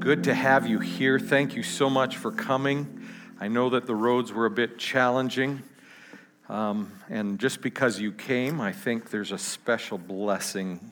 good 0.00 0.24
to 0.24 0.34
have 0.34 0.66
you 0.66 0.78
here. 0.78 1.18
Thank 1.18 1.54
you 1.54 1.62
so 1.62 1.90
much 1.90 2.16
for 2.16 2.32
coming. 2.32 3.06
I 3.38 3.48
know 3.48 3.68
that 3.68 3.84
the 3.84 3.94
roads 3.94 4.32
were 4.32 4.46
a 4.46 4.50
bit 4.50 4.78
challenging. 4.78 5.62
Um, 6.48 6.90
and 7.10 7.38
just 7.38 7.60
because 7.60 8.00
you 8.00 8.10
came, 8.10 8.62
I 8.62 8.72
think 8.72 9.10
there's 9.10 9.30
a 9.30 9.36
special 9.36 9.98
blessing 9.98 10.90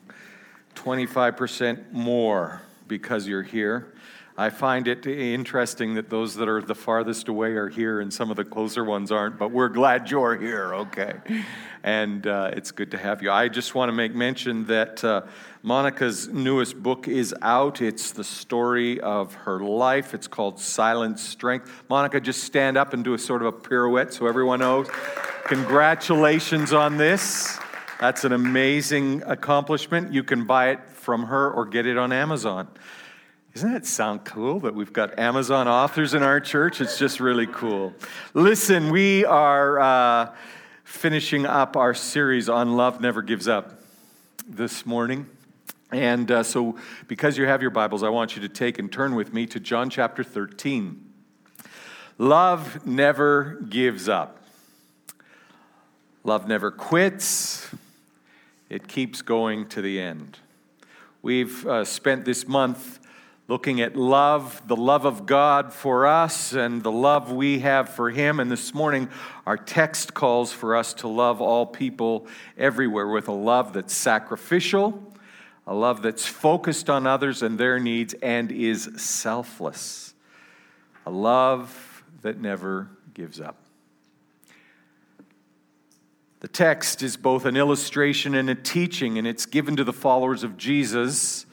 25% 0.75 1.91
more 1.91 2.61
because 2.87 3.27
you're 3.27 3.41
here. 3.41 3.95
I 4.39 4.51
find 4.51 4.87
it 4.87 5.05
interesting 5.05 5.95
that 5.95 6.09
those 6.09 6.35
that 6.35 6.47
are 6.47 6.61
the 6.61 6.73
farthest 6.73 7.27
away 7.27 7.55
are 7.55 7.67
here 7.67 7.99
and 7.99 8.13
some 8.13 8.31
of 8.31 8.37
the 8.37 8.45
closer 8.45 8.85
ones 8.85 9.11
aren't, 9.11 9.37
but 9.37 9.51
we're 9.51 9.67
glad 9.67 10.09
you're 10.09 10.37
here, 10.37 10.73
okay? 10.75 11.15
And 11.83 12.25
uh, 12.25 12.51
it's 12.53 12.71
good 12.71 12.91
to 12.91 12.97
have 12.97 13.21
you. 13.21 13.33
I 13.33 13.49
just 13.49 13.75
want 13.75 13.89
to 13.89 13.93
make 13.93 14.15
mention 14.15 14.65
that 14.67 15.03
uh, 15.03 15.23
Monica's 15.61 16.29
newest 16.29 16.81
book 16.81 17.09
is 17.09 17.35
out. 17.41 17.81
It's 17.81 18.11
the 18.11 18.23
story 18.23 19.01
of 19.01 19.33
her 19.33 19.59
life. 19.59 20.13
It's 20.13 20.27
called 20.27 20.57
Silent 20.57 21.19
Strength. 21.19 21.83
Monica, 21.89 22.21
just 22.21 22.45
stand 22.45 22.77
up 22.77 22.93
and 22.93 23.03
do 23.03 23.13
a 23.15 23.19
sort 23.19 23.41
of 23.41 23.47
a 23.49 23.51
pirouette 23.51 24.13
so 24.13 24.25
everyone 24.25 24.61
knows. 24.61 24.87
Congratulations 25.47 26.71
on 26.71 26.95
this. 26.95 27.59
That's 27.99 28.23
an 28.23 28.31
amazing 28.31 29.21
accomplishment. 29.25 30.13
You 30.13 30.23
can 30.23 30.45
buy 30.45 30.69
it 30.69 30.79
from 30.93 31.25
her 31.25 31.51
or 31.51 31.65
get 31.65 31.85
it 31.85 31.97
on 31.97 32.13
Amazon. 32.13 32.69
Doesn't 33.53 33.73
that 33.73 33.85
sound 33.85 34.25
cool 34.25 34.59
that 34.59 34.75
we've 34.75 34.93
got 34.93 35.17
Amazon 35.17 35.67
authors 35.67 36.13
in 36.13 36.21
our 36.21 36.39
church? 36.39 36.81
It's 36.81 36.99
just 36.99 37.19
really 37.19 37.47
cool. 37.47 37.93
Listen, 38.35 38.91
we 38.91 39.25
are 39.25 39.79
uh, 39.79 40.35
finishing 40.83 41.47
up 41.47 41.75
our 41.75 41.95
series 41.95 42.47
on 42.47 42.77
Love 42.77 43.01
Never 43.01 43.23
Gives 43.23 43.47
Up 43.47 43.81
this 44.47 44.85
morning. 44.85 45.25
And 45.91 46.29
uh, 46.29 46.43
so, 46.43 46.77
because 47.07 47.39
you 47.39 47.47
have 47.47 47.63
your 47.63 47.71
Bibles, 47.71 48.03
I 48.03 48.09
want 48.09 48.35
you 48.35 48.41
to 48.43 48.49
take 48.49 48.77
and 48.77 48.91
turn 48.91 49.15
with 49.15 49.33
me 49.33 49.47
to 49.47 49.59
John 49.59 49.89
chapter 49.89 50.23
13. 50.23 51.03
Love 52.19 52.85
never 52.85 53.57
gives 53.67 54.07
up, 54.07 54.43
love 56.23 56.47
never 56.47 56.69
quits, 56.69 57.73
it 58.69 58.87
keeps 58.87 59.23
going 59.23 59.67
to 59.69 59.81
the 59.81 59.99
end. 59.99 60.37
We've 61.23 61.65
uh, 61.65 61.83
spent 61.85 62.25
this 62.25 62.47
month 62.47 62.98
looking 63.49 63.81
at 63.81 63.95
love, 63.95 64.61
the 64.67 64.75
love 64.75 65.05
of 65.05 65.25
God 65.25 65.73
for 65.73 66.05
us, 66.05 66.53
and 66.53 66.83
the 66.83 66.91
love 66.91 67.31
we 67.31 67.59
have 67.59 67.89
for 67.89 68.11
Him. 68.11 68.39
And 68.39 68.51
this 68.51 68.75
morning, 68.75 69.09
our 69.47 69.57
text 69.57 70.13
calls 70.13 70.53
for 70.53 70.75
us 70.75 70.93
to 70.95 71.07
love 71.07 71.41
all 71.41 71.65
people 71.65 72.27
everywhere 72.59 73.07
with 73.07 73.27
a 73.27 73.33
love 73.33 73.73
that's 73.73 73.95
sacrificial, 73.95 75.01
a 75.65 75.73
love 75.73 76.03
that's 76.03 76.27
focused 76.27 76.91
on 76.91 77.07
others 77.07 77.41
and 77.41 77.57
their 77.57 77.79
needs, 77.79 78.13
and 78.21 78.51
is 78.51 78.87
selfless. 78.97 80.13
A 81.07 81.11
love 81.11 82.03
that 82.21 82.39
never 82.39 82.87
gives 83.15 83.41
up. 83.41 83.57
The 86.41 86.47
text 86.47 87.01
is 87.01 87.17
both 87.17 87.45
an 87.45 87.57
illustration 87.57 88.35
and 88.35 88.47
a 88.47 88.55
teaching, 88.55 89.17
and 89.17 89.25
it's 89.25 89.47
given 89.47 89.75
to 89.77 89.83
the 89.83 89.91
followers 89.91 90.43
of 90.43 90.55
Jesus 90.55 91.47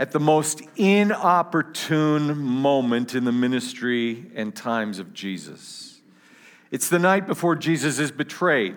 at 0.00 0.12
the 0.12 0.18
most 0.18 0.62
inopportune 0.76 2.38
moment 2.38 3.14
in 3.14 3.26
the 3.26 3.32
ministry 3.32 4.30
and 4.34 4.56
times 4.56 4.98
of 4.98 5.12
Jesus. 5.12 6.00
It's 6.70 6.88
the 6.88 6.98
night 6.98 7.26
before 7.26 7.54
Jesus 7.54 7.98
is 7.98 8.10
betrayed. 8.10 8.76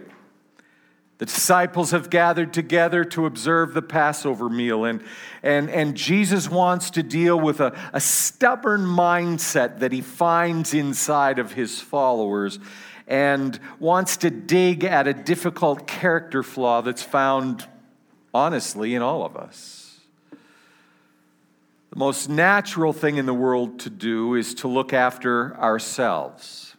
The 1.19 1.25
disciples 1.25 1.91
have 1.91 2.09
gathered 2.09 2.51
together 2.51 3.05
to 3.05 3.25
observe 3.25 3.73
the 3.73 3.81
Passover 3.81 4.49
meal, 4.49 4.83
and, 4.83 5.01
and, 5.41 5.69
and 5.69 5.95
Jesus 5.95 6.49
wants 6.49 6.89
to 6.89 7.01
deal 7.01 7.39
with 7.39 7.61
a, 7.61 7.73
a 7.93 8.01
stubborn 8.01 8.81
mindset 8.81 9.79
that 9.79 9.93
he 9.93 10.01
finds 10.01 10.73
inside 10.73 11.39
of 11.39 11.53
his 11.53 11.79
followers 11.79 12.59
and 13.07 13.57
wants 13.79 14.17
to 14.17 14.29
dig 14.29 14.83
at 14.83 15.07
a 15.07 15.13
difficult 15.13 15.87
character 15.87 16.43
flaw 16.43 16.81
that's 16.81 17.01
found, 17.01 17.65
honestly, 18.33 18.93
in 18.93 19.01
all 19.01 19.23
of 19.23 19.37
us. 19.37 19.82
The 21.93 21.99
most 21.99 22.27
natural 22.27 22.91
thing 22.91 23.17
in 23.17 23.27
the 23.27 23.35
world 23.35 23.81
to 23.81 23.89
do 23.91 24.33
is 24.33 24.55
to 24.55 24.67
look 24.67 24.93
after 24.93 25.55
ourselves, 25.57 26.75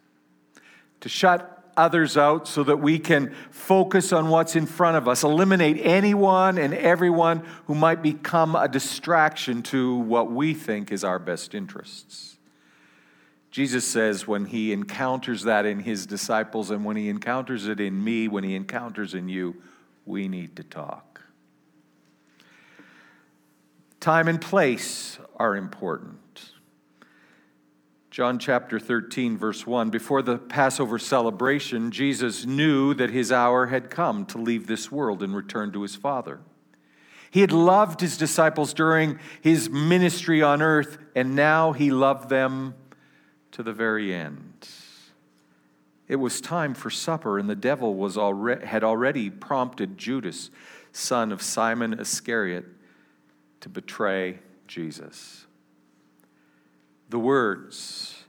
to 1.02 1.08
shut 1.08 1.72
others 1.76 2.16
out 2.16 2.48
so 2.48 2.64
that 2.64 2.78
we 2.78 2.98
can 2.98 3.32
focus 3.52 4.12
on 4.12 4.28
what's 4.28 4.56
in 4.56 4.66
front 4.66 4.96
of 4.96 5.06
us, 5.06 5.22
eliminate 5.22 5.78
anyone 5.80 6.58
and 6.58 6.74
everyone 6.74 7.44
who 7.66 7.76
might 7.76 8.02
become 8.02 8.56
a 8.56 8.66
distraction 8.66 9.62
to 9.62 9.94
what 9.98 10.32
we 10.32 10.52
think 10.52 10.90
is 10.90 11.04
our 11.04 11.20
best 11.20 11.54
interests. 11.54 12.36
Jesus 13.52 13.86
says 13.86 14.26
when 14.26 14.46
he 14.46 14.72
encounters 14.72 15.44
that 15.44 15.64
in 15.64 15.78
his 15.78 16.06
disciples 16.06 16.72
and 16.72 16.84
when 16.84 16.96
he 16.96 17.08
encounters 17.08 17.68
it 17.68 17.78
in 17.78 18.02
me, 18.02 18.26
when 18.26 18.42
he 18.42 18.56
encounters 18.56 19.14
in 19.14 19.28
you, 19.28 19.54
we 20.06 20.26
need 20.26 20.56
to 20.56 20.64
talk. 20.64 21.13
Time 24.04 24.28
and 24.28 24.38
place 24.38 25.18
are 25.38 25.56
important. 25.56 26.50
John 28.10 28.38
chapter 28.38 28.78
13, 28.78 29.38
verse 29.38 29.66
1 29.66 29.88
Before 29.88 30.20
the 30.20 30.36
Passover 30.36 30.98
celebration, 30.98 31.90
Jesus 31.90 32.44
knew 32.44 32.92
that 32.92 33.08
his 33.08 33.32
hour 33.32 33.68
had 33.68 33.88
come 33.88 34.26
to 34.26 34.36
leave 34.36 34.66
this 34.66 34.92
world 34.92 35.22
and 35.22 35.34
return 35.34 35.72
to 35.72 35.80
his 35.80 35.96
Father. 35.96 36.40
He 37.30 37.40
had 37.40 37.50
loved 37.50 38.02
his 38.02 38.18
disciples 38.18 38.74
during 38.74 39.18
his 39.40 39.70
ministry 39.70 40.42
on 40.42 40.60
earth, 40.60 40.98
and 41.16 41.34
now 41.34 41.72
he 41.72 41.90
loved 41.90 42.28
them 42.28 42.74
to 43.52 43.62
the 43.62 43.72
very 43.72 44.14
end. 44.14 44.68
It 46.08 46.16
was 46.16 46.42
time 46.42 46.74
for 46.74 46.90
supper, 46.90 47.38
and 47.38 47.48
the 47.48 47.56
devil 47.56 47.94
was 47.94 48.18
already, 48.18 48.66
had 48.66 48.84
already 48.84 49.30
prompted 49.30 49.96
Judas, 49.96 50.50
son 50.92 51.32
of 51.32 51.40
Simon 51.40 51.98
Iscariot 51.98 52.66
to 53.64 53.70
betray 53.70 54.38
Jesus. 54.68 55.46
The 57.08 57.18
words 57.18 58.24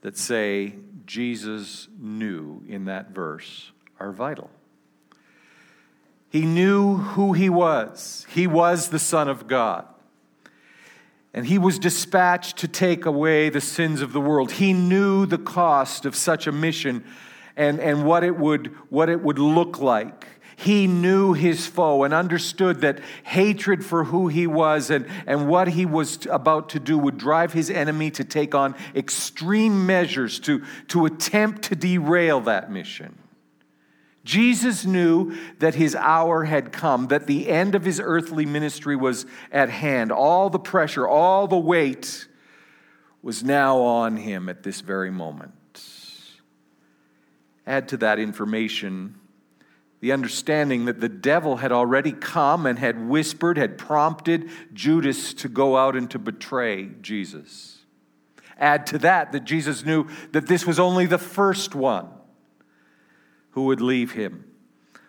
that 0.00 0.18
say 0.18 0.74
Jesus 1.06 1.86
knew 2.00 2.64
in 2.66 2.86
that 2.86 3.10
verse 3.10 3.70
are 4.00 4.10
vital. 4.10 4.50
He 6.30 6.40
knew 6.40 6.96
who 6.96 7.32
he 7.32 7.48
was. 7.48 8.26
He 8.28 8.48
was 8.48 8.88
the 8.88 8.98
Son 8.98 9.28
of 9.28 9.46
God. 9.46 9.86
And 11.32 11.46
he 11.46 11.58
was 11.58 11.78
dispatched 11.78 12.56
to 12.56 12.66
take 12.66 13.06
away 13.06 13.50
the 13.50 13.60
sins 13.60 14.02
of 14.02 14.12
the 14.12 14.20
world. 14.20 14.50
He 14.50 14.72
knew 14.72 15.26
the 15.26 15.38
cost 15.38 16.04
of 16.04 16.16
such 16.16 16.48
a 16.48 16.52
mission 16.52 17.04
and, 17.56 17.78
and 17.78 18.04
what, 18.04 18.24
it 18.24 18.36
would, 18.36 18.74
what 18.88 19.08
it 19.08 19.22
would 19.22 19.38
look 19.38 19.78
like. 19.78 20.26
He 20.62 20.86
knew 20.86 21.32
his 21.32 21.66
foe 21.66 22.04
and 22.04 22.14
understood 22.14 22.82
that 22.82 23.00
hatred 23.24 23.84
for 23.84 24.04
who 24.04 24.28
he 24.28 24.46
was 24.46 24.90
and, 24.90 25.06
and 25.26 25.48
what 25.48 25.66
he 25.66 25.84
was 25.84 26.24
about 26.30 26.68
to 26.68 26.78
do 26.78 26.96
would 26.96 27.18
drive 27.18 27.52
his 27.52 27.68
enemy 27.68 28.12
to 28.12 28.22
take 28.22 28.54
on 28.54 28.76
extreme 28.94 29.86
measures 29.86 30.38
to, 30.40 30.62
to 30.88 31.04
attempt 31.04 31.62
to 31.62 31.74
derail 31.74 32.40
that 32.42 32.70
mission. 32.70 33.18
Jesus 34.22 34.84
knew 34.84 35.36
that 35.58 35.74
his 35.74 35.96
hour 35.96 36.44
had 36.44 36.70
come, 36.70 37.08
that 37.08 37.26
the 37.26 37.48
end 37.48 37.74
of 37.74 37.84
his 37.84 37.98
earthly 37.98 38.46
ministry 38.46 38.94
was 38.94 39.26
at 39.50 39.68
hand. 39.68 40.12
All 40.12 40.48
the 40.48 40.60
pressure, 40.60 41.08
all 41.08 41.48
the 41.48 41.58
weight 41.58 42.28
was 43.20 43.42
now 43.42 43.80
on 43.80 44.16
him 44.16 44.48
at 44.48 44.62
this 44.62 44.80
very 44.80 45.10
moment. 45.10 45.54
Add 47.66 47.88
to 47.88 47.96
that 47.96 48.20
information 48.20 49.18
the 50.02 50.10
understanding 50.10 50.86
that 50.86 51.00
the 51.00 51.08
devil 51.08 51.58
had 51.58 51.70
already 51.70 52.10
come 52.10 52.66
and 52.66 52.76
had 52.76 53.08
whispered, 53.08 53.56
had 53.56 53.78
prompted 53.78 54.50
Judas 54.74 55.32
to 55.34 55.48
go 55.48 55.76
out 55.76 55.94
and 55.94 56.10
to 56.10 56.18
betray 56.18 56.90
Jesus. 57.00 57.78
Add 58.58 58.84
to 58.88 58.98
that 58.98 59.30
that 59.30 59.44
Jesus 59.44 59.86
knew 59.86 60.08
that 60.32 60.48
this 60.48 60.66
was 60.66 60.80
only 60.80 61.06
the 61.06 61.18
first 61.18 61.76
one 61.76 62.08
who 63.52 63.66
would 63.66 63.80
leave 63.80 64.10
him, 64.10 64.44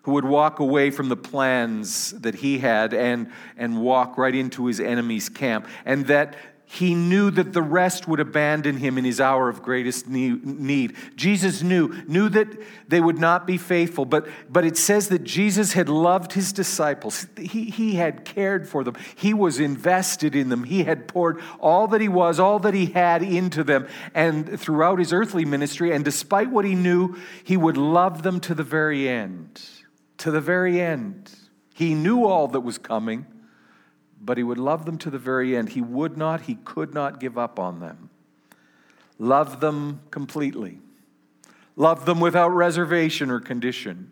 who 0.03 0.11
would 0.11 0.25
walk 0.25 0.59
away 0.59 0.91
from 0.91 1.09
the 1.09 1.17
plans 1.17 2.11
that 2.11 2.35
he 2.35 2.59
had 2.59 2.93
and, 2.93 3.31
and 3.57 3.81
walk 3.81 4.15
right 4.19 4.35
into 4.35 4.67
his 4.67 4.79
enemy's 4.79 5.27
camp, 5.27 5.67
and 5.85 6.05
that 6.05 6.35
he 6.73 6.95
knew 6.95 7.29
that 7.29 7.53
the 7.53 7.61
rest 7.61 8.07
would 8.07 8.19
abandon 8.19 8.77
him 8.77 8.97
in 8.97 9.05
his 9.05 9.21
hour 9.21 9.47
of 9.47 9.61
greatest 9.61 10.07
need. 10.07 10.95
Jesus 11.15 11.61
knew, 11.61 11.93
knew 12.07 12.29
that 12.29 12.47
they 12.87 12.99
would 12.99 13.19
not 13.19 13.45
be 13.45 13.59
faithful, 13.59 14.05
but, 14.05 14.27
but 14.49 14.65
it 14.65 14.75
says 14.75 15.09
that 15.09 15.23
Jesus 15.23 15.73
had 15.73 15.87
loved 15.87 16.33
his 16.33 16.51
disciples. 16.51 17.27
He, 17.37 17.65
he 17.65 17.93
had 17.93 18.25
cared 18.25 18.67
for 18.67 18.83
them. 18.83 18.95
He 19.15 19.35
was 19.35 19.59
invested 19.59 20.35
in 20.35 20.49
them. 20.49 20.63
He 20.63 20.83
had 20.83 21.07
poured 21.07 21.39
all 21.59 21.87
that 21.89 22.01
he 22.01 22.09
was, 22.09 22.39
all 22.39 22.57
that 22.57 22.73
he 22.73 22.87
had 22.87 23.21
into 23.21 23.63
them, 23.63 23.87
and 24.15 24.59
throughout 24.59 24.97
his 24.97 25.13
earthly 25.13 25.45
ministry. 25.45 25.91
And 25.93 26.03
despite 26.03 26.49
what 26.49 26.65
he 26.65 26.73
knew, 26.73 27.15
he 27.43 27.55
would 27.55 27.77
love 27.77 28.23
them 28.23 28.39
to 28.39 28.55
the 28.55 28.63
very 28.63 29.07
end. 29.07 29.61
To 30.17 30.31
the 30.31 30.41
very 30.41 30.81
end. 30.81 31.31
He 31.75 31.93
knew 31.93 32.25
all 32.25 32.47
that 32.47 32.61
was 32.61 32.79
coming 32.79 33.27
but 34.23 34.37
he 34.37 34.43
would 34.43 34.57
love 34.57 34.85
them 34.85 34.97
to 34.99 35.09
the 35.09 35.19
very 35.19 35.55
end. 35.55 35.69
He 35.69 35.81
would 35.81 36.17
not, 36.17 36.41
he 36.41 36.55
could 36.55 36.93
not 36.93 37.19
give 37.19 37.37
up 37.37 37.59
on 37.59 37.79
them. 37.79 38.09
Love 39.19 39.59
them 39.59 40.01
completely. 40.11 40.79
Love 41.75 42.05
them 42.05 42.19
without 42.19 42.49
reservation 42.49 43.29
or 43.29 43.39
condition. 43.39 44.11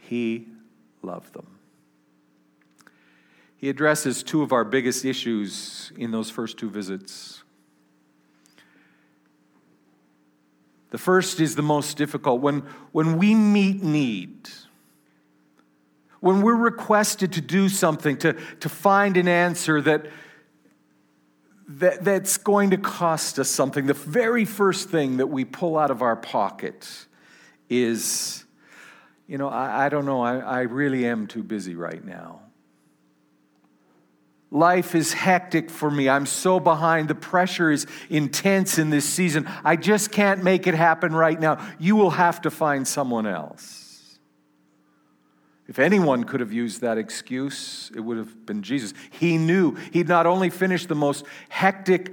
He 0.00 0.46
loved 1.02 1.34
them. 1.34 1.46
He 3.56 3.68
addresses 3.68 4.22
two 4.22 4.42
of 4.42 4.52
our 4.52 4.64
biggest 4.64 5.04
issues 5.04 5.92
in 5.96 6.10
those 6.10 6.30
first 6.30 6.58
two 6.58 6.70
visits. 6.70 7.42
The 10.90 10.98
first 10.98 11.40
is 11.40 11.54
the 11.54 11.62
most 11.62 11.96
difficult. 11.96 12.40
When, 12.40 12.60
when 12.92 13.18
we 13.18 13.34
meet 13.34 13.82
need, 13.82 14.50
when 16.22 16.40
we're 16.40 16.54
requested 16.54 17.32
to 17.32 17.40
do 17.40 17.68
something, 17.68 18.16
to, 18.16 18.34
to 18.60 18.68
find 18.68 19.16
an 19.16 19.26
answer 19.26 19.80
that, 19.80 20.06
that, 21.66 22.04
that's 22.04 22.38
going 22.38 22.70
to 22.70 22.76
cost 22.76 23.40
us 23.40 23.50
something, 23.50 23.86
the 23.86 23.94
very 23.94 24.44
first 24.44 24.88
thing 24.88 25.16
that 25.16 25.26
we 25.26 25.44
pull 25.44 25.76
out 25.76 25.90
of 25.90 26.00
our 26.00 26.14
pocket 26.14 27.06
is, 27.68 28.44
you 29.26 29.36
know, 29.36 29.48
I, 29.48 29.86
I 29.86 29.88
don't 29.88 30.06
know, 30.06 30.22
I, 30.22 30.38
I 30.38 30.60
really 30.60 31.04
am 31.06 31.26
too 31.26 31.42
busy 31.42 31.74
right 31.74 32.04
now. 32.04 32.38
Life 34.52 34.94
is 34.94 35.12
hectic 35.12 35.70
for 35.70 35.90
me. 35.90 36.08
I'm 36.08 36.26
so 36.26 36.60
behind. 36.60 37.08
The 37.08 37.16
pressure 37.16 37.68
is 37.68 37.88
intense 38.08 38.78
in 38.78 38.90
this 38.90 39.04
season. 39.04 39.50
I 39.64 39.74
just 39.74 40.12
can't 40.12 40.44
make 40.44 40.68
it 40.68 40.74
happen 40.74 41.12
right 41.12 41.40
now. 41.40 41.66
You 41.80 41.96
will 41.96 42.10
have 42.10 42.42
to 42.42 42.50
find 42.50 42.86
someone 42.86 43.26
else. 43.26 43.81
If 45.72 45.78
anyone 45.78 46.24
could 46.24 46.40
have 46.40 46.52
used 46.52 46.82
that 46.82 46.98
excuse, 46.98 47.90
it 47.96 48.00
would 48.00 48.18
have 48.18 48.44
been 48.44 48.62
Jesus. 48.62 48.92
He 49.10 49.38
knew 49.38 49.74
he'd 49.90 50.06
not 50.06 50.26
only 50.26 50.50
finished 50.50 50.90
the 50.90 50.94
most 50.94 51.24
hectic, 51.48 52.12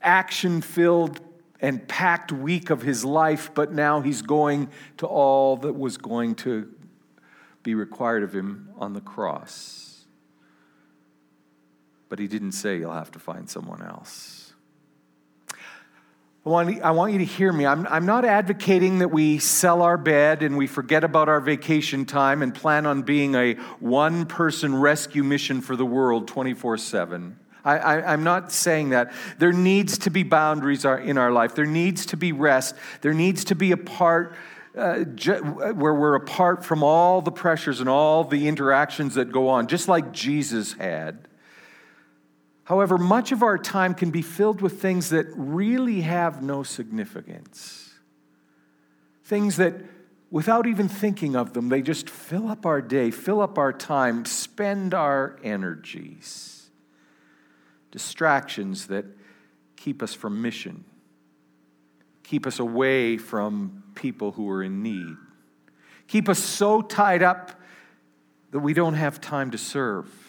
action 0.00 0.62
filled, 0.62 1.20
and 1.60 1.86
packed 1.86 2.32
week 2.32 2.70
of 2.70 2.80
his 2.80 3.04
life, 3.04 3.50
but 3.52 3.74
now 3.74 4.00
he's 4.00 4.22
going 4.22 4.70
to 4.96 5.06
all 5.06 5.58
that 5.58 5.74
was 5.74 5.98
going 5.98 6.34
to 6.36 6.72
be 7.62 7.74
required 7.74 8.22
of 8.22 8.34
him 8.34 8.70
on 8.78 8.94
the 8.94 9.02
cross. 9.02 10.06
But 12.08 12.18
he 12.18 12.26
didn't 12.26 12.52
say 12.52 12.78
you'll 12.78 12.94
have 12.94 13.10
to 13.10 13.18
find 13.18 13.50
someone 13.50 13.82
else. 13.82 14.43
I 16.46 16.50
want, 16.50 16.82
I 16.82 16.90
want 16.90 17.14
you 17.14 17.20
to 17.20 17.24
hear 17.24 17.50
me. 17.50 17.64
I'm, 17.64 17.86
I'm 17.86 18.04
not 18.04 18.26
advocating 18.26 18.98
that 18.98 19.08
we 19.08 19.38
sell 19.38 19.80
our 19.80 19.96
bed 19.96 20.42
and 20.42 20.58
we 20.58 20.66
forget 20.66 21.02
about 21.02 21.30
our 21.30 21.40
vacation 21.40 22.04
time 22.04 22.42
and 22.42 22.54
plan 22.54 22.84
on 22.84 23.00
being 23.00 23.34
a 23.34 23.54
one 23.80 24.26
person 24.26 24.78
rescue 24.78 25.24
mission 25.24 25.62
for 25.62 25.74
the 25.74 25.86
world 25.86 26.28
24 26.28 26.76
7. 26.76 27.38
I, 27.64 28.12
am 28.12 28.24
not 28.24 28.52
saying 28.52 28.90
that. 28.90 29.14
There 29.38 29.54
needs 29.54 29.96
to 29.98 30.10
be 30.10 30.22
boundaries 30.22 30.84
in 30.84 31.16
our 31.16 31.32
life. 31.32 31.54
There 31.54 31.64
needs 31.64 32.04
to 32.06 32.16
be 32.18 32.32
rest. 32.32 32.74
There 33.00 33.14
needs 33.14 33.44
to 33.44 33.54
be 33.54 33.72
a 33.72 33.78
part 33.78 34.34
uh, 34.76 35.04
ju- 35.04 35.40
where 35.40 35.94
we're 35.94 36.14
apart 36.14 36.62
from 36.62 36.82
all 36.82 37.22
the 37.22 37.32
pressures 37.32 37.80
and 37.80 37.88
all 37.88 38.22
the 38.22 38.48
interactions 38.48 39.14
that 39.14 39.32
go 39.32 39.48
on, 39.48 39.66
just 39.66 39.88
like 39.88 40.12
Jesus 40.12 40.74
had. 40.74 41.26
However, 42.64 42.96
much 42.96 43.30
of 43.30 43.42
our 43.42 43.58
time 43.58 43.94
can 43.94 44.10
be 44.10 44.22
filled 44.22 44.62
with 44.62 44.80
things 44.80 45.10
that 45.10 45.26
really 45.36 46.00
have 46.00 46.42
no 46.42 46.62
significance. 46.62 47.92
Things 49.24 49.56
that, 49.56 49.74
without 50.30 50.66
even 50.66 50.88
thinking 50.88 51.36
of 51.36 51.52
them, 51.52 51.68
they 51.68 51.82
just 51.82 52.08
fill 52.08 52.48
up 52.48 52.64
our 52.64 52.80
day, 52.80 53.10
fill 53.10 53.42
up 53.42 53.58
our 53.58 53.72
time, 53.72 54.24
spend 54.24 54.94
our 54.94 55.38
energies. 55.44 56.70
Distractions 57.90 58.86
that 58.86 59.04
keep 59.76 60.02
us 60.02 60.14
from 60.14 60.40
mission, 60.40 60.84
keep 62.22 62.46
us 62.46 62.58
away 62.58 63.18
from 63.18 63.84
people 63.94 64.32
who 64.32 64.48
are 64.50 64.62
in 64.62 64.82
need, 64.82 65.16
keep 66.08 66.28
us 66.28 66.38
so 66.38 66.80
tied 66.80 67.22
up 67.22 67.60
that 68.50 68.60
we 68.60 68.72
don't 68.72 68.94
have 68.94 69.20
time 69.20 69.50
to 69.50 69.58
serve 69.58 70.23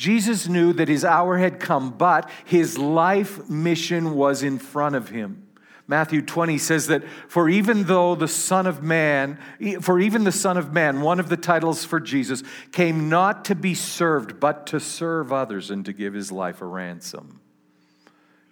Jesus 0.00 0.48
knew 0.48 0.72
that 0.72 0.88
his 0.88 1.04
hour 1.04 1.36
had 1.36 1.60
come, 1.60 1.90
but 1.90 2.30
his 2.46 2.78
life 2.78 3.50
mission 3.50 4.14
was 4.14 4.42
in 4.42 4.58
front 4.58 4.94
of 4.96 5.10
him. 5.10 5.46
Matthew 5.86 6.22
20 6.22 6.56
says 6.56 6.86
that 6.86 7.04
for 7.28 7.50
even 7.50 7.84
though 7.84 8.14
the 8.14 8.26
Son 8.26 8.66
of 8.66 8.82
Man, 8.82 9.38
for 9.82 10.00
even 10.00 10.24
the 10.24 10.32
Son 10.32 10.56
of 10.56 10.72
Man, 10.72 11.02
one 11.02 11.20
of 11.20 11.28
the 11.28 11.36
titles 11.36 11.84
for 11.84 12.00
Jesus, 12.00 12.42
came 12.72 13.10
not 13.10 13.44
to 13.44 13.54
be 13.54 13.74
served, 13.74 14.40
but 14.40 14.66
to 14.68 14.80
serve 14.80 15.34
others 15.34 15.70
and 15.70 15.84
to 15.84 15.92
give 15.92 16.14
his 16.14 16.32
life 16.32 16.62
a 16.62 16.66
ransom. 16.66 17.38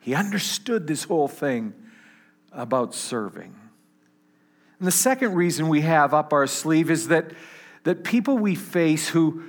He 0.00 0.14
understood 0.14 0.86
this 0.86 1.04
whole 1.04 1.28
thing 1.28 1.72
about 2.52 2.94
serving. 2.94 3.56
And 4.78 4.86
the 4.86 4.92
second 4.92 5.34
reason 5.34 5.70
we 5.70 5.80
have 5.80 6.12
up 6.12 6.34
our 6.34 6.46
sleeve 6.46 6.90
is 6.90 7.08
that, 7.08 7.32
that 7.84 8.04
people 8.04 8.36
we 8.36 8.54
face 8.54 9.08
who, 9.08 9.44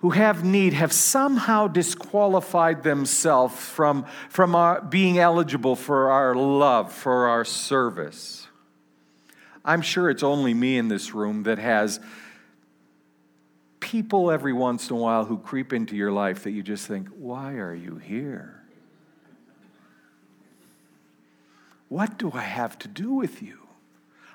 who 0.00 0.10
have 0.10 0.44
need 0.44 0.72
have 0.72 0.92
somehow 0.92 1.66
disqualified 1.66 2.82
themselves 2.82 3.54
from, 3.54 4.06
from 4.30 4.54
our, 4.54 4.80
being 4.80 5.18
eligible 5.18 5.76
for 5.76 6.10
our 6.10 6.34
love, 6.34 6.92
for 6.92 7.28
our 7.28 7.44
service. 7.44 8.46
I'm 9.62 9.82
sure 9.82 10.08
it's 10.08 10.22
only 10.22 10.54
me 10.54 10.78
in 10.78 10.88
this 10.88 11.14
room 11.14 11.42
that 11.42 11.58
has 11.58 12.00
people 13.78 14.30
every 14.30 14.54
once 14.54 14.88
in 14.88 14.96
a 14.96 14.98
while 14.98 15.26
who 15.26 15.36
creep 15.36 15.72
into 15.72 15.96
your 15.96 16.12
life 16.12 16.44
that 16.44 16.52
you 16.52 16.62
just 16.62 16.86
think, 16.86 17.08
why 17.08 17.54
are 17.54 17.74
you 17.74 17.96
here? 17.96 18.62
What 21.88 22.16
do 22.16 22.30
I 22.32 22.42
have 22.42 22.78
to 22.80 22.88
do 22.88 23.12
with 23.12 23.42
you? 23.42 23.58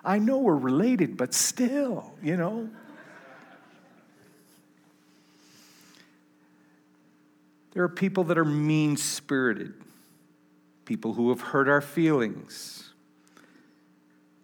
I 0.03 0.19
know 0.19 0.37
we're 0.37 0.55
related, 0.55 1.17
but 1.17 1.33
still, 1.33 2.13
you 2.21 2.37
know. 2.37 2.69
There 7.75 7.83
are 7.83 7.89
people 7.89 8.23
that 8.25 8.37
are 8.37 8.45
mean 8.45 8.95
spirited, 8.95 9.73
people 10.85 11.13
who 11.13 11.29
have 11.29 11.41
hurt 11.41 11.67
our 11.67 11.81
feelings, 11.81 12.93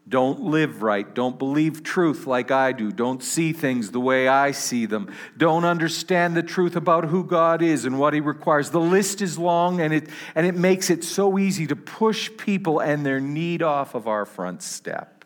don't 0.10 0.42
live 0.42 0.84
right, 0.84 1.16
don't 1.16 1.40
believe 1.40 1.82
truth 1.82 2.28
like 2.28 2.52
I 2.52 2.74
do, 2.74 2.92
don't 2.92 3.24
see 3.24 3.54
things 3.54 3.92
the 3.92 4.02
way 4.02 4.28
I 4.28 4.52
see 4.52 4.86
them, 4.86 5.14
don't 5.38 5.64
understand 5.64 6.36
the 6.36 6.44
truth 6.44 6.76
about 6.76 7.06
who 7.06 7.24
God 7.24 7.62
is 7.62 7.86
and 7.86 7.98
what 7.98 8.14
He 8.14 8.20
requires. 8.20 8.70
The 8.70 8.82
list 8.82 9.22
is 9.22 9.38
long 9.38 9.80
and 9.80 9.94
it, 9.94 10.10
and 10.36 10.46
it 10.46 10.56
makes 10.56 10.90
it 10.90 11.06
so 11.06 11.40
easy 11.40 11.66
to 11.68 11.76
push 11.78 12.30
people 12.38 12.82
and 12.82 13.06
their 13.06 13.22
need 13.22 13.62
off 13.62 13.96
of 13.96 14.10
our 14.10 14.26
front 14.26 14.62
step. 14.62 15.24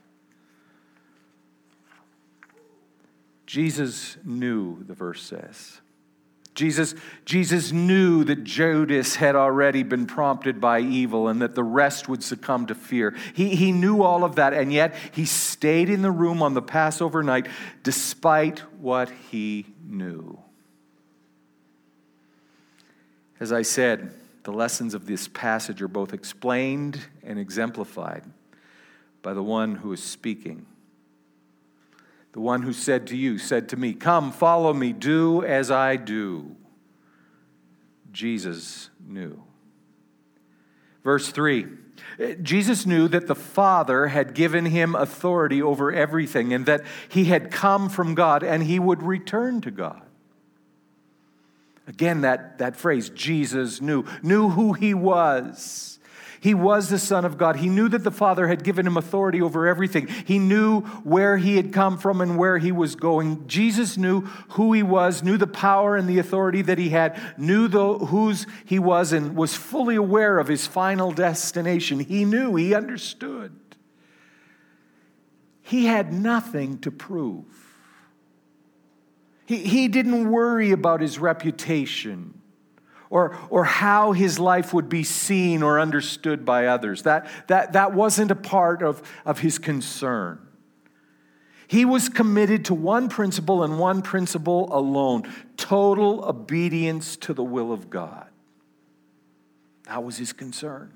Jesus 3.48 4.18
knew, 4.24 4.84
the 4.84 4.94
verse 4.94 5.24
says. 5.24 5.82
Jesus, 6.56 6.96
Jesus 7.26 7.74
knew 7.74 8.24
that 8.24 8.46
Judas 8.46 9.18
had 9.18 9.36
already 9.36 9.84
been 9.84 10.08
prompted 10.08 10.62
by 10.62 10.80
evil 10.80 11.28
and 11.28 11.42
that 11.42 11.54
the 11.54 11.64
rest 11.64 12.08
would 12.08 12.24
succumb 12.24 12.66
to 12.68 12.76
fear. 12.76 13.14
He, 13.34 13.56
he 13.56 13.74
knew 13.74 14.02
all 14.02 14.24
of 14.24 14.36
that, 14.36 14.54
and 14.54 14.72
yet 14.72 14.96
he 15.12 15.26
stayed 15.26 15.90
in 15.90 16.02
the 16.02 16.12
room 16.12 16.42
on 16.42 16.54
the 16.54 16.62
Passover 16.62 17.22
night 17.22 17.48
despite 17.84 18.60
what 18.80 19.12
he 19.30 19.66
knew. 19.86 20.40
As 23.38 23.52
I 23.52 23.64
said, 23.64 24.12
the 24.44 24.54
lessons 24.54 24.94
of 24.94 25.08
this 25.08 25.28
passage 25.28 25.82
are 25.82 25.90
both 25.90 26.14
explained 26.14 27.00
and 27.22 27.38
exemplified 27.38 28.24
by 29.22 29.34
the 29.34 29.44
one 29.44 29.76
who 29.76 29.92
is 29.92 30.02
speaking. 30.02 30.66
The 32.36 32.42
one 32.42 32.64
who 32.64 32.74
said 32.74 33.08
to 33.08 33.16
you, 33.16 33.38
said 33.38 33.70
to 33.70 33.78
me, 33.78 33.94
Come, 33.94 34.34
follow 34.34 34.74
me, 34.74 34.92
do 34.92 35.42
as 35.46 35.72
I 35.72 35.96
do. 35.96 36.58
Jesus 38.12 38.90
knew. 39.08 39.42
Verse 41.02 41.30
3 41.30 41.66
Jesus 42.42 42.86
knew 42.86 43.08
that 43.08 43.28
the 43.28 43.36
Father 43.36 44.08
had 44.08 44.34
given 44.34 44.66
him 44.66 44.96
authority 44.96 45.62
over 45.62 45.94
everything 45.94 46.54
and 46.54 46.66
that 46.66 46.84
he 47.08 47.26
had 47.26 47.52
come 47.52 47.88
from 47.88 48.16
God 48.16 48.44
and 48.44 48.64
he 48.64 48.80
would 48.80 49.02
return 49.02 49.62
to 49.62 49.72
God. 49.72 50.02
Again, 51.88 52.20
that, 52.22 52.58
that 52.58 52.76
phrase, 52.76 53.10
Jesus 53.12 53.80
knew, 53.80 54.04
knew 54.22 54.50
who 54.50 54.74
he 54.74 54.94
was 54.94 56.00
he 56.46 56.54
was 56.54 56.90
the 56.90 57.00
Son 57.00 57.26
of 57.26 57.40
God. 57.40 57.56
He 57.56 57.70
knew 57.70 57.90
that 57.90 58.04
the 58.04 58.12
Father 58.12 58.48
had 58.48 58.64
given 58.64 58.86
him 58.86 58.98
authority 58.98 59.42
over 59.42 59.66
everything. 59.66 60.06
He 60.06 60.38
knew 60.38 60.82
where 61.02 61.38
he 61.38 61.56
had 61.56 61.74
come 61.74 61.98
from 61.98 62.22
and 62.22 62.38
where 62.38 62.60
he 62.60 62.72
was 62.72 62.94
going. 62.94 63.48
Jesus 63.48 63.98
knew 63.98 64.22
who 64.50 64.72
he 64.72 64.84
was, 64.84 65.24
knew 65.24 65.38
the 65.38 65.48
power 65.48 65.96
and 65.96 66.08
the 66.08 66.20
authority 66.20 66.62
that 66.62 66.78
he 66.78 66.90
had, 66.90 67.20
knew 67.36 67.68
the, 67.68 67.98
whose 67.98 68.46
he 68.64 68.78
was, 68.78 69.12
and 69.12 69.36
was 69.36 69.56
fully 69.56 69.96
aware 69.96 70.38
of 70.38 70.48
his 70.48 70.68
final 70.68 71.12
destination. 71.12 72.00
He 72.00 72.26
knew, 72.26 72.56
he 72.56 72.76
understood. 72.76 73.60
He 75.64 75.88
had 75.88 76.14
nothing 76.14 76.78
to 76.82 76.92
prove. 76.92 77.76
He, 79.48 79.58
he 79.66 79.88
didn't 79.88 80.30
worry 80.30 80.70
about 80.70 81.02
his 81.02 81.18
reputation 81.18 82.40
or, 83.16 83.34
or 83.50 83.64
how 83.64 84.12
his 84.12 84.40
life 84.40 84.74
would 84.74 84.90
be 84.90 85.02
seen 85.02 85.64
or 85.64 85.80
understood 85.80 86.44
by 86.44 86.68
others. 86.68 87.04
That, 87.04 87.30
that, 87.48 87.72
that 87.72 87.94
wasn't 87.94 88.30
a 88.30 88.36
part 88.36 88.84
of, 88.84 89.02
of 89.26 89.40
his 89.40 89.58
concern. 89.58 90.46
He 91.66 91.86
was 91.86 92.10
committed 92.10 92.66
to 92.66 92.74
one 92.74 93.08
principle 93.08 93.64
and 93.64 93.80
one 93.80 94.02
principle 94.02 94.68
alone 94.70 95.24
total 95.56 96.26
obedience 96.26 97.16
to 97.18 97.34
the 97.34 97.44
will 97.44 97.72
of 97.72 97.90
God. 97.90 98.28
That 99.86 100.04
was 100.04 100.18
his 100.18 100.34
concern. 100.34 100.92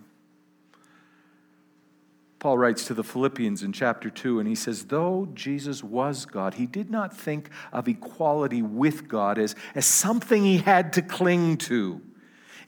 Paul 2.39 2.57
writes 2.57 2.85
to 2.87 2.93
the 2.93 3.03
Philippians 3.03 3.63
in 3.63 3.71
chapter 3.71 4.09
2, 4.09 4.39
and 4.39 4.47
he 4.47 4.55
says, 4.55 4.85
Though 4.85 5.29
Jesus 5.33 5.85
was 5.85 6.25
God, 6.25 6.55
he 6.55 6.65
did 6.65 6.89
not 6.89 7.15
think 7.15 7.49
of 7.71 7.87
equality 7.87 8.61
with 8.61 9.07
God 9.07 9.37
as, 9.37 9.55
as 9.73 9.85
something 9.85 10.43
he 10.43 10.57
had 10.57 10.91
to 10.93 11.01
cling 11.01 11.55
to. 11.59 12.01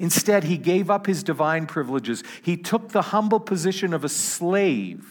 Instead, 0.01 0.45
he 0.45 0.57
gave 0.57 0.89
up 0.89 1.05
his 1.05 1.21
divine 1.21 1.67
privileges. 1.67 2.23
He 2.41 2.57
took 2.57 2.89
the 2.89 3.03
humble 3.03 3.39
position 3.39 3.93
of 3.93 4.03
a 4.03 4.09
slave 4.09 5.05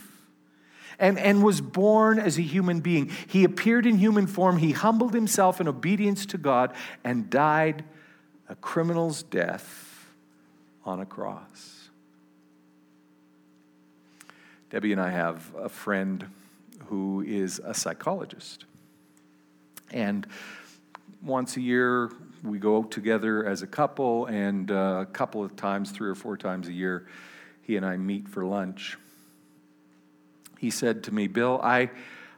and, 0.99 1.17
and 1.17 1.45
was 1.45 1.61
born 1.61 2.19
as 2.19 2.37
a 2.39 2.43
human 2.43 2.81
being. 2.81 3.09
He 3.29 3.45
appeared 3.45 3.87
in 3.87 3.99
human 3.99 4.27
form. 4.27 4.59
He 4.59 4.73
humbled 4.73 5.15
himself 5.15 5.61
in 5.61 5.69
obedience 5.69 6.27
to 6.27 6.39
God 6.39 6.75
and 7.05 7.31
died 7.31 7.85
a 8.49 8.57
criminal's 8.57 9.23
death 9.23 10.09
on 10.85 10.99
a 10.99 11.07
cross. 11.07 11.89
Debbie 14.71 14.91
and 14.91 15.01
I 15.01 15.11
have 15.11 15.55
a 15.55 15.69
friend 15.69 16.27
who 16.87 17.23
is 17.25 17.61
a 17.65 17.75
psychologist. 17.75 18.65
And 19.93 20.27
once 21.23 21.57
a 21.57 21.61
year, 21.61 22.11
we 22.43 22.59
go 22.59 22.83
together 22.83 23.45
as 23.45 23.63
a 23.63 23.67
couple, 23.67 24.27
and 24.27 24.71
uh, 24.71 25.01
a 25.03 25.07
couple 25.07 25.45
of 25.45 25.57
times, 25.57 25.91
three 25.91 26.09
or 26.09 26.15
four 26.15 26.37
times 26.37 26.69
a 26.69 26.73
year, 26.73 27.07
he 27.63 27.77
and 27.77 27.85
I 27.85 27.97
meet 27.97 28.29
for 28.29 28.45
lunch. 28.45 28.99
He 30.59 30.71
said 30.71 31.05
to 31.05 31.15
me, 31.15 31.27
Bill, 31.27 31.61
I, 31.63 31.91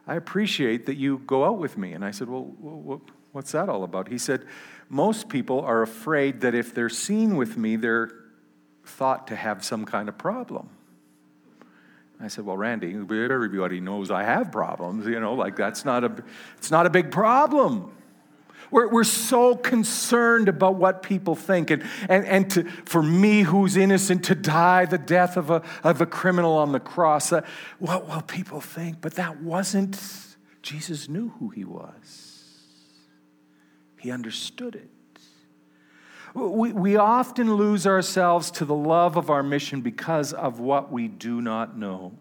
I 0.07 0.17
appreciate 0.17 0.87
that 0.87 0.97
you 0.97 1.19
go 1.27 1.45
out 1.45 1.59
with 1.59 1.77
me. 1.77 1.93
And 1.93 2.05
I 2.05 2.11
said, 2.11 2.29
Well, 2.29 3.01
what's 3.33 3.53
that 3.53 3.69
all 3.69 3.85
about? 3.85 4.09
He 4.09 4.19
said, 4.19 4.45
Most 4.89 5.29
people 5.29 5.61
are 5.61 5.83
afraid 5.83 6.41
that 6.43 6.55
if 6.55 6.75
they're 6.75 6.89
seen 6.89 7.37
with 7.37 7.57
me, 7.57 7.77
they're 7.77 8.11
thought 8.85 9.29
to 9.29 9.37
have 9.37 9.65
some 9.65 9.85
kind 9.85 10.09
of 10.09 10.19
problem. 10.19 10.69
I 12.23 12.29
said, 12.29 12.47
well, 12.47 12.57
Randy, 12.57 12.95
everybody 12.95 13.81
knows 13.81 14.13
I 14.13 14.23
have 14.23 14.53
problems, 14.53 15.07
you 15.07 15.19
know, 15.19 15.35
like 15.35 15.57
that's 15.57 15.85
not 15.85 16.05
a, 16.05 16.23
it's 16.57 16.71
not 16.71 16.87
a 16.87 16.91
big 16.91 17.11
problem. 17.11 17.93
We're, 18.73 18.89
we're 18.89 19.05
so 19.05 19.55
concerned 19.55 20.49
about 20.49 20.77
what 20.77 21.03
people 21.03 21.37
think. 21.37 21.71
And, 21.71 21.85
and, 22.09 22.25
and 22.25 22.51
to, 22.53 22.65
for 22.87 23.03
me, 23.03 23.43
who's 23.43 23.77
innocent, 23.77 24.25
to 24.25 24.35
die 24.35 24.87
the 24.87 24.99
death 24.99 25.37
of 25.37 25.51
a, 25.51 25.63
of 25.85 26.01
a 26.01 26.07
criminal 26.07 26.55
on 26.55 26.73
the 26.73 26.81
cross, 26.81 27.33
uh, 27.33 27.43
what 27.79 28.09
will 28.09 28.23
people 28.23 28.63
think? 28.63 29.03
But 29.03 29.15
that 29.15 29.43
wasn't, 29.43 30.01
Jesus 30.63 31.09
knew 31.09 31.29
who 31.39 31.51
he 31.51 31.65
was, 31.65 32.59
he 34.01 34.11
understood 34.11 34.75
it. 34.75 34.89
We, 36.35 36.73
we 36.73 36.97
often 36.97 37.55
lose 37.55 37.87
ourselves 37.87 38.51
to 38.53 38.65
the 38.65 38.75
love 38.75 39.19
of 39.19 39.29
our 39.29 39.43
mission 39.43 39.83
because 39.83 40.33
of 40.33 40.61
what 40.61 40.91
we 40.91 41.07
do 41.09 41.43
not 41.43 41.77
know. 41.77 42.13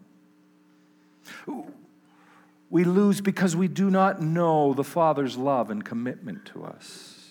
We 2.72 2.84
lose 2.84 3.20
because 3.20 3.54
we 3.54 3.68
do 3.68 3.90
not 3.90 4.22
know 4.22 4.72
the 4.72 4.82
Father's 4.82 5.36
love 5.36 5.70
and 5.70 5.84
commitment 5.84 6.46
to 6.46 6.64
us. 6.64 7.28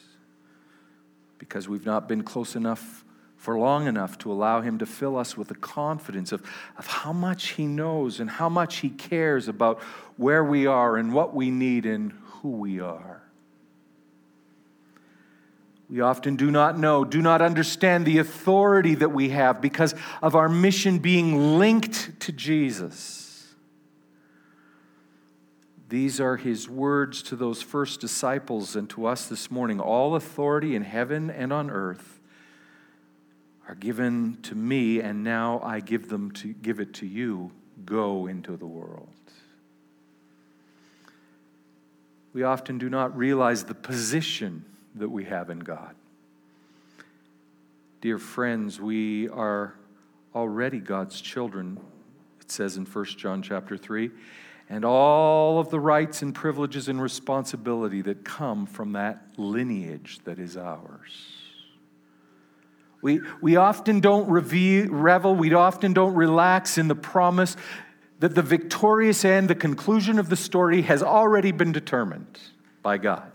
Because 1.39 1.67
we've 1.67 1.85
not 1.85 2.07
been 2.07 2.21
close 2.21 2.55
enough 2.55 3.03
for 3.37 3.57
long 3.57 3.87
enough 3.87 4.19
to 4.19 4.31
allow 4.31 4.61
Him 4.61 4.77
to 4.77 4.85
fill 4.85 5.17
us 5.17 5.35
with 5.35 5.47
the 5.47 5.55
confidence 5.55 6.31
of, 6.31 6.43
of 6.77 6.85
how 6.85 7.11
much 7.11 7.53
He 7.53 7.65
knows 7.65 8.19
and 8.19 8.29
how 8.29 8.49
much 8.49 8.77
He 8.77 8.91
cares 8.91 9.47
about 9.47 9.79
where 10.15 10.43
we 10.43 10.67
are 10.67 10.95
and 10.95 11.11
what 11.11 11.33
we 11.33 11.49
need 11.49 11.87
and 11.87 12.11
who 12.11 12.49
we 12.51 12.79
are. 12.79 13.23
We 15.89 16.01
often 16.01 16.35
do 16.35 16.51
not 16.51 16.77
know, 16.77 17.03
do 17.03 17.19
not 17.19 17.41
understand 17.41 18.05
the 18.05 18.19
authority 18.19 18.93
that 18.93 19.09
we 19.09 19.29
have 19.29 19.59
because 19.59 19.95
of 20.21 20.35
our 20.35 20.47
mission 20.47 20.99
being 20.99 21.57
linked 21.57 22.19
to 22.19 22.31
Jesus. 22.31 23.20
These 25.91 26.21
are 26.21 26.37
his 26.37 26.69
words 26.69 27.21
to 27.23 27.35
those 27.35 27.61
first 27.61 27.99
disciples 27.99 28.77
and 28.77 28.89
to 28.91 29.05
us 29.05 29.25
this 29.27 29.51
morning. 29.51 29.81
All 29.81 30.15
authority 30.15 30.73
in 30.73 30.83
heaven 30.83 31.29
and 31.29 31.51
on 31.51 31.69
earth 31.69 32.21
are 33.67 33.75
given 33.75 34.37
to 34.43 34.55
me, 34.55 35.01
and 35.01 35.21
now 35.21 35.59
I 35.61 35.81
give 35.81 36.07
them 36.07 36.31
to 36.31 36.53
give 36.53 36.79
it 36.79 36.93
to 36.95 37.05
you. 37.05 37.51
Go 37.83 38.25
into 38.25 38.55
the 38.55 38.65
world. 38.65 39.09
We 42.31 42.43
often 42.43 42.77
do 42.77 42.89
not 42.89 43.17
realize 43.17 43.65
the 43.65 43.75
position 43.75 44.63
that 44.95 45.09
we 45.09 45.25
have 45.25 45.49
in 45.49 45.59
God. 45.59 45.93
Dear 47.99 48.17
friends, 48.17 48.79
we 48.79 49.27
are 49.27 49.75
already 50.33 50.79
God's 50.79 51.19
children, 51.19 51.81
it 52.39 52.49
says 52.49 52.77
in 52.77 52.85
1 52.85 53.05
John 53.17 53.41
chapter 53.41 53.75
3, 53.75 54.09
and 54.71 54.85
all 54.85 55.59
of 55.59 55.69
the 55.69 55.79
rights 55.81 56.21
and 56.21 56.33
privileges 56.33 56.87
and 56.87 57.01
responsibility 57.01 58.01
that 58.01 58.23
come 58.23 58.65
from 58.65 58.93
that 58.93 59.21
lineage 59.35 60.19
that 60.23 60.39
is 60.39 60.55
ours. 60.55 61.11
We, 63.01 63.19
we 63.41 63.57
often 63.57 63.99
don't 63.99 64.29
reveal, 64.29 64.87
revel, 64.87 65.35
we 65.35 65.53
often 65.53 65.91
don't 65.91 66.13
relax 66.13 66.77
in 66.77 66.87
the 66.87 66.95
promise 66.95 67.57
that 68.19 68.33
the 68.33 68.41
victorious 68.41 69.25
end, 69.25 69.49
the 69.49 69.55
conclusion 69.55 70.17
of 70.17 70.29
the 70.29 70.37
story, 70.37 70.83
has 70.83 71.03
already 71.03 71.51
been 71.51 71.73
determined 71.73 72.39
by 72.81 72.97
God. 72.97 73.29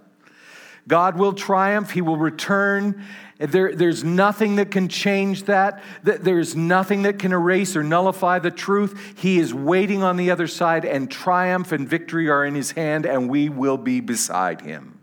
God 0.89 1.19
will 1.19 1.35
triumph, 1.35 1.91
He 1.91 2.01
will 2.01 2.17
return. 2.17 3.05
There, 3.39 3.75
there's 3.75 4.03
nothing 4.03 4.57
that 4.57 4.71
can 4.71 4.89
change 4.89 5.45
that. 5.45 5.83
There's 6.03 6.57
nothing 6.57 7.03
that 7.03 7.19
can 7.19 7.33
erase 7.33 7.77
or 7.77 7.83
nullify 7.83 8.39
the 8.39 8.51
truth. 8.51 9.15
He 9.19 9.39
is 9.39 9.53
waiting 9.53 10.03
on 10.03 10.17
the 10.17 10.31
other 10.31 10.47
side, 10.47 10.85
and 10.85 11.11
triumph 11.11 11.73
and 11.73 11.87
victory 11.87 12.31
are 12.31 12.45
in 12.45 12.55
His 12.55 12.73
hand, 12.73 13.05
and 13.05 13.29
we 13.29 13.49
will 13.49 13.77
be 13.77 14.01
beside 14.01 14.63
Him. 14.63 15.01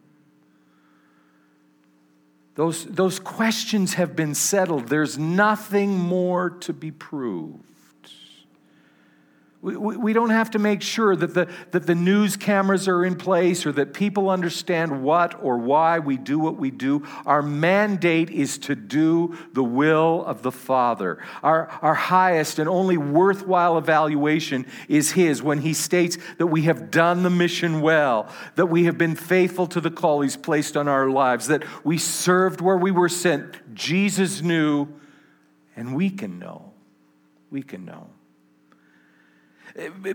Those, 2.55 2.85
those 2.85 3.19
questions 3.19 3.95
have 3.95 4.15
been 4.15 4.35
settled. 4.35 4.87
There's 4.87 5.17
nothing 5.17 5.97
more 5.97 6.49
to 6.51 6.73
be 6.73 6.91
proved. 6.91 7.72
We, 9.63 9.77
we 9.77 10.11
don't 10.11 10.31
have 10.31 10.51
to 10.51 10.59
make 10.59 10.81
sure 10.81 11.15
that 11.15 11.33
the, 11.33 11.47
that 11.71 11.87
the 11.87 11.95
news 11.95 12.35
cameras 12.35 12.89
are 12.89 13.05
in 13.05 13.15
place 13.15 13.65
or 13.65 13.71
that 13.71 13.93
people 13.93 14.29
understand 14.29 15.01
what 15.01 15.41
or 15.41 15.57
why 15.57 15.99
we 15.99 16.17
do 16.17 16.37
what 16.37 16.57
we 16.57 16.69
do. 16.69 17.07
Our 17.25 17.41
mandate 17.41 18.29
is 18.29 18.57
to 18.59 18.75
do 18.75 19.37
the 19.53 19.63
will 19.63 20.25
of 20.25 20.41
the 20.41 20.51
Father. 20.51 21.17
Our, 21.41 21.69
our 21.81 21.93
highest 21.93 22.59
and 22.59 22.67
only 22.67 22.97
worthwhile 22.97 23.77
evaluation 23.77 24.65
is 24.89 25.11
His 25.11 25.41
when 25.41 25.59
He 25.59 25.73
states 25.73 26.17
that 26.39 26.47
we 26.47 26.63
have 26.63 26.91
done 26.91 27.23
the 27.23 27.29
mission 27.29 27.79
well, 27.79 28.27
that 28.55 28.65
we 28.65 28.83
have 28.83 28.97
been 28.97 29.15
faithful 29.15 29.67
to 29.67 29.79
the 29.79 29.91
call 29.91 30.19
He's 30.19 30.35
placed 30.35 30.75
on 30.75 30.89
our 30.89 31.09
lives, 31.09 31.47
that 31.47 31.63
we 31.85 31.97
served 31.97 32.59
where 32.59 32.77
we 32.77 32.91
were 32.91 33.07
sent. 33.07 33.73
Jesus 33.73 34.41
knew, 34.41 34.89
and 35.77 35.95
we 35.95 36.09
can 36.09 36.37
know. 36.37 36.73
We 37.49 37.63
can 37.63 37.85
know 37.85 38.09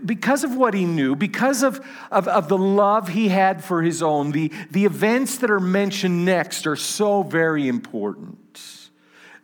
because 0.05 0.43
of 0.43 0.55
what 0.55 0.73
he 0.73 0.85
knew, 0.85 1.15
because 1.15 1.63
of, 1.63 1.85
of, 2.11 2.27
of, 2.27 2.47
the 2.47 2.57
love 2.57 3.09
he 3.09 3.27
had 3.27 3.61
for 3.63 3.81
his 3.81 4.01
own, 4.01 4.31
the, 4.31 4.51
the 4.71 4.85
events 4.85 5.37
that 5.39 5.51
are 5.51 5.59
mentioned 5.59 6.23
next 6.23 6.65
are 6.65 6.77
so 6.77 7.23
very 7.23 7.67
important. 7.67 8.89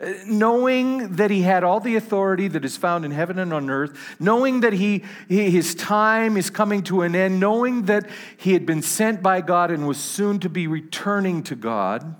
Uh, 0.00 0.12
knowing 0.26 1.16
that 1.16 1.30
he 1.30 1.42
had 1.42 1.64
all 1.64 1.80
the 1.80 1.96
authority 1.96 2.48
that 2.48 2.64
is 2.64 2.76
found 2.76 3.04
in 3.04 3.10
heaven 3.10 3.38
and 3.38 3.52
on 3.52 3.68
earth, 3.68 4.16
knowing 4.18 4.60
that 4.60 4.72
he, 4.72 5.02
his 5.28 5.74
time 5.74 6.36
is 6.36 6.50
coming 6.50 6.82
to 6.82 7.02
an 7.02 7.14
end, 7.14 7.38
knowing 7.38 7.82
that 7.82 8.08
he 8.36 8.52
had 8.52 8.64
been 8.64 8.82
sent 8.82 9.22
by 9.22 9.40
God 9.40 9.70
and 9.70 9.86
was 9.86 9.98
soon 9.98 10.38
to 10.40 10.48
be 10.48 10.66
returning 10.66 11.42
to 11.44 11.54
God, 11.54 12.14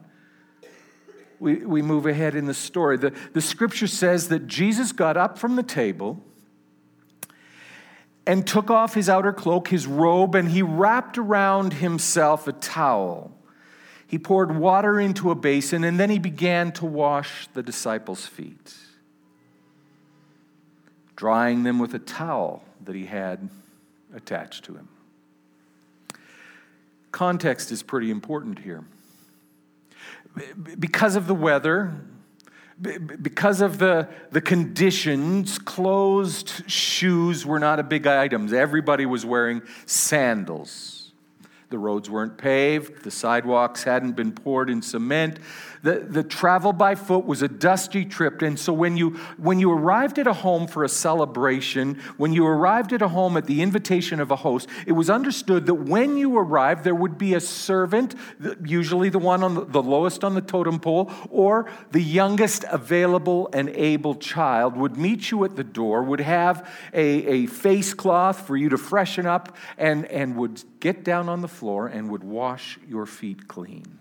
we, 1.39 1.57
we 1.57 1.83
move 1.83 2.07
ahead 2.07 2.35
in 2.35 2.47
the 2.47 2.55
story. 2.55 2.97
The, 2.97 3.15
the 3.33 3.43
scripture 3.43 3.87
says 3.87 4.29
that 4.29 4.47
Jesus 4.47 4.93
got 4.93 5.17
up 5.17 5.39
from 5.39 5.57
the 5.57 5.63
table 5.63 6.23
and 8.27 8.47
took 8.47 8.71
off 8.71 8.95
his 8.95 9.09
outer 9.09 9.33
cloak, 9.33 9.69
his 9.69 9.87
robe, 9.87 10.35
and 10.35 10.49
he 10.49 10.63
wrapped 10.63 11.17
around 11.17 11.75
himself 11.75 12.49
a 12.49 12.53
towel. 12.53 13.33
He 14.07 14.19
poured 14.19 14.57
water 14.57 15.01
into 15.01 15.31
a 15.31 15.35
basin, 15.35 15.85
and 15.85 15.99
then 15.99 16.11
he 16.11 16.19
began 16.19 16.73
to 16.73 16.87
wash 16.87 17.49
the 17.55 17.63
disciples' 17.63 18.27
feet, 18.27 18.75
drying 21.15 21.63
them 21.63 21.79
with 21.79 21.95
a 21.95 21.99
towel 21.99 22.65
that 22.85 22.95
he 22.95 23.07
had 23.07 23.49
attached 24.15 24.65
to 24.65 24.75
him. 24.75 24.89
Context 27.13 27.73
is 27.73 27.83
pretty 27.83 28.11
important 28.11 28.59
here. 28.59 28.85
Because 30.79 31.17
of 31.17 31.27
the 31.27 31.35
weather, 31.35 31.95
because 32.81 33.61
of 33.63 33.79
the, 33.79 34.09
the 34.31 34.41
conditions, 34.41 35.59
closed 35.59 36.71
shoes 36.71 37.47
were 37.47 37.59
not 37.59 37.81
a 37.81 37.83
big 37.83 38.07
item. 38.07 38.53
Everybody 38.53 39.07
was 39.07 39.25
wearing 39.25 39.63
sandals. 39.87 41.13
The 41.69 41.79
roads 41.79 42.09
weren't 42.09 42.39
paved, 42.39 43.03
the 43.03 43.11
sidewalks 43.11 43.83
hadn't 43.83 44.13
been 44.13 44.33
poured 44.33 44.71
in 44.71 44.83
cement. 44.83 45.41
The, 45.87 46.01
the 46.01 46.25
travel 46.25 46.73
by 46.73 46.97
foot 46.97 47.27
was 47.27 47.43
a 47.43 47.49
dusty 47.49 48.05
trip. 48.05 48.43
And 48.43 48.59
so 48.59 48.73
when 48.73 48.97
you, 48.97 49.11
when 49.37 49.61
you 49.61 49.71
arrived 49.71 50.19
at 50.19 50.27
a 50.27 50.33
home 50.33 50.67
for 50.67 50.83
a 50.83 50.89
celebration, 50.89 52.03
when 52.17 52.33
you 52.33 52.45
arrived 52.45 52.93
at 52.93 53.03
a 53.03 53.07
home 53.07 53.37
at 53.37 53.47
the 53.47 53.63
invitation 53.63 54.19
of 54.19 54.33
a 54.33 54.37
host, 54.37 54.69
it 54.85 54.91
was 54.91 55.09
understood 55.09 55.67
that 55.67 55.75
when 55.75 56.17
you 56.17 56.37
arrived, 56.37 56.83
there 56.83 56.97
would 56.97 57.17
be 57.17 57.35
a 57.35 57.41
servant, 57.41 58.17
usually 58.65 59.11
the 59.11 59.21
one 59.21 59.45
on 59.45 59.55
the, 59.55 59.65
the 59.65 59.81
lowest 59.81 60.25
on 60.25 60.35
the 60.35 60.41
totem 60.41 60.81
pole, 60.81 61.09
or 61.31 61.71
the 61.93 62.03
youngest 62.03 62.65
available 62.73 63.49
and 63.53 63.69
able 63.69 64.17
child 64.17 64.77
would 64.77 64.97
meet 64.97 65.31
you 65.31 65.45
at 65.45 65.55
the 65.55 65.63
door, 65.63 66.03
would 66.03 66.19
have 66.19 66.69
a, 66.95 67.45
a 67.45 67.47
face 67.47 67.95
cloth 67.95 68.45
for 68.45 68.57
you 68.57 68.69
to 68.71 68.77
freshen 68.77 69.25
up, 69.25 69.57
and, 69.79 70.05
and 70.07 70.35
would 70.35 70.65
get 70.81 71.05
down 71.05 71.29
on 71.29 71.43
the 71.43 71.49
floor 71.49 71.87
and 71.87 72.11
would 72.11 72.25
wash 72.25 72.77
your 72.89 73.07
feet 73.07 73.47
clean. 73.47 74.01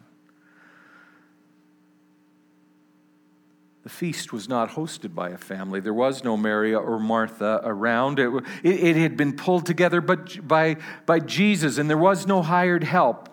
The 3.86 3.92
feast 3.92 4.34
was 4.34 4.50
not 4.50 4.72
hosted 4.72 5.14
by 5.14 5.30
a 5.30 5.38
family. 5.38 5.80
There 5.80 5.94
was 5.94 6.24
no 6.24 6.36
Mary 6.36 6.74
or 6.74 6.98
Martha 6.98 7.62
around. 7.64 8.18
It, 8.18 8.34
it, 8.64 8.84
it, 8.84 8.96
had 8.96 9.16
been 9.16 9.34
pulled 9.34 9.68
together 9.68 10.02
but 10.02 10.46
by, 10.48 10.78
by 11.06 11.20
Jesus, 11.20 11.78
and 11.78 11.88
there 11.88 11.96
was 11.96 12.26
no 12.26 12.42
hired 12.42 12.84
help. 12.84 13.30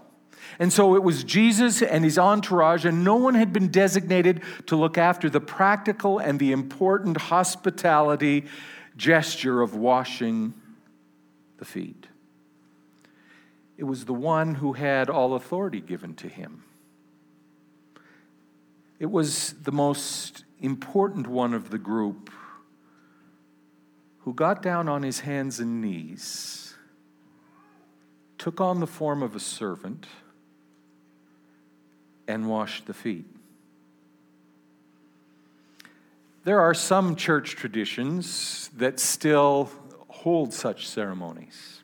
And 0.59 0.71
so 0.71 0.95
it 0.95 1.03
was 1.03 1.25
Jesus 1.25 1.81
and 1.81 2.05
his 2.05 2.19
entourage, 2.19 2.85
and 2.85 3.03
no 3.03 3.17
one 3.17 3.35
had 3.35 3.55
been 3.55 3.69
designated 3.69 4.43
to 4.67 4.77
look 4.77 4.99
after 4.99 5.31
the 5.31 5.41
practical 5.41 6.19
and 6.19 6.39
the 6.39 6.53
important 6.53 7.17
hospitality 7.17 8.45
gesture 8.95 9.63
of 9.63 9.75
washing 9.75 10.53
the 11.57 11.65
feet. 11.65 12.09
It 13.79 13.85
was 13.85 14.05
the 14.05 14.13
one 14.13 14.57
who 14.57 14.75
had 14.75 15.09
all 15.09 15.33
authority 15.33 15.81
given 15.81 16.15
to 16.17 16.29
him. 16.29 16.65
It 19.03 19.11
was 19.11 19.55
the 19.55 19.73
most 19.73 20.45
important 20.61 21.27
one 21.27 21.55
of 21.55 21.71
the 21.71 21.79
group 21.79 22.31
who 24.19 24.33
got 24.33 24.63
down 24.63 24.89
on 24.89 25.03
his 25.03 25.19
hands 25.19 25.59
and 25.59 25.81
knees, 25.81 26.77
took 28.39 28.61
on 28.61 28.79
the 28.79 28.87
form 28.87 29.21
of 29.21 29.35
a 29.35 29.41
servant, 29.41 30.07
and 32.29 32.49
washed 32.49 32.87
the 32.87 32.95
feet. 32.95 33.27
There 36.45 36.61
are 36.61 36.73
some 36.73 37.17
church 37.17 37.57
traditions 37.57 38.71
that 38.77 39.01
still 39.01 39.69
hold 40.07 40.55
such 40.55 40.87
ceremonies, 40.87 41.83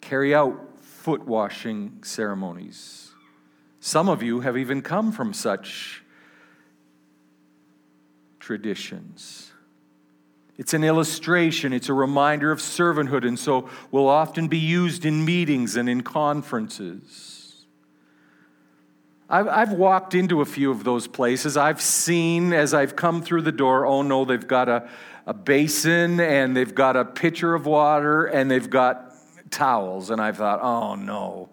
carry 0.00 0.34
out 0.34 0.78
foot 0.80 1.26
washing 1.26 1.98
ceremonies 2.02 3.05
some 3.86 4.08
of 4.08 4.20
you 4.20 4.40
have 4.40 4.56
even 4.56 4.82
come 4.82 5.12
from 5.12 5.32
such 5.32 6.02
traditions. 8.40 9.52
It's 10.58 10.74
an 10.74 10.82
illustration, 10.82 11.72
it's 11.72 11.88
a 11.88 11.92
reminder 11.92 12.50
of 12.50 12.58
servanthood, 12.58 13.24
and 13.24 13.38
so 13.38 13.70
will 13.92 14.08
often 14.08 14.48
be 14.48 14.58
used 14.58 15.04
in 15.04 15.24
meetings 15.24 15.76
and 15.76 15.88
in 15.88 16.02
conferences. 16.02 17.64
I've, 19.30 19.70
walked 19.70 20.14
into 20.14 20.40
a 20.40 20.44
few 20.44 20.72
of 20.72 20.82
those 20.82 21.06
places. 21.06 21.56
I've 21.56 21.80
seen 21.80 22.52
as 22.52 22.74
I've 22.74 22.96
come 22.96 23.22
through 23.22 23.42
the 23.42 23.52
door, 23.52 23.86
oh 23.86 24.02
no, 24.02 24.24
they've 24.24 24.48
got 24.48 24.68
a, 24.68 24.88
a 25.26 25.34
basin 25.34 26.18
and 26.18 26.56
they've 26.56 26.74
got 26.74 26.96
a 26.96 27.04
pitcher 27.04 27.54
of 27.54 27.66
water 27.66 28.26
and 28.26 28.50
they've 28.50 28.68
got 28.68 29.14
towels. 29.50 30.10
And 30.10 30.20
I've 30.20 30.38
thought, 30.38 30.60
oh 30.60 30.96
no, 30.96 31.50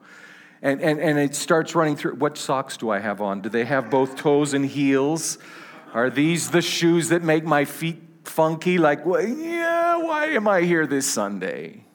and, 0.64 0.82
and, 0.82 1.00
and 1.02 1.20
it 1.20 1.36
starts 1.36 1.76
running 1.76 1.98
through 1.98 2.16
what 2.16 2.38
socks 2.38 2.78
do 2.78 2.90
I 2.90 3.00
have 3.00 3.20
on? 3.20 3.42
Do 3.42 3.50
they 3.50 3.66
have 3.66 3.90
both 3.90 4.16
toes 4.16 4.54
and 4.54 4.66
heels? 4.66 5.38
Are 5.94 6.10
these 6.10 6.52
the 6.52 6.62
shoes 6.62 7.10
that 7.10 7.22
make 7.22 7.44
my 7.44 7.66
feet 7.66 8.02
funky? 8.24 8.78
Like, 8.78 9.06
well, 9.06 9.28
yeah, 9.28 9.98
why 9.98 10.28
am 10.28 10.48
I 10.48 10.62
here 10.62 10.88
this 10.88 11.06
Sunday? 11.06 11.86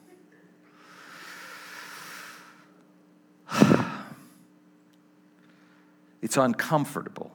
It's 6.21 6.35
uncomfortable. 6.35 7.31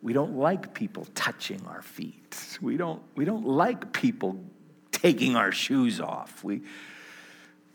We 0.00 0.14
don't 0.14 0.38
like 0.38 0.72
people 0.72 1.06
touching 1.14 1.62
our 1.68 1.82
feet. 1.82 2.58
We 2.62 2.78
don't, 2.78 3.02
we 3.14 3.26
don't 3.26 3.46
like 3.46 3.92
people 3.92 4.42
taking 4.90 5.36
our 5.36 5.52
shoes 5.52 6.00
off. 6.00 6.42
We, 6.42 6.62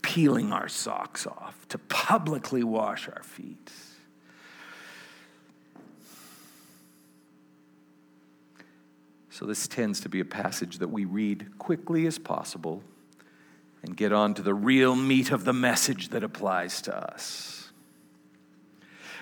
peeling 0.05 0.53
our 0.53 0.67
socks 0.67 1.25
off, 1.25 1.67
to 1.67 1.79
publicly 1.79 2.63
wash 2.63 3.09
our 3.09 3.23
feet. 3.23 3.71
So, 9.31 9.47
this 9.47 9.67
tends 9.67 9.99
to 10.01 10.09
be 10.09 10.19
a 10.19 10.25
passage 10.25 10.77
that 10.77 10.89
we 10.89 11.05
read 11.05 11.57
quickly 11.57 12.05
as 12.05 12.19
possible 12.19 12.83
and 13.81 13.97
get 13.97 14.13
on 14.13 14.35
to 14.35 14.43
the 14.43 14.53
real 14.53 14.95
meat 14.95 15.31
of 15.31 15.43
the 15.43 15.53
message 15.53 16.09
that 16.09 16.23
applies 16.23 16.83
to 16.83 16.95
us 16.95 17.54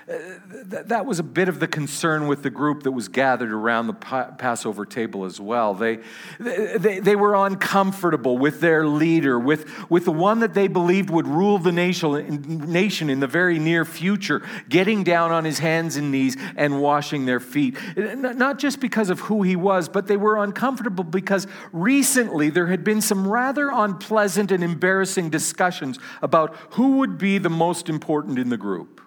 Uh, 0.09 0.17
that 0.65 1.05
was 1.05 1.19
a 1.19 1.23
bit 1.23 1.47
of 1.47 1.61
the 1.61 1.67
concern 1.67 2.27
with 2.27 2.43
the 2.43 2.49
group 2.49 2.83
that 2.83 2.91
was 2.91 3.07
gathered 3.07 3.51
around 3.51 3.87
the 3.87 3.93
Passover 3.93 4.85
table 4.85 5.23
as 5.23 5.39
well. 5.39 5.73
They, 5.73 5.99
they, 6.39 6.99
they 6.99 7.15
were 7.15 7.35
uncomfortable 7.35 8.37
with 8.37 8.59
their 8.59 8.85
leader, 8.85 9.39
with, 9.39 9.89
with 9.89 10.03
the 10.03 10.11
one 10.11 10.39
that 10.39 10.53
they 10.53 10.67
believed 10.67 11.09
would 11.09 11.27
rule 11.27 11.57
the 11.57 11.71
nation, 11.71 12.41
nation 12.69 13.09
in 13.09 13.21
the 13.21 13.27
very 13.27 13.59
near 13.59 13.85
future, 13.85 14.41
getting 14.67 15.05
down 15.05 15.31
on 15.31 15.45
his 15.45 15.59
hands 15.59 15.95
and 15.95 16.11
knees 16.11 16.35
and 16.57 16.81
washing 16.81 17.25
their 17.25 17.39
feet. 17.39 17.77
Not 17.95 18.59
just 18.59 18.81
because 18.81 19.09
of 19.09 19.21
who 19.21 19.43
he 19.43 19.55
was, 19.55 19.87
but 19.87 20.07
they 20.07 20.17
were 20.17 20.43
uncomfortable 20.43 21.05
because 21.05 21.47
recently 21.71 22.49
there 22.49 22.67
had 22.67 22.83
been 22.83 22.99
some 22.99 23.25
rather 23.25 23.69
unpleasant 23.71 24.51
and 24.51 24.63
embarrassing 24.65 25.29
discussions 25.29 25.97
about 26.21 26.55
who 26.71 26.97
would 26.97 27.17
be 27.17 27.37
the 27.37 27.49
most 27.49 27.87
important 27.87 28.37
in 28.37 28.49
the 28.49 28.57
group. 28.57 28.99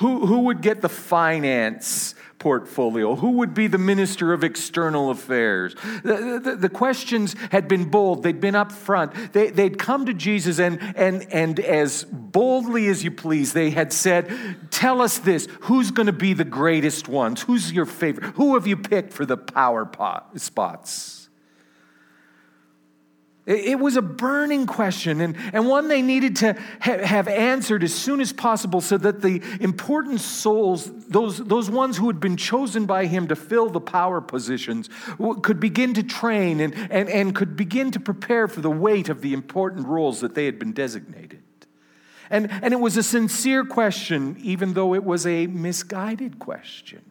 Who, 0.00 0.24
who 0.26 0.40
would 0.40 0.62
get 0.62 0.80
the 0.80 0.88
finance 0.88 2.14
portfolio? 2.38 3.16
Who 3.16 3.32
would 3.32 3.52
be 3.52 3.66
the 3.66 3.76
minister 3.76 4.32
of 4.32 4.42
external 4.42 5.10
affairs? 5.10 5.74
The, 6.02 6.40
the, 6.42 6.56
the, 6.56 6.68
questions 6.70 7.36
had 7.50 7.68
been 7.68 7.90
bold, 7.90 8.22
they'd 8.22 8.40
been 8.40 8.54
up 8.54 8.72
front. 8.72 9.34
They, 9.34 9.50
they'd 9.50 9.78
come 9.78 10.06
to 10.06 10.14
Jesus, 10.14 10.58
and, 10.58 10.80
and, 10.96 11.30
and 11.30 11.60
as 11.60 12.04
boldly 12.04 12.86
as 12.86 13.04
you 13.04 13.10
please, 13.10 13.52
they 13.52 13.68
had 13.68 13.92
said, 13.92 14.56
Tell 14.70 15.02
us 15.02 15.18
this 15.18 15.46
who's 15.62 15.90
going 15.90 16.06
to 16.06 16.12
be 16.12 16.32
the 16.32 16.44
greatest 16.44 17.06
ones? 17.06 17.42
Who's 17.42 17.70
your 17.70 17.84
favorite? 17.84 18.34
Who 18.36 18.54
have 18.54 18.66
you 18.66 18.78
picked 18.78 19.12
for 19.12 19.26
the 19.26 19.36
power 19.36 19.84
pot, 19.84 20.40
spots? 20.40 21.19
It 23.50 23.80
was 23.80 23.96
a 23.96 24.02
burning 24.02 24.64
question 24.66 25.20
and, 25.20 25.36
and 25.52 25.66
one 25.66 25.88
they 25.88 26.02
needed 26.02 26.36
to 26.36 26.52
ha- 26.80 26.98
have 26.98 27.26
answered 27.26 27.82
as 27.82 27.92
soon 27.92 28.20
as 28.20 28.32
possible 28.32 28.80
so 28.80 28.96
that 28.98 29.22
the 29.22 29.42
important 29.58 30.20
souls, 30.20 30.88
those, 31.08 31.38
those 31.38 31.68
ones 31.68 31.96
who 31.96 32.06
had 32.06 32.20
been 32.20 32.36
chosen 32.36 32.86
by 32.86 33.06
him 33.06 33.26
to 33.26 33.34
fill 33.34 33.68
the 33.68 33.80
power 33.80 34.20
positions, 34.20 34.88
could 35.42 35.58
begin 35.58 35.94
to 35.94 36.04
train 36.04 36.60
and, 36.60 36.74
and, 36.92 37.08
and 37.08 37.34
could 37.34 37.56
begin 37.56 37.90
to 37.90 37.98
prepare 37.98 38.46
for 38.46 38.60
the 38.60 38.70
weight 38.70 39.08
of 39.08 39.20
the 39.20 39.32
important 39.32 39.88
roles 39.88 40.20
that 40.20 40.36
they 40.36 40.44
had 40.44 40.60
been 40.60 40.72
designated. 40.72 41.42
And, 42.30 42.52
and 42.52 42.72
it 42.72 42.78
was 42.78 42.96
a 42.96 43.02
sincere 43.02 43.64
question, 43.64 44.36
even 44.38 44.74
though 44.74 44.94
it 44.94 45.02
was 45.02 45.26
a 45.26 45.48
misguided 45.48 46.38
question. 46.38 47.02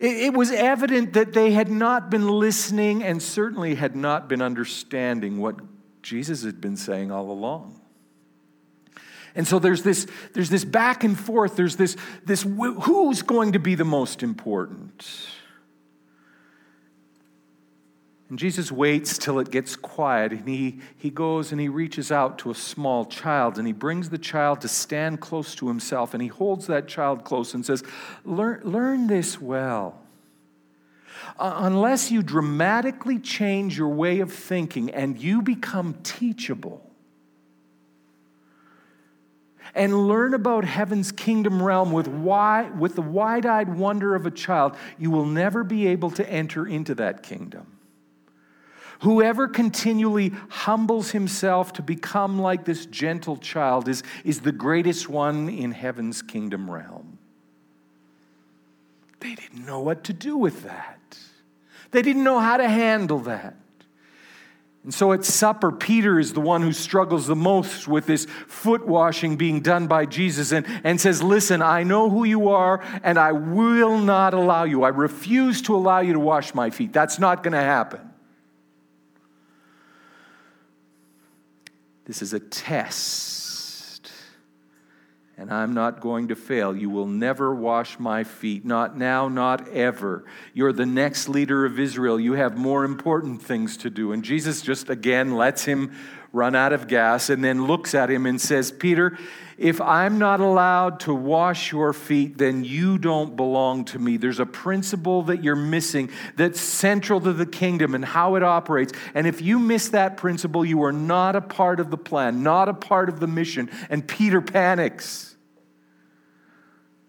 It 0.00 0.32
was 0.32 0.50
evident 0.50 1.12
that 1.12 1.34
they 1.34 1.52
had 1.52 1.68
not 1.68 2.08
been 2.10 2.26
listening 2.26 3.04
and 3.04 3.22
certainly 3.22 3.74
had 3.74 3.94
not 3.94 4.28
been 4.28 4.40
understanding 4.40 5.38
what 5.38 5.56
Jesus 6.02 6.42
had 6.42 6.58
been 6.58 6.78
saying 6.78 7.12
all 7.12 7.30
along. 7.30 7.78
And 9.34 9.46
so 9.46 9.58
there's 9.58 9.82
this, 9.82 10.06
there's 10.32 10.48
this 10.48 10.64
back 10.64 11.04
and 11.04 11.18
forth. 11.18 11.54
There's 11.54 11.76
this, 11.76 11.96
this 12.24 12.42
who's 12.42 13.20
going 13.20 13.52
to 13.52 13.58
be 13.58 13.74
the 13.74 13.84
most 13.84 14.22
important? 14.22 15.04
And 18.30 18.38
Jesus 18.38 18.70
waits 18.70 19.18
till 19.18 19.40
it 19.40 19.50
gets 19.50 19.74
quiet, 19.74 20.30
and 20.30 20.48
he, 20.48 20.78
he 20.96 21.10
goes 21.10 21.50
and 21.50 21.60
he 21.60 21.68
reaches 21.68 22.12
out 22.12 22.38
to 22.38 22.52
a 22.52 22.54
small 22.54 23.04
child, 23.04 23.58
and 23.58 23.66
he 23.66 23.72
brings 23.72 24.08
the 24.08 24.18
child 24.18 24.60
to 24.60 24.68
stand 24.68 25.20
close 25.20 25.56
to 25.56 25.66
himself, 25.66 26.14
and 26.14 26.22
he 26.22 26.28
holds 26.28 26.68
that 26.68 26.86
child 26.86 27.24
close 27.24 27.54
and 27.54 27.66
says, 27.66 27.82
Learn, 28.24 28.60
learn 28.62 29.08
this 29.08 29.40
well. 29.40 29.98
Uh, 31.40 31.54
unless 31.56 32.12
you 32.12 32.22
dramatically 32.22 33.18
change 33.18 33.76
your 33.76 33.88
way 33.88 34.20
of 34.20 34.32
thinking 34.32 34.90
and 34.90 35.20
you 35.20 35.42
become 35.42 35.94
teachable, 36.04 36.88
and 39.74 40.06
learn 40.06 40.34
about 40.34 40.64
heaven's 40.64 41.10
kingdom 41.10 41.60
realm 41.60 41.90
with, 41.90 42.06
why, 42.06 42.70
with 42.70 42.94
the 42.94 43.02
wide 43.02 43.44
eyed 43.44 43.76
wonder 43.76 44.14
of 44.14 44.24
a 44.24 44.30
child, 44.30 44.76
you 45.00 45.10
will 45.10 45.26
never 45.26 45.64
be 45.64 45.88
able 45.88 46.12
to 46.12 46.28
enter 46.30 46.64
into 46.64 46.94
that 46.94 47.24
kingdom. 47.24 47.79
Whoever 49.00 49.48
continually 49.48 50.32
humbles 50.50 51.10
himself 51.12 51.72
to 51.74 51.82
become 51.82 52.38
like 52.38 52.66
this 52.66 52.84
gentle 52.84 53.38
child 53.38 53.88
is, 53.88 54.02
is 54.24 54.40
the 54.40 54.52
greatest 54.52 55.08
one 55.08 55.48
in 55.48 55.72
heaven's 55.72 56.20
kingdom 56.20 56.70
realm. 56.70 57.18
They 59.20 59.34
didn't 59.34 59.64
know 59.64 59.80
what 59.80 60.04
to 60.04 60.12
do 60.12 60.36
with 60.36 60.64
that, 60.64 61.18
they 61.92 62.02
didn't 62.02 62.24
know 62.24 62.38
how 62.38 62.58
to 62.58 62.68
handle 62.68 63.20
that. 63.20 63.56
And 64.82 64.94
so 64.94 65.12
at 65.12 65.26
supper, 65.26 65.72
Peter 65.72 66.18
is 66.18 66.32
the 66.32 66.40
one 66.40 66.62
who 66.62 66.72
struggles 66.72 67.26
the 67.26 67.36
most 67.36 67.86
with 67.86 68.06
this 68.06 68.24
foot 68.46 68.86
washing 68.86 69.36
being 69.36 69.60
done 69.60 69.86
by 69.86 70.06
Jesus 70.06 70.52
and, 70.52 70.66
and 70.84 70.98
says, 70.98 71.22
Listen, 71.22 71.60
I 71.60 71.82
know 71.82 72.08
who 72.08 72.24
you 72.24 72.48
are, 72.48 72.82
and 73.02 73.18
I 73.18 73.32
will 73.32 73.98
not 73.98 74.32
allow 74.32 74.64
you. 74.64 74.82
I 74.82 74.88
refuse 74.88 75.60
to 75.62 75.76
allow 75.76 76.00
you 76.00 76.14
to 76.14 76.18
wash 76.18 76.54
my 76.54 76.70
feet. 76.70 76.94
That's 76.94 77.18
not 77.18 77.42
going 77.42 77.52
to 77.52 77.60
happen. 77.60 78.09
This 82.10 82.22
is 82.22 82.32
a 82.32 82.40
test, 82.40 84.10
and 85.36 85.48
I'm 85.48 85.74
not 85.74 86.00
going 86.00 86.26
to 86.26 86.34
fail. 86.34 86.74
You 86.74 86.90
will 86.90 87.06
never 87.06 87.54
wash 87.54 88.00
my 88.00 88.24
feet, 88.24 88.64
not 88.64 88.98
now, 88.98 89.28
not 89.28 89.68
ever. 89.68 90.24
You're 90.52 90.72
the 90.72 90.86
next 90.86 91.28
leader 91.28 91.64
of 91.64 91.78
Israel. 91.78 92.18
You 92.18 92.32
have 92.32 92.58
more 92.58 92.84
important 92.84 93.42
things 93.42 93.76
to 93.76 93.90
do. 93.90 94.10
And 94.10 94.24
Jesus 94.24 94.60
just 94.60 94.90
again 94.90 95.36
lets 95.36 95.64
him 95.66 95.92
run 96.32 96.56
out 96.56 96.72
of 96.72 96.88
gas 96.88 97.30
and 97.30 97.44
then 97.44 97.68
looks 97.68 97.94
at 97.94 98.10
him 98.10 98.26
and 98.26 98.40
says, 98.40 98.72
Peter, 98.72 99.16
if 99.60 99.78
I'm 99.78 100.18
not 100.18 100.40
allowed 100.40 101.00
to 101.00 101.14
wash 101.14 101.70
your 101.70 101.92
feet, 101.92 102.38
then 102.38 102.64
you 102.64 102.96
don't 102.96 103.36
belong 103.36 103.84
to 103.86 103.98
me. 103.98 104.16
There's 104.16 104.40
a 104.40 104.46
principle 104.46 105.24
that 105.24 105.44
you're 105.44 105.54
missing 105.54 106.08
that's 106.34 106.58
central 106.58 107.20
to 107.20 107.34
the 107.34 107.44
kingdom 107.44 107.94
and 107.94 108.02
how 108.02 108.36
it 108.36 108.42
operates. 108.42 108.94
And 109.14 109.26
if 109.26 109.42
you 109.42 109.58
miss 109.58 109.90
that 109.90 110.16
principle, 110.16 110.64
you 110.64 110.82
are 110.84 110.92
not 110.92 111.36
a 111.36 111.42
part 111.42 111.78
of 111.78 111.90
the 111.90 111.98
plan, 111.98 112.42
not 112.42 112.70
a 112.70 112.74
part 112.74 113.10
of 113.10 113.20
the 113.20 113.26
mission. 113.26 113.70
And 113.90 114.08
Peter 114.08 114.40
panics. 114.40 115.36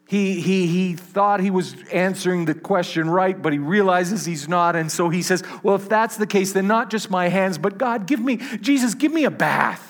He, 0.10 0.42
he, 0.42 0.68
he 0.68 0.96
thought 0.98 1.40
he 1.40 1.52
was 1.52 1.74
answering 1.90 2.44
the 2.44 2.54
question 2.54 3.10
right, 3.10 3.42
but 3.42 3.54
he 3.54 3.60
realizes 3.60 4.26
he's 4.26 4.50
not. 4.50 4.76
And 4.76 4.92
so 4.92 5.08
he 5.08 5.22
says, 5.22 5.42
Well, 5.64 5.76
if 5.76 5.88
that's 5.88 6.18
the 6.18 6.28
case, 6.28 6.52
then 6.52 6.68
not 6.68 6.92
just 6.92 7.10
my 7.10 7.30
hands, 7.30 7.58
but 7.58 7.78
God, 7.78 8.08
give 8.08 8.20
me, 8.20 8.42
Jesus, 8.60 8.94
give 8.94 9.14
me 9.14 9.24
a 9.24 9.32
bath. 9.32 9.88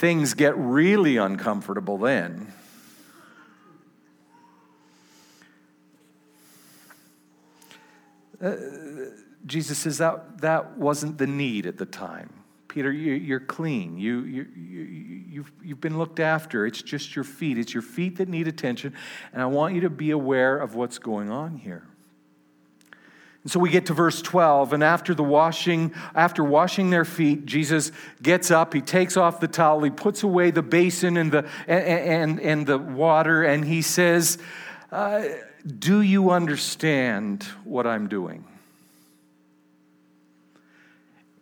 Things 0.00 0.32
get 0.32 0.56
really 0.56 1.18
uncomfortable 1.18 1.98
then. 1.98 2.50
Uh, 8.42 8.56
Jesus 9.44 9.76
says 9.76 9.98
that 9.98 10.40
that 10.40 10.78
wasn't 10.78 11.18
the 11.18 11.26
need 11.26 11.66
at 11.66 11.76
the 11.76 11.84
time. 11.84 12.32
Peter, 12.68 12.90
you, 12.90 13.34
are 13.34 13.40
clean. 13.40 13.98
You, 13.98 14.20
you, 14.20 14.46
you, 14.56 14.80
you've, 15.28 15.52
you've 15.62 15.80
been 15.80 15.98
looked 15.98 16.20
after. 16.20 16.64
It's 16.64 16.80
just 16.80 17.14
your 17.14 17.24
feet. 17.24 17.58
It's 17.58 17.74
your 17.74 17.82
feet 17.82 18.16
that 18.16 18.28
need 18.28 18.48
attention. 18.48 18.94
And 19.34 19.42
I 19.42 19.46
want 19.46 19.74
you 19.74 19.82
to 19.82 19.90
be 19.90 20.12
aware 20.12 20.56
of 20.56 20.74
what's 20.74 20.98
going 20.98 21.30
on 21.30 21.56
here. 21.56 21.86
And 23.42 23.50
so 23.50 23.58
we 23.58 23.70
get 23.70 23.86
to 23.86 23.94
verse 23.94 24.20
12, 24.20 24.74
and 24.74 24.84
after 24.84 25.14
the 25.14 25.22
washing, 25.22 25.94
after 26.14 26.44
washing 26.44 26.90
their 26.90 27.06
feet, 27.06 27.46
Jesus 27.46 27.90
gets 28.22 28.50
up, 28.50 28.74
he 28.74 28.82
takes 28.82 29.16
off 29.16 29.40
the 29.40 29.48
towel, 29.48 29.82
he 29.82 29.90
puts 29.90 30.22
away 30.22 30.50
the 30.50 30.62
basin 30.62 31.16
and 31.16 31.32
the, 31.32 31.48
and, 31.66 32.38
and, 32.38 32.66
the 32.66 32.76
water, 32.76 33.42
and 33.42 33.64
he 33.64 33.80
says, 33.80 34.36
uh, 34.92 35.24
Do 35.66 36.02
you 36.02 36.30
understand 36.30 37.44
what 37.64 37.86
I'm 37.86 38.08
doing? 38.08 38.44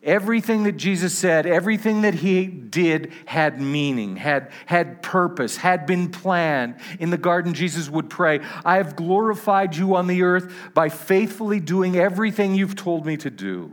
Everything 0.03 0.63
that 0.63 0.77
Jesus 0.77 1.17
said, 1.17 1.45
everything 1.45 2.03
that 2.03 2.15
he 2.15 2.47
did 2.47 3.13
had 3.27 3.61
meaning, 3.61 4.15
had, 4.17 4.53
had 4.67 5.03
purpose, 5.03 5.57
had 5.57 5.87
been 5.87 6.11
planned. 6.11 6.77
In 7.01 7.11
the 7.11 7.19
garden, 7.19 7.53
Jesus 7.53 7.91
would 7.91 8.09
pray, 8.09 8.41
I 8.65 8.77
have 8.77 8.95
glorified 8.95 9.75
you 9.75 9.97
on 9.97 10.07
the 10.07 10.23
earth 10.23 10.55
by 10.73 10.89
faithfully 10.89 11.59
doing 11.59 11.97
everything 11.97 12.55
you've 12.55 12.77
told 12.77 13.07
me 13.07 13.17
to 13.19 13.31
do. 13.31 13.73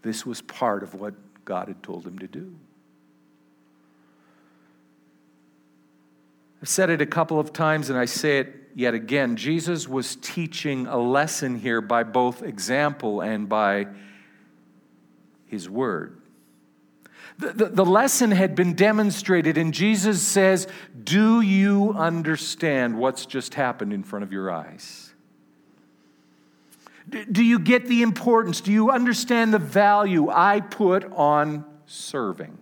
This 0.00 0.24
was 0.24 0.40
part 0.40 0.82
of 0.82 0.94
what 0.94 1.14
God 1.44 1.68
had 1.68 1.82
told 1.82 2.06
him 2.06 2.18
to 2.20 2.26
do. 2.26 2.54
I've 6.62 6.68
said 6.68 6.90
it 6.90 7.02
a 7.02 7.06
couple 7.06 7.38
of 7.38 7.52
times 7.52 7.90
and 7.90 7.98
I 7.98 8.04
say 8.04 8.38
it 8.38 8.54
yet 8.74 8.94
again. 8.94 9.36
Jesus 9.36 9.86
was 9.86 10.16
teaching 10.16 10.86
a 10.86 10.96
lesson 10.96 11.58
here 11.58 11.80
by 11.80 12.04
both 12.04 12.42
example 12.42 13.20
and 13.20 13.48
by 13.48 13.88
his 15.52 15.68
word. 15.68 16.18
The, 17.38 17.52
the, 17.52 17.66
the, 17.66 17.84
lesson 17.84 18.30
had 18.30 18.54
been 18.54 18.74
demonstrated, 18.74 19.56
and 19.56 19.72
Jesus 19.72 20.20
says, 20.22 20.66
Do 21.04 21.40
you 21.40 21.94
understand 21.96 22.98
what's 22.98 23.26
just 23.26 23.54
happened 23.54 23.92
in 23.92 24.02
front 24.02 24.22
of 24.22 24.32
your 24.32 24.50
eyes? 24.50 25.12
Do 27.30 27.44
you 27.44 27.58
get 27.58 27.86
the 27.86 28.02
importance? 28.02 28.60
Do 28.60 28.72
you 28.72 28.90
understand 28.90 29.52
the 29.52 29.58
value 29.58 30.30
I 30.30 30.60
put 30.60 31.04
on 31.12 31.64
serving? 31.86 32.56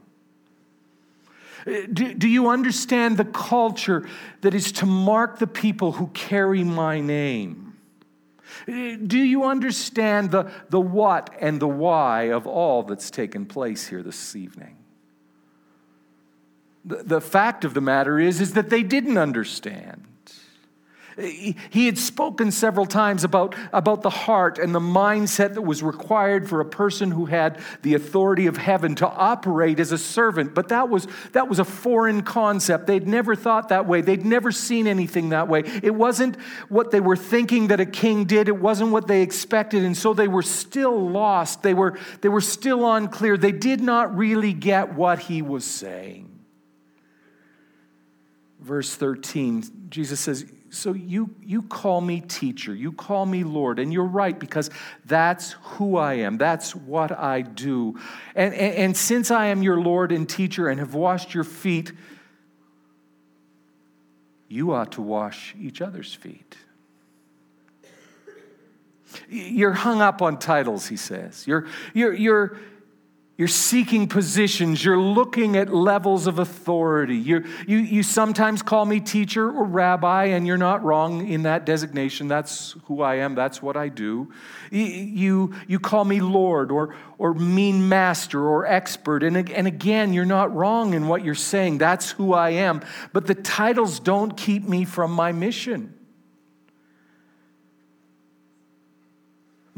Uh, 1.66 1.72
do, 1.92 2.14
do 2.14 2.28
you 2.28 2.48
understand 2.48 3.16
the 3.16 3.24
culture 3.24 4.08
that 4.40 4.54
is 4.54 4.72
to 4.72 4.86
mark 4.86 5.38
the 5.38 5.46
people 5.46 5.92
who 5.92 6.08
carry 6.08 6.64
my 6.64 7.00
name? 7.00 7.69
Do 8.70 9.18
you 9.18 9.44
understand 9.44 10.30
the, 10.30 10.50
the 10.68 10.80
what 10.80 11.34
and 11.40 11.60
the 11.60 11.68
why 11.68 12.30
of 12.30 12.46
all 12.46 12.82
that's 12.84 13.10
taken 13.10 13.46
place 13.46 13.88
here 13.88 14.02
this 14.02 14.36
evening? 14.36 14.76
The, 16.84 17.02
the 17.02 17.20
fact 17.20 17.64
of 17.64 17.74
the 17.74 17.80
matter 17.80 18.18
is, 18.18 18.40
is 18.40 18.54
that 18.54 18.70
they 18.70 18.82
didn't 18.82 19.18
understand. 19.18 20.06
He 21.20 21.86
had 21.86 21.98
spoken 21.98 22.50
several 22.50 22.86
times 22.86 23.24
about, 23.24 23.54
about 23.72 24.02
the 24.02 24.10
heart 24.10 24.58
and 24.58 24.74
the 24.74 24.80
mindset 24.80 25.54
that 25.54 25.62
was 25.62 25.82
required 25.82 26.48
for 26.48 26.60
a 26.60 26.64
person 26.64 27.10
who 27.10 27.26
had 27.26 27.60
the 27.82 27.94
authority 27.94 28.46
of 28.46 28.56
heaven 28.56 28.94
to 28.96 29.08
operate 29.08 29.80
as 29.80 29.92
a 29.92 29.98
servant. 29.98 30.54
But 30.54 30.68
that 30.68 30.88
was, 30.88 31.06
that 31.32 31.48
was 31.48 31.58
a 31.58 31.64
foreign 31.64 32.22
concept. 32.22 32.86
They'd 32.86 33.06
never 33.06 33.34
thought 33.34 33.68
that 33.68 33.86
way, 33.86 34.00
they'd 34.00 34.24
never 34.24 34.52
seen 34.52 34.86
anything 34.86 35.30
that 35.30 35.48
way. 35.48 35.62
It 35.82 35.94
wasn't 35.94 36.40
what 36.68 36.90
they 36.90 37.00
were 37.00 37.16
thinking 37.16 37.68
that 37.68 37.80
a 37.80 37.86
king 37.86 38.24
did, 38.24 38.48
it 38.48 38.58
wasn't 38.58 38.90
what 38.90 39.06
they 39.06 39.22
expected. 39.22 39.84
And 39.84 39.96
so 39.96 40.14
they 40.14 40.28
were 40.28 40.42
still 40.42 41.10
lost, 41.10 41.62
they 41.62 41.74
were, 41.74 41.98
they 42.20 42.28
were 42.28 42.40
still 42.40 42.90
unclear. 42.92 43.36
They 43.36 43.52
did 43.52 43.80
not 43.80 44.16
really 44.16 44.52
get 44.52 44.94
what 44.94 45.18
he 45.18 45.42
was 45.42 45.64
saying. 45.64 46.28
Verse 48.60 48.94
13, 48.94 49.88
Jesus 49.88 50.20
says, 50.20 50.50
so 50.70 50.92
you, 50.92 51.34
you 51.42 51.62
call 51.62 52.00
me 52.00 52.20
teacher, 52.20 52.74
you 52.74 52.92
call 52.92 53.26
me 53.26 53.42
Lord, 53.42 53.78
and 53.78 53.92
you're 53.92 54.04
right 54.04 54.38
because 54.38 54.70
that's 55.04 55.52
who 55.62 55.96
I 55.96 56.14
am, 56.14 56.38
that's 56.38 56.74
what 56.74 57.10
I 57.10 57.42
do. 57.42 57.98
And, 58.34 58.54
and, 58.54 58.74
and 58.74 58.96
since 58.96 59.30
I 59.30 59.46
am 59.46 59.62
your 59.62 59.80
Lord 59.80 60.12
and 60.12 60.28
teacher 60.28 60.68
and 60.68 60.78
have 60.78 60.94
washed 60.94 61.34
your 61.34 61.44
feet, 61.44 61.92
you 64.48 64.72
ought 64.72 64.92
to 64.92 65.02
wash 65.02 65.54
each 65.58 65.80
other's 65.80 66.14
feet. 66.14 66.56
You're 69.28 69.72
hung 69.72 70.00
up 70.00 70.22
on 70.22 70.38
titles, 70.38 70.86
he 70.86 70.96
says. 70.96 71.46
You're, 71.46 71.66
you're, 71.94 72.12
you're, 72.14 72.58
you're 73.40 73.48
seeking 73.48 74.06
positions. 74.06 74.84
You're 74.84 75.00
looking 75.00 75.56
at 75.56 75.72
levels 75.72 76.26
of 76.26 76.38
authority. 76.38 77.16
you 77.16 77.46
you, 77.66 77.78
you 77.78 78.02
sometimes 78.02 78.60
call 78.60 78.84
me 78.84 79.00
teacher 79.00 79.50
or 79.50 79.64
rabbi, 79.64 80.24
and 80.24 80.46
you're 80.46 80.58
not 80.58 80.84
wrong 80.84 81.26
in 81.26 81.44
that 81.44 81.64
designation. 81.64 82.28
That's 82.28 82.76
who 82.84 83.00
I 83.00 83.14
am. 83.14 83.34
That's 83.34 83.62
what 83.62 83.78
I 83.78 83.88
do. 83.88 84.30
You, 84.70 85.54
you 85.66 85.80
call 85.80 86.04
me 86.04 86.20
Lord 86.20 86.70
or, 86.70 86.94
or 87.16 87.32
mean 87.32 87.88
master 87.88 88.46
or 88.46 88.66
expert. 88.66 89.22
And, 89.22 89.48
and 89.48 89.66
again, 89.66 90.12
you're 90.12 90.26
not 90.26 90.54
wrong 90.54 90.92
in 90.92 91.08
what 91.08 91.24
you're 91.24 91.34
saying. 91.34 91.78
That's 91.78 92.10
who 92.10 92.34
I 92.34 92.50
am. 92.50 92.82
But 93.14 93.26
the 93.26 93.34
titles 93.34 94.00
don't 94.00 94.36
keep 94.36 94.64
me 94.64 94.84
from 94.84 95.12
my 95.12 95.32
mission. 95.32 95.94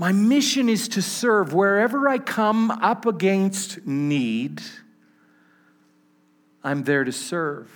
My 0.02 0.10
mission 0.10 0.68
is 0.68 0.88
to 0.88 1.00
serve 1.00 1.54
wherever 1.54 2.08
I 2.08 2.18
come 2.18 2.72
up 2.72 3.06
against 3.06 3.86
need. 3.86 4.60
I'm 6.64 6.82
there 6.82 7.04
to 7.04 7.12
serve. 7.12 7.70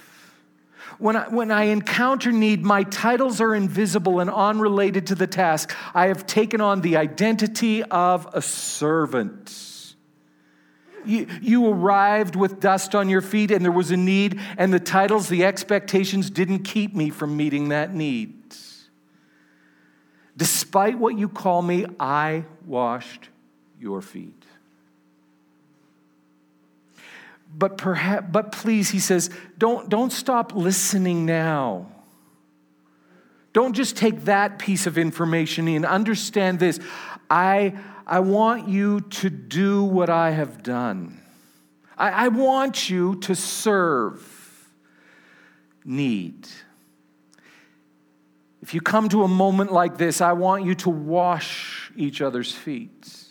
When 0.99 1.15
I, 1.15 1.29
when 1.29 1.53
I 1.53 1.67
encounter 1.67 2.33
need, 2.33 2.65
my 2.65 2.83
titles 2.83 3.41
are 3.41 3.55
invisible 3.55 4.19
and 4.19 4.29
unrelated 4.29 5.07
to 5.07 5.15
the 5.15 5.29
task. 5.29 5.73
I 5.95 6.09
have 6.09 6.27
taken 6.27 6.61
on 6.61 6.81
the 6.81 6.97
identity 6.97 7.85
of 7.85 8.29
a 8.33 8.43
servant. 8.43 9.95
You, 11.05 11.29
you 11.41 11.69
arrived 11.69 12.35
with 12.35 12.59
dust 12.59 12.97
on 12.97 13.09
your 13.09 13.23
feet 13.23 13.53
and 13.53 13.65
there 13.65 13.71
was 13.71 13.93
a 13.93 13.97
need, 13.97 14.41
and 14.59 14.75
the 14.75 14.81
titles, 14.81 15.29
the 15.29 15.45
expectations 15.45 16.29
didn't 16.29 16.65
keep 16.65 16.93
me 16.93 17.09
from 17.11 17.37
meeting 17.37 17.69
that 17.69 17.95
need. 17.95 18.33
Despite 20.37 20.99
what 20.99 21.17
you 21.17 21.29
call 21.29 21.63
me, 21.63 21.87
I 21.99 22.45
washed 22.67 23.31
your 23.81 24.03
feet. 24.03 24.43
But 27.57 27.79
perhaps, 27.79 28.27
but 28.31 28.53
please, 28.53 28.91
he 28.91 28.99
says, 28.99 29.31
don't, 29.57 29.89
don't 29.89 30.13
stop 30.13 30.55
listening 30.55 31.25
now. 31.25 31.87
Don't 33.55 33.73
just 33.73 33.97
take 33.97 34.25
that 34.27 34.59
piece 34.59 34.87
of 34.87 34.99
information 34.99 35.67
in. 35.67 35.87
Understand 35.87 36.59
this. 36.59 36.79
I, 37.31 37.79
I 38.07 38.21
want 38.21 38.69
you 38.69 39.01
to 39.01 39.31
do 39.31 39.85
what 39.85 40.11
I 40.11 40.33
have 40.33 40.63
done. 40.63 41.23
I, 41.97 42.27
I 42.27 42.29
want 42.29 42.91
you 42.91 43.15
to 43.21 43.35
serve 43.35 44.69
need. 45.83 46.47
If 48.67 48.75
you 48.75 48.81
come 48.81 49.09
to 49.11 49.23
a 49.23 49.29
moment 49.29 49.73
like 49.73 49.97
this, 49.97 50.21
I 50.21 50.33
want 50.33 50.65
you 50.65 50.75
to 50.75 50.91
wash 50.91 51.93
each 51.95 52.21
other's 52.21 52.51
feet. 52.51 53.29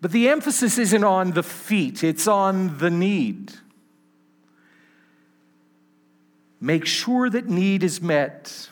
But 0.00 0.10
the 0.10 0.30
emphasis 0.30 0.78
isn't 0.78 1.04
on 1.04 1.30
the 1.30 1.44
feet, 1.44 2.02
it's 2.02 2.26
on 2.26 2.78
the 2.78 2.90
need. 2.90 3.52
Make 6.60 6.86
sure 6.86 7.30
that 7.30 7.48
need 7.48 7.84
is 7.84 8.02
met. 8.02 8.68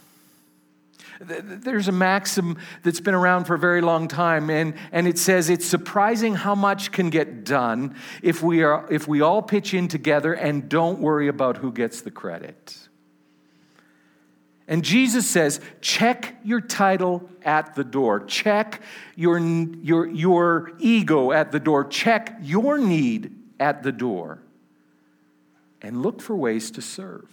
There's 1.21 1.87
a 1.87 1.93
maxim 1.93 2.59
that's 2.83 2.99
been 2.99 3.15
around 3.15 3.45
for 3.45 3.55
a 3.55 3.61
very 3.61 3.83
long 3.83 4.09
time, 4.09 4.51
and, 4.51 4.75
and 4.91 5.07
it 5.07 5.19
says 5.19 5.49
it's 5.49 5.67
surprising 5.67 6.35
how 6.35 6.57
much 6.57 6.91
can 6.91 7.11
get 7.11 7.45
done 7.45 7.95
if 8.23 8.43
we, 8.43 8.65
are, 8.65 8.85
if 8.91 9.07
we 9.07 9.21
all 9.21 9.41
pitch 9.41 9.73
in 9.73 9.87
together 9.87 10.33
and 10.33 10.69
don't 10.69 10.99
worry 10.99 11.29
about 11.29 11.59
who 11.59 11.71
gets 11.71 12.01
the 12.01 12.11
credit. 12.11 12.86
And 14.69 14.85
Jesus 14.85 15.29
says, 15.29 15.61
check 15.81 16.35
your 16.43 16.61
title 16.61 17.29
at 17.43 17.75
the 17.77 17.85
door, 17.85 18.25
check 18.25 18.83
your, 19.15 19.39
your, 19.39 20.07
your 20.07 20.73
ego 20.79 21.31
at 21.31 21.53
the 21.53 21.61
door, 21.61 21.85
check 21.85 22.37
your 22.43 22.77
need 22.79 23.33
at 23.61 23.85
the 23.85 23.93
door, 23.93 24.41
and 25.81 26.03
look 26.03 26.21
for 26.21 26.35
ways 26.35 26.73
to 26.73 26.83
serve. 26.83 27.31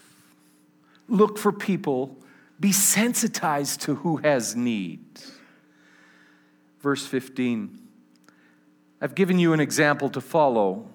Look 1.07 1.37
for 1.37 1.51
people, 1.51 2.17
be 2.59 2.71
sensitized 2.71 3.81
to 3.81 3.95
who 3.95 4.17
has 4.17 4.55
need. 4.55 5.03
Verse 6.81 7.05
15 7.05 7.79
I've 9.01 9.15
given 9.15 9.37
you 9.37 9.51
an 9.51 9.59
example 9.59 10.09
to 10.11 10.21
follow. 10.21 10.87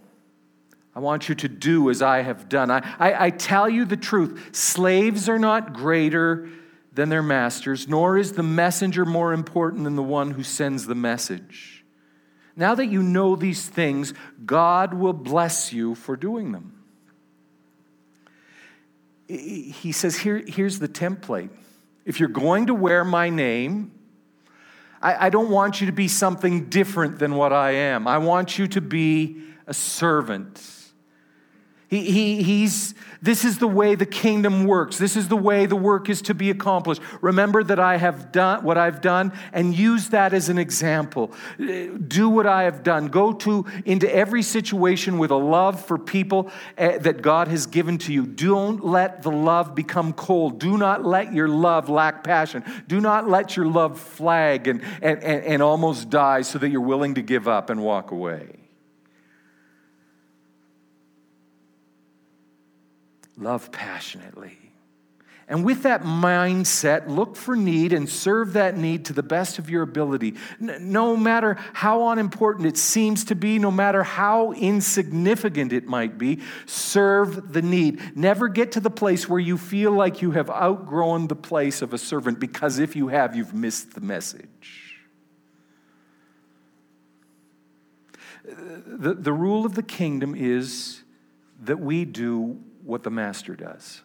I 0.95 1.01
want 1.01 1.29
you 1.29 1.35
to 1.37 1.49
do 1.49 1.91
as 1.91 2.03
I 2.03 2.23
have 2.23 2.49
done. 2.49 2.71
I, 2.71 2.79
I, 2.99 3.27
I, 3.27 3.31
tell 3.31 3.69
you 3.69 3.85
the 3.85 3.97
truth 3.97 4.51
slaves 4.57 5.29
are 5.29 5.39
not 5.39 5.73
greater 5.73 6.49
than 6.93 7.09
their 7.09 7.23
masters, 7.23 7.87
nor 7.87 8.19
is 8.19 8.33
the 8.33 8.43
messenger 8.43 9.05
more 9.05 9.33
important 9.33 9.85
than 9.85 9.95
the 9.95 10.03
one 10.03 10.33
who 10.33 10.43
sends 10.43 10.87
the 10.87 10.97
message. 10.97 11.85
Now 12.57 12.75
that 12.75 12.87
you 12.87 13.05
know 13.05 13.37
these 13.37 13.69
things, 13.69 14.15
God 14.45 14.93
will 14.93 15.13
bless 15.13 15.73
you 15.73 15.95
for 15.95 16.17
doing 16.17 16.51
them. 16.51 16.75
He 19.29 19.93
says, 19.93 20.17
Here, 20.17 20.43
here's 20.45 20.81
the 20.81 20.89
template. 20.89 21.51
If 22.05 22.19
you're 22.19 22.29
going 22.29 22.67
to 22.67 22.75
wear 22.75 23.05
my 23.05 23.31
name, 23.31 23.93
I, 25.01 25.27
I 25.27 25.31
don't 25.31 25.51
want 25.51 25.81
you 25.81 25.87
to 25.87 25.93
be 25.93 26.09
something 26.09 26.69
different 26.69 27.21
than 27.21 27.37
what 27.37 27.53
I 27.53 27.73
am. 27.73 28.09
I 28.09 28.19
want 28.19 28.59
you 28.59 28.67
to 28.69 28.81
be 28.81 29.43
a 29.69 29.75
servant. 29.75 30.61
He, 31.89 32.11
he, 32.11 32.43
he's, 32.43 32.95
this 33.23 33.47
is 33.47 33.57
the 33.59 33.67
way 33.67 33.95
the 33.95 34.05
kingdom 34.05 34.67
works. 34.67 34.99
This 34.99 35.17
is 35.17 35.29
the 35.29 35.39
way 35.39 35.65
the 35.65 35.75
work 35.75 36.11
is 36.11 36.21
to 36.23 36.35
be 36.35 36.51
accomplished. 36.51 37.01
Remember 37.23 37.65
that 37.65 37.81
I 37.81 37.97
have 37.97 38.31
done 38.31 38.63
what 38.63 38.77
I've 38.77 39.01
done 39.01 39.33
and 39.55 39.75
use 39.75 40.11
that 40.11 40.35
as 40.35 40.51
an 40.51 40.59
example. 40.59 41.33
Do 41.57 42.29
what 42.29 42.47
I 42.47 42.65
have 42.65 42.83
done. 42.83 43.09
Go 43.09 43.33
to 43.33 43.65
into 43.87 44.15
every 44.15 44.43
situation 44.43 45.17
with 45.17 45.31
a 45.31 45.37
love 45.37 45.83
for 45.83 45.97
people 45.97 46.51
eh, 46.77 46.99
that 46.99 47.23
God 47.23 47.49
has 47.49 47.65
given 47.65 47.97
to 47.99 48.13
you. 48.13 48.27
Don't 48.27 48.85
let 48.85 49.23
the 49.23 49.31
love 49.31 49.75
become 49.75 50.13
cold. 50.13 50.61
Do 50.61 50.77
not 50.77 51.07
let 51.07 51.33
your 51.33 51.49
love 51.49 51.89
lack 51.89 52.23
passion. 52.23 52.65
Do 52.87 53.01
not 53.01 53.31
let 53.31 53.57
your 53.57 53.67
love 53.67 53.99
flag 53.99 54.69
and, 54.69 54.83
and, 55.01 55.23
and, 55.23 55.43
and 55.43 55.63
almost 55.63 56.11
die 56.11 56.43
so 56.43 56.59
that 56.59 56.69
you're 56.69 56.83
willing 56.83 57.15
to 57.15 57.23
give 57.23 57.49
up 57.49 57.71
and 57.71 57.83
walk 57.83 58.11
away. 58.11 58.58
Love 63.39 63.71
passionately. 63.73 64.59
And 65.51 65.65
with 65.65 65.85
that 65.85 66.03
mindset, 66.03 67.09
look 67.09 67.35
for 67.35 67.57
need 67.57 67.95
and 67.95 68.07
serve 68.07 68.53
that 68.53 68.77
need 68.77 69.07
to 69.07 69.15
the 69.15 69.23
best 69.23 69.59
of 69.59 69.71
your 69.71 69.83
ability. 69.83 70.35
No 70.61 71.17
matter 71.17 71.57
how 71.73 72.11
unimportant 72.11 72.67
it 72.67 72.77
seems 72.77 73.25
to 73.25 73.35
be, 73.35 73.59
no 73.59 73.71
matter 73.71 74.03
how 74.03 74.53
insignificant 74.53 75.73
it 75.73 75.87
might 75.87 76.19
be, 76.19 76.41
serve 76.67 77.55
the 77.55 77.63
need. 77.63 78.15
Never 78.15 78.49
get 78.49 78.73
to 78.73 78.81
the 78.81 78.91
place 78.91 79.27
where 79.27 79.41
you 79.41 79.57
feel 79.57 79.91
like 79.91 80.21
you 80.21 80.33
have 80.33 80.51
outgrown 80.51 81.29
the 81.29 81.37
place 81.37 81.81
of 81.81 81.95
a 81.95 81.99
servant, 81.99 82.39
because 82.39 82.79
if 82.79 82.95
you 82.95 83.09
have, 83.09 83.35
you've 83.35 83.55
missed 83.55 83.95
the 83.95 84.03
message. 84.03 84.99
The, 88.45 89.15
the 89.15 89.33
rule 89.33 89.65
of 89.65 89.77
the 89.77 89.83
kingdom 89.83 90.35
is 90.35 91.03
that 91.63 91.81
we 91.81 92.05
do 92.05 92.61
what 92.89 93.03
the 93.03 93.11
master 93.11 93.55
does. 93.55 94.01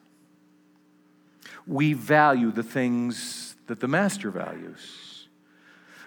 We 1.65 1.93
value 1.93 2.51
the 2.51 2.63
things 2.63 3.55
that 3.67 3.79
the 3.79 3.87
master 3.87 4.29
values. 4.29 5.29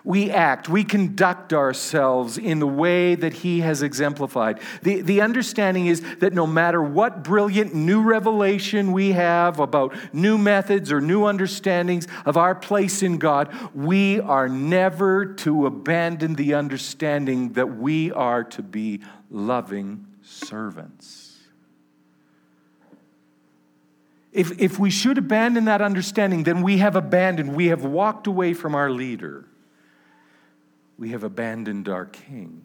We 0.05 0.31
act, 0.31 0.69
we 0.69 0.85
conduct 0.85 1.55
ourselves 1.55 2.37
in 2.37 2.59
the 2.59 2.67
way 2.67 3.15
that 3.15 3.33
he 3.33 3.61
has 3.61 3.83
exemplified. 3.83 4.61
The, 4.83 5.01
the 5.01 5.23
understanding 5.23 5.87
is 5.87 6.03
that 6.19 6.35
no 6.35 6.47
matter 6.47 6.83
what 6.83 7.25
brilliant 7.25 7.75
new 7.75 8.03
revelation 8.03 8.93
we 8.93 9.13
have 9.13 9.59
about 9.59 9.97
new 10.13 10.37
methods 10.37 10.93
or 10.93 11.01
new 11.01 11.25
understandings 11.25 12.07
of 12.27 12.37
our 12.37 12.55
place 12.55 13.03
in 13.03 13.17
God, 13.17 13.53
we 13.75 14.21
are 14.21 14.51
never 14.51 15.25
to 15.25 15.65
abandon 15.65 16.35
the 16.35 16.55
understanding 16.55 17.55
that 17.55 17.79
we 17.79 18.13
are 18.13 18.45
to 18.45 18.63
be 18.63 19.01
loving 19.31 20.07
servants. 20.23 21.26
If, 24.37 24.61
if 24.61 24.79
we 24.79 24.91
should 24.91 25.17
abandon 25.17 25.65
that 25.65 25.81
understanding, 25.81 26.43
then 26.43 26.61
we 26.61 26.77
have 26.77 26.95
abandoned, 26.95 27.57
we 27.57 27.69
have 27.69 27.87
walked 27.87 28.27
away 28.27 28.53
from 28.53 28.75
our 28.75 28.91
leader. 28.91 29.47
We 30.99 31.13
have 31.13 31.25
abandoned 31.25 31.89
our 31.89 32.05
king. 32.05 32.63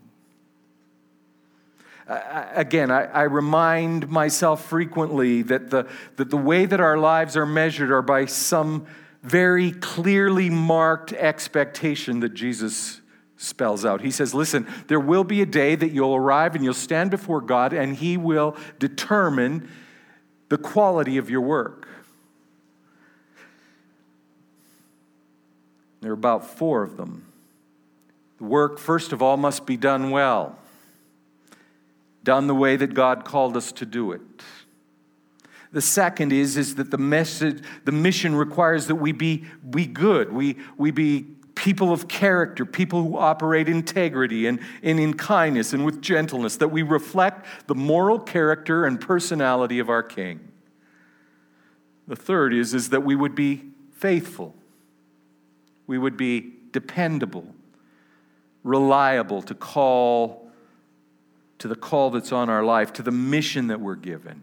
Again, 2.07 2.91
I, 2.91 3.05
I, 3.05 3.21
remind 3.23 4.09
myself 4.09 4.65
frequently 4.65 5.43
that 5.43 5.69
the, 5.69 5.87
that 6.17 6.29
the 6.29 6.35
way 6.35 6.65
that 6.65 6.81
our 6.81 6.97
lives 6.97 7.37
are 7.37 7.45
measured 7.45 7.89
are 7.89 8.01
by 8.01 8.25
some 8.25 8.85
very 9.23 9.71
clearly 9.71 10.49
marked 10.49 11.13
expectation 11.13 12.19
that 12.19 12.33
Jesus 12.33 12.99
spells 13.37 13.85
out. 13.85 14.01
He 14.01 14.11
says, 14.11 14.33
Listen, 14.33 14.67
there 14.87 14.99
will 14.99 15.23
be 15.23 15.41
a 15.41 15.45
day 15.45 15.75
that 15.75 15.91
you'll 15.91 16.15
arrive 16.15 16.53
and 16.53 16.65
you'll 16.65 16.73
stand 16.73 17.11
before 17.11 17.39
God, 17.39 17.71
and 17.71 17.95
He 17.95 18.17
will 18.17 18.57
determine 18.77 19.69
the 20.51 20.57
quality 20.57 21.15
of 21.15 21.29
your 21.29 21.39
work. 21.39 21.87
There 26.01 26.11
are 26.11 26.13
about 26.13 26.45
four 26.45 26.83
of 26.83 26.97
them. 26.97 27.25
The 28.37 28.43
work, 28.43 28.77
first 28.77 29.13
of 29.13 29.21
all, 29.21 29.37
must 29.37 29.65
be 29.65 29.77
done 29.77 30.11
well, 30.11 30.59
done 32.25 32.47
the 32.47 32.55
way 32.55 32.75
that 32.75 32.93
God 32.93 33.23
called 33.23 33.55
us 33.55 33.71
to 33.71 33.85
do 33.85 34.11
it. 34.11 34.19
The 35.71 35.79
second 35.79 36.33
is, 36.33 36.57
is 36.57 36.75
that 36.75 36.91
the 36.91 36.97
message, 36.97 37.63
the 37.85 37.93
mission 37.93 38.35
requires 38.35 38.87
that 38.87 38.95
we 38.95 39.13
be, 39.13 39.45
be 39.69 39.85
good. 39.85 40.33
We, 40.33 40.57
we 40.75 40.91
be 40.91 41.27
people 41.61 41.93
of 41.93 42.07
character, 42.07 42.65
people 42.65 43.03
who 43.03 43.17
operate 43.19 43.69
integrity 43.69 44.47
and, 44.47 44.59
and 44.81 44.99
in 44.99 45.13
kindness 45.13 45.73
and 45.73 45.85
with 45.85 46.01
gentleness, 46.01 46.57
that 46.57 46.69
we 46.69 46.81
reflect 46.81 47.45
the 47.67 47.75
moral 47.75 48.17
character 48.17 48.83
and 48.83 48.99
personality 48.99 49.77
of 49.77 49.87
our 49.87 50.01
King. 50.01 50.39
The 52.07 52.15
third 52.15 52.55
is, 52.55 52.73
is 52.73 52.89
that 52.89 53.01
we 53.01 53.15
would 53.15 53.35
be 53.35 53.61
faithful, 53.93 54.55
we 55.85 55.99
would 55.99 56.17
be 56.17 56.51
dependable, 56.71 57.53
reliable 58.63 59.43
to 59.43 59.53
call 59.53 60.49
to 61.59 61.67
the 61.67 61.75
call 61.75 62.09
that's 62.09 62.31
on 62.31 62.49
our 62.49 62.63
life, 62.63 62.91
to 62.93 63.03
the 63.03 63.11
mission 63.11 63.67
that 63.67 63.79
we're 63.79 63.93
given. 63.93 64.41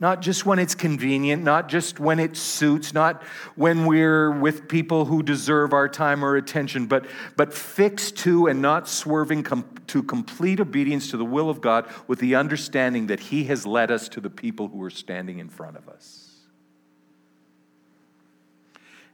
Not 0.00 0.20
just 0.22 0.44
when 0.44 0.58
it's 0.58 0.74
convenient, 0.74 1.44
not 1.44 1.68
just 1.68 2.00
when 2.00 2.18
it 2.18 2.36
suits, 2.36 2.92
not 2.92 3.22
when 3.54 3.86
we're 3.86 4.30
with 4.30 4.68
people 4.68 5.04
who 5.04 5.22
deserve 5.22 5.72
our 5.72 5.88
time 5.88 6.24
or 6.24 6.36
attention, 6.36 6.86
but, 6.86 7.06
but 7.36 7.54
fixed 7.54 8.16
to 8.18 8.48
and 8.48 8.60
not 8.60 8.88
swerving 8.88 9.44
com- 9.44 9.64
to 9.86 10.02
complete 10.02 10.58
obedience 10.58 11.10
to 11.10 11.16
the 11.16 11.24
will 11.24 11.48
of 11.48 11.60
God 11.60 11.88
with 12.08 12.18
the 12.18 12.34
understanding 12.34 13.06
that 13.06 13.20
He 13.20 13.44
has 13.44 13.66
led 13.66 13.90
us 13.90 14.08
to 14.10 14.20
the 14.20 14.30
people 14.30 14.68
who 14.68 14.82
are 14.82 14.90
standing 14.90 15.38
in 15.38 15.48
front 15.48 15.76
of 15.76 15.88
us. 15.88 16.24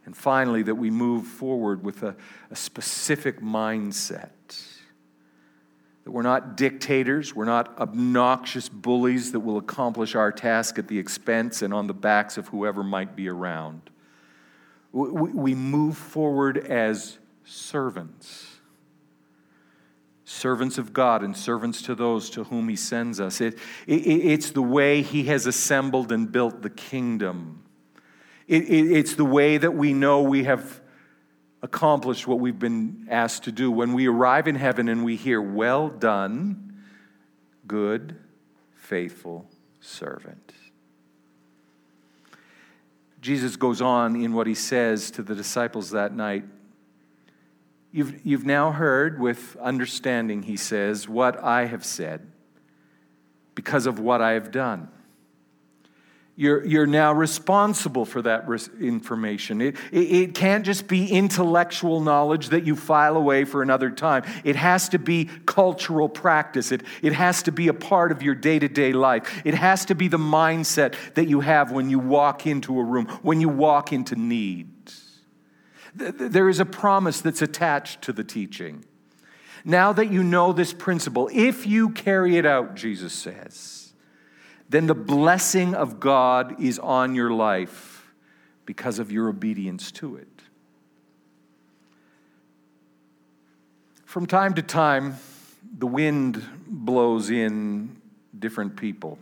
And 0.07 0.17
finally, 0.17 0.63
that 0.63 0.75
we 0.75 0.91
move 0.91 1.27
forward 1.27 1.85
with 1.85 2.03
a, 2.03 2.17
a 2.51 2.57
specific 2.57 3.41
mindset. 3.41 4.31
That 6.11 6.15
we're 6.15 6.23
not 6.23 6.57
dictators, 6.57 7.37
we're 7.37 7.45
not 7.45 7.79
obnoxious 7.79 8.69
bullies 8.69 9.31
that 9.31 9.39
will 9.39 9.59
accomplish 9.59 10.17
our 10.17 10.33
task 10.33 10.77
at 10.77 10.89
the 10.89 10.99
expense 10.99 11.63
and 11.63 11.73
on 11.73 11.87
the 11.87 11.95
backs 11.95 12.37
of 12.37 12.49
whoever 12.49 12.83
might 12.83 13.15
be 13.15 13.29
around. 13.29 13.91
We, 14.91 15.55
move 15.55 15.97
forward 15.97 16.59
as 16.59 17.21
servants 17.45 18.57
servants 20.25 20.79
of 20.79 20.93
God 20.93 21.23
and 21.23 21.37
servants 21.37 21.81
to 21.83 21.95
those 21.95 22.29
to 22.31 22.43
whom 22.43 22.69
He 22.69 22.75
sends 22.75 23.21
us. 23.21 23.41
It, 23.41 23.57
it, 23.87 24.01
it's 24.01 24.51
the 24.51 24.63
way 24.63 25.03
He 25.03 25.25
has 25.27 25.47
assembled 25.47 26.11
and 26.11 26.33
built 26.33 26.63
the 26.63 26.71
kingdom. 26.71 27.63
It, 28.49 28.65
it, 28.65 28.91
it's 28.91 29.15
the 29.15 29.25
way 29.25 29.59
that 29.59 29.75
we 29.75 29.93
know 29.93 30.23
we 30.23 30.43
have 30.43 30.81
accomplished 31.63 32.27
what 32.27 32.41
we've 32.41 32.59
been 32.59 33.07
asked 33.11 33.45
to 33.45 33.53
do. 33.53 33.71
When 33.71 33.93
we 33.93 34.07
arrive 34.07 34.49
in 34.49 34.55
heaven 34.55 34.89
and 34.89 35.05
we 35.05 35.17
hear, 35.17 35.41
Well 35.41 35.89
done, 35.89 36.83
good, 37.67 38.17
faithful 38.75 39.47
servant. 39.81 40.53
Jesus 43.21 43.57
goes 43.57 43.83
on 43.83 44.17
in 44.17 44.33
what 44.33 44.47
he 44.47 44.55
says 44.55 45.11
to 45.13 45.23
the 45.23 45.35
disciples 45.35 45.91
that 45.91 46.15
night. 46.15 46.45
You've, 47.93 48.25
you've 48.25 48.47
now 48.47 48.73
heard 48.73 49.21
with 49.21 49.57
understanding, 49.61 50.43
he 50.43 50.57
says, 50.57 51.09
what 51.09 51.43
I 51.43 51.67
have 51.67 51.85
said 51.85 52.27
because 53.55 53.87
of 53.87 53.99
what 53.99 54.23
I 54.23 54.33
have 54.33 54.51
done. 54.51 54.89
You're, 56.41 56.65
you're 56.65 56.87
now 56.87 57.13
responsible 57.13 58.07
for 58.07 58.23
that 58.23 58.49
information. 58.81 59.61
It, 59.61 59.77
it, 59.93 59.99
it 59.99 60.35
can't 60.35 60.65
just 60.65 60.89
be 60.89 61.07
intellectual 61.07 62.01
knowledge 62.01 62.49
that 62.49 62.65
you 62.65 62.77
file 62.77 63.19
away 63.19 63.45
for 63.45 63.61
another 63.61 63.91
time. 63.91 64.25
It 64.43 64.57
has 64.57 64.89
to 64.89 64.99
be 64.99 65.29
cultural 65.45 66.09
practice. 66.09 66.73
It, 66.73 66.83
it 67.03 67.13
has 67.13 67.43
to 67.43 67.53
be 67.53 67.69
a 67.69 67.75
part 67.75 68.11
of 68.11 68.23
your 68.23 68.35
day 68.35 68.59
to 68.59 68.69
day 68.69 68.95
life. 68.95 69.43
It 69.45 69.53
has 69.53 69.85
to 69.85 69.95
be 69.95 70.09
the 70.09 70.17
mindset 70.17 70.95
that 71.13 71.29
you 71.29 71.41
have 71.41 71.73
when 71.73 71.91
you 71.91 71.99
walk 71.99 72.47
into 72.47 72.81
a 72.81 72.85
room, 72.85 73.05
when 73.21 73.43
you 73.43 73.51
walk 73.51 73.93
into 73.93 74.17
need. 74.17 74.91
There 75.95 76.49
is 76.49 76.59
a 76.59 76.65
promise 76.65 77.21
that's 77.21 77.43
attached 77.43 78.01
to 78.05 78.15
the 78.15 78.25
teaching. 78.25 78.87
Now 79.63 79.93
that 79.93 80.11
you 80.11 80.25
know 80.25 80.55
this 80.55 80.73
principle, 80.73 81.29
if 81.35 81.67
you 81.67 81.91
carry 81.91 82.39
it 82.39 82.47
out, 82.47 82.77
Jesus 82.77 83.13
says, 83.13 83.80
then 84.71 84.87
the 84.87 84.95
blessing 84.95 85.75
of 85.75 85.99
God 85.99 86.61
is 86.63 86.79
on 86.79 87.17
your 87.17 87.31
life 87.31 88.13
because 88.65 89.01
of 89.01 89.11
your 89.11 89.29
obedience 89.29 89.91
to 89.91 90.15
it. 90.15 90.29
From 94.05 94.27
time 94.27 94.55
to 94.55 94.63
time, 94.63 95.17
the 95.77 95.89
wind 95.89 96.45
blows 96.69 97.31
in 97.31 98.01
different 98.39 98.77
people, 98.77 99.19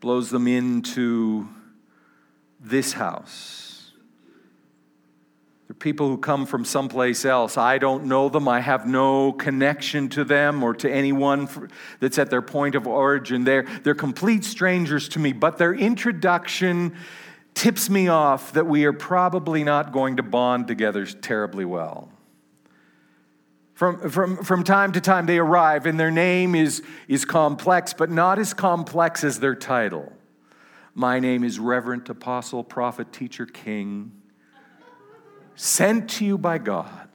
blows 0.00 0.30
them 0.30 0.48
into 0.48 1.46
this 2.60 2.94
house 2.94 3.73
people 5.78 6.08
who 6.08 6.18
come 6.18 6.46
from 6.46 6.64
someplace 6.64 7.24
else. 7.24 7.56
I 7.56 7.78
don't 7.78 8.04
know 8.04 8.28
them. 8.28 8.48
I 8.48 8.60
have 8.60 8.86
no 8.86 9.32
connection 9.32 10.08
to 10.10 10.24
them 10.24 10.62
or 10.62 10.74
to 10.74 10.90
anyone 10.90 11.48
that's 12.00 12.18
at 12.18 12.30
their 12.30 12.42
point 12.42 12.74
of 12.74 12.86
origin. 12.86 13.44
They're, 13.44 13.64
they're 13.82 13.94
complete 13.94 14.44
strangers 14.44 15.08
to 15.10 15.18
me, 15.18 15.32
but 15.32 15.58
their 15.58 15.74
introduction 15.74 16.96
tips 17.54 17.88
me 17.88 18.08
off 18.08 18.52
that 18.52 18.66
we 18.66 18.84
are 18.84 18.92
probably 18.92 19.64
not 19.64 19.92
going 19.92 20.16
to 20.16 20.22
bond 20.22 20.66
together 20.66 21.06
terribly 21.06 21.64
well. 21.64 22.10
From, 23.74 24.08
from, 24.08 24.44
from 24.44 24.62
time 24.62 24.92
to 24.92 25.00
time, 25.00 25.26
they 25.26 25.38
arrive, 25.38 25.86
and 25.86 25.98
their 25.98 26.10
name 26.10 26.54
is, 26.54 26.82
is 27.08 27.24
complex, 27.24 27.92
but 27.92 28.10
not 28.10 28.38
as 28.38 28.54
complex 28.54 29.24
as 29.24 29.40
their 29.40 29.56
title. 29.56 30.12
My 30.94 31.18
name 31.18 31.42
is 31.42 31.58
Reverend 31.58 32.08
Apostle, 32.08 32.62
Prophet, 32.62 33.12
Teacher, 33.12 33.46
King 33.46 34.12
sent 35.56 36.10
to 36.10 36.24
you 36.24 36.38
by 36.38 36.58
God 36.58 37.08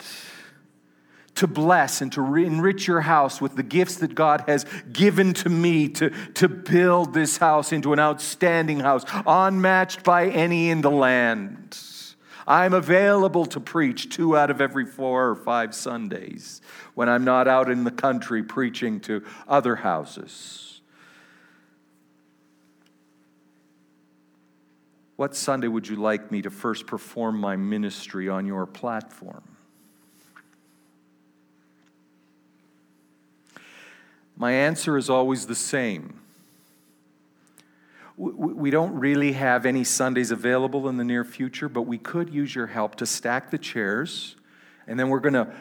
to 1.39 1.47
bless 1.47 2.01
and 2.01 2.11
to 2.11 2.35
enrich 2.35 2.85
your 2.85 2.99
house 2.99 3.39
with 3.39 3.55
the 3.55 3.63
gifts 3.63 3.95
that 3.95 4.13
God 4.13 4.43
has 4.45 4.65
given 4.91 5.33
to 5.35 5.47
me 5.47 5.87
to, 5.87 6.09
to 6.33 6.49
build 6.49 7.13
this 7.13 7.37
house 7.37 7.71
into 7.71 7.93
an 7.93 7.99
outstanding 7.99 8.81
house, 8.81 9.05
unmatched 9.25 10.03
by 10.03 10.27
any 10.27 10.69
in 10.69 10.81
the 10.81 10.91
land. 10.91 11.79
I'm 12.45 12.73
available 12.73 13.45
to 13.45 13.59
preach 13.61 14.09
two 14.09 14.35
out 14.35 14.49
of 14.49 14.59
every 14.59 14.85
four 14.85 15.29
or 15.29 15.35
five 15.35 15.73
Sundays 15.73 16.61
when 16.93 17.07
I'm 17.07 17.23
not 17.23 17.47
out 17.47 17.69
in 17.69 17.85
the 17.85 17.91
country 17.91 18.43
preaching 18.43 18.99
to 19.01 19.23
other 19.47 19.77
houses. 19.77 20.78
What 25.19 25.35
Sunday 25.35 25.67
would 25.67 25.85
you 25.85 25.97
like 25.97 26.31
me 26.31 26.41
to 26.43 26.49
first 26.49 26.87
perform 26.87 27.41
my 27.41 27.57
ministry 27.57 28.29
on 28.29 28.45
your 28.45 28.65
platform? 28.65 29.43
My 34.37 34.53
answer 34.53 34.95
is 34.97 35.09
always 35.09 35.45
the 35.45 35.55
same. 35.55 36.21
We 38.15 38.69
don't 38.69 38.97
really 38.97 39.33
have 39.33 39.65
any 39.65 39.83
Sundays 39.83 40.31
available 40.31 40.87
in 40.87 40.95
the 40.95 41.03
near 41.03 41.25
future, 41.25 41.67
but 41.67 41.81
we 41.81 41.97
could 41.97 42.33
use 42.33 42.55
your 42.55 42.67
help 42.67 42.95
to 42.95 43.05
stack 43.05 43.51
the 43.51 43.57
chairs, 43.57 44.37
and 44.87 44.97
then 44.97 45.09
we're 45.09 45.19
going 45.19 45.33
to 45.33 45.53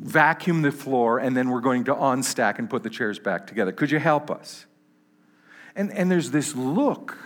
vacuum 0.00 0.62
the 0.62 0.72
floor, 0.72 1.18
and 1.18 1.36
then 1.36 1.50
we're 1.50 1.60
going 1.60 1.84
to 1.84 1.94
unstack 1.94 2.58
and 2.58 2.70
put 2.70 2.84
the 2.84 2.90
chairs 2.90 3.18
back 3.18 3.46
together. 3.46 3.70
Could 3.70 3.90
you 3.90 3.98
help 3.98 4.30
us? 4.30 4.64
And, 5.76 5.92
and 5.92 6.10
there's 6.10 6.30
this 6.30 6.56
look 6.56 7.18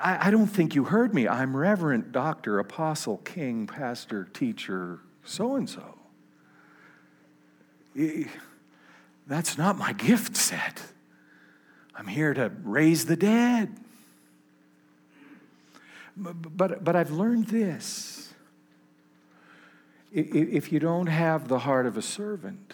I, 0.00 0.28
I 0.28 0.30
don't 0.30 0.46
think 0.46 0.74
you 0.74 0.84
heard 0.84 1.14
me. 1.14 1.28
I'm 1.28 1.56
Reverend, 1.56 2.12
Doctor, 2.12 2.58
Apostle, 2.58 3.18
King, 3.18 3.66
Pastor, 3.66 4.24
Teacher, 4.32 5.00
so 5.24 5.56
and 5.56 5.68
so. 5.68 5.98
That's 9.26 9.58
not 9.58 9.76
my 9.76 9.92
gift 9.92 10.36
set. 10.36 10.82
I'm 11.94 12.06
here 12.06 12.34
to 12.34 12.50
raise 12.62 13.06
the 13.06 13.16
dead. 13.16 13.76
But, 16.16 16.56
but, 16.56 16.84
but 16.84 16.96
I've 16.96 17.10
learned 17.10 17.48
this. 17.48 18.32
If 20.12 20.72
you 20.72 20.78
don't 20.78 21.08
have 21.08 21.48
the 21.48 21.58
heart 21.58 21.86
of 21.86 21.96
a 21.96 22.02
servant, 22.02 22.72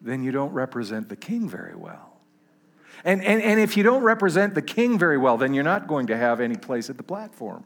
then 0.00 0.22
you 0.22 0.30
don't 0.30 0.52
represent 0.52 1.08
the 1.08 1.16
king 1.16 1.48
very 1.48 1.74
well. 1.74 2.11
And, 3.04 3.24
and, 3.24 3.42
and 3.42 3.58
if 3.58 3.76
you 3.76 3.82
don't 3.82 4.02
represent 4.02 4.54
the 4.54 4.62
king 4.62 4.98
very 4.98 5.18
well, 5.18 5.36
then 5.36 5.54
you're 5.54 5.64
not 5.64 5.88
going 5.88 6.06
to 6.06 6.16
have 6.16 6.40
any 6.40 6.56
place 6.56 6.88
at 6.88 6.96
the 6.96 7.02
platform. 7.02 7.64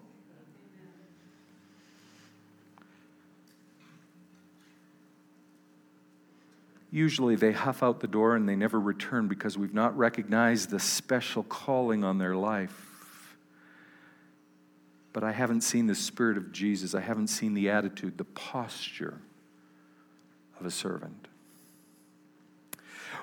Usually 6.91 7.37
they 7.37 7.53
huff 7.53 7.83
out 7.83 8.01
the 8.01 8.07
door 8.07 8.37
and 8.37 8.49
they 8.49 8.57
never 8.57 8.81
return 8.81 9.29
because 9.29 9.59
we've 9.59 9.75
not 9.75 9.97
recognized 9.99 10.71
the 10.71 10.81
special 10.81 11.43
calling 11.43 12.05
on 12.05 12.17
their 12.17 12.35
life. 12.35 13.37
But 15.13 15.23
I 15.23 15.33
haven't 15.33 15.61
seen 15.61 15.87
the 15.87 15.95
Spirit 15.95 16.39
of 16.39 16.53
Jesus. 16.53 16.95
I 16.95 17.01
haven't 17.01 17.27
seen 17.27 17.53
the 17.53 17.69
attitude, 17.69 18.17
the 18.17 18.25
posture 18.25 19.21
of 20.59 20.65
a 20.65 20.71
servant 20.71 21.26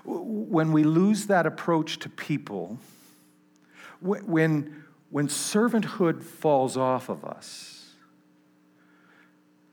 when 0.06 0.72
we 0.72 0.84
lose 0.84 1.28
that 1.28 1.45
approach 1.45 1.99
to 1.99 2.10
people, 2.10 2.78
when, 4.01 4.84
when 5.10 5.28
servanthood 5.28 6.24
falls 6.24 6.76
off 6.76 7.10
of 7.10 7.24
us, 7.24 7.95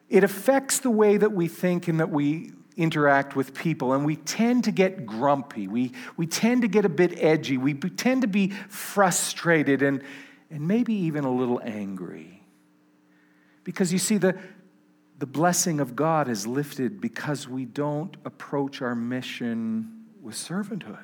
it 0.08 0.24
affects 0.24 0.80
the 0.80 0.90
way 0.90 1.16
that 1.16 1.32
we 1.32 1.48
think 1.48 1.88
and 1.88 2.00
that 2.00 2.10
we 2.10 2.52
interact 2.76 3.36
with 3.36 3.54
people. 3.54 3.92
And 3.92 4.04
we 4.04 4.16
tend 4.16 4.64
to 4.64 4.72
get 4.72 5.06
grumpy. 5.06 5.68
We, 5.68 5.92
we 6.16 6.26
tend 6.26 6.62
to 6.62 6.68
get 6.68 6.84
a 6.84 6.88
bit 6.88 7.22
edgy. 7.22 7.58
We 7.58 7.74
tend 7.74 8.22
to 8.22 8.28
be 8.28 8.50
frustrated 8.68 9.82
and, 9.82 10.02
and 10.50 10.66
maybe 10.66 10.94
even 10.94 11.24
a 11.24 11.30
little 11.30 11.60
angry. 11.64 12.42
Because 13.62 13.92
you 13.92 13.98
see, 13.98 14.16
the, 14.16 14.38
the 15.18 15.26
blessing 15.26 15.80
of 15.80 15.94
God 15.94 16.28
is 16.28 16.46
lifted 16.46 17.00
because 17.00 17.46
we 17.46 17.64
don't 17.64 18.16
approach 18.24 18.82
our 18.82 18.94
mission 18.94 19.99
with 20.30 20.38
servanthood. 20.38 21.02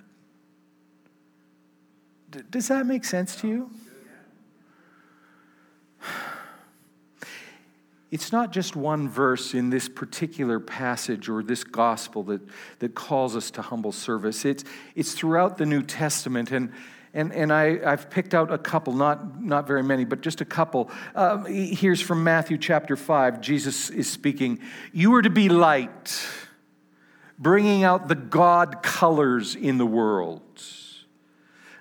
D- 2.30 2.42
does 2.48 2.68
that 2.68 2.86
make 2.86 3.04
sense 3.04 3.34
to 3.40 3.48
you? 3.48 3.70
It's 8.12 8.30
not 8.30 8.52
just 8.52 8.76
one 8.76 9.08
verse 9.08 9.52
in 9.52 9.68
this 9.68 9.88
particular 9.88 10.60
passage 10.60 11.28
or 11.28 11.42
this 11.42 11.64
gospel 11.64 12.22
that, 12.24 12.40
that 12.78 12.94
calls 12.94 13.34
us 13.34 13.50
to 13.50 13.62
humble 13.62 13.90
service. 13.90 14.44
It's, 14.44 14.62
it's 14.94 15.12
throughout 15.12 15.58
the 15.58 15.66
New 15.66 15.82
Testament. 15.82 16.52
And, 16.52 16.72
and, 17.12 17.32
and 17.32 17.52
I, 17.52 17.80
I've 17.84 18.08
picked 18.08 18.32
out 18.32 18.52
a 18.52 18.58
couple, 18.58 18.92
not, 18.92 19.42
not 19.42 19.66
very 19.66 19.82
many, 19.82 20.04
but 20.04 20.20
just 20.20 20.40
a 20.40 20.44
couple. 20.44 20.88
Uh, 21.16 21.42
here's 21.46 22.00
from 22.00 22.22
Matthew 22.22 22.58
chapter 22.58 22.94
5. 22.94 23.40
Jesus 23.40 23.90
is 23.90 24.08
speaking. 24.08 24.60
You 24.92 25.12
are 25.16 25.22
to 25.22 25.30
be 25.30 25.48
light, 25.48 26.16
bringing 27.38 27.84
out 27.84 28.08
the 28.08 28.14
God 28.14 28.82
colors 28.82 29.54
in 29.54 29.78
the 29.78 29.86
world. 29.86 30.42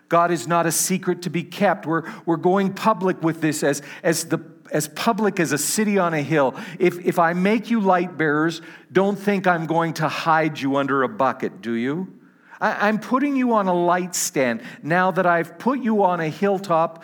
God 0.08 0.32
is 0.32 0.48
not 0.48 0.66
a 0.66 0.72
secret 0.72 1.24
to 1.24 1.30
be 1.30 1.44
kept. 1.44 1.86
We're, 1.86 2.04
we're 2.26 2.38
going 2.38 2.74
public 2.74 3.22
with 3.24 3.42
this 3.42 3.64
as, 3.64 3.82
as 4.04 4.26
the 4.26 4.40
as 4.72 4.88
public 4.88 5.40
as 5.40 5.52
a 5.52 5.58
city 5.58 5.98
on 5.98 6.14
a 6.14 6.22
hill. 6.22 6.56
If, 6.80 7.00
if 7.06 7.20
I 7.20 7.34
make 7.34 7.70
you 7.70 7.80
light 7.80 8.18
bearers, 8.18 8.62
don't 8.92 9.18
think 9.18 9.46
I'm 9.48 9.68
going 9.68 9.94
to 9.96 10.08
hide 10.08 10.60
you 10.60 10.78
under 10.78 11.04
a 11.04 11.10
bucket, 11.10 11.62
do 11.62 11.74
you? 11.74 12.14
I, 12.60 12.88
I'm 12.88 13.00
putting 13.00 13.36
you 13.36 13.54
on 13.54 13.68
a 13.68 13.74
light 13.74 14.16
stand. 14.16 14.62
Now 14.82 15.12
that 15.12 15.26
I've 15.26 15.60
put 15.60 15.80
you 15.80 16.04
on 16.04 16.20
a 16.20 16.30
hilltop, 16.30 17.04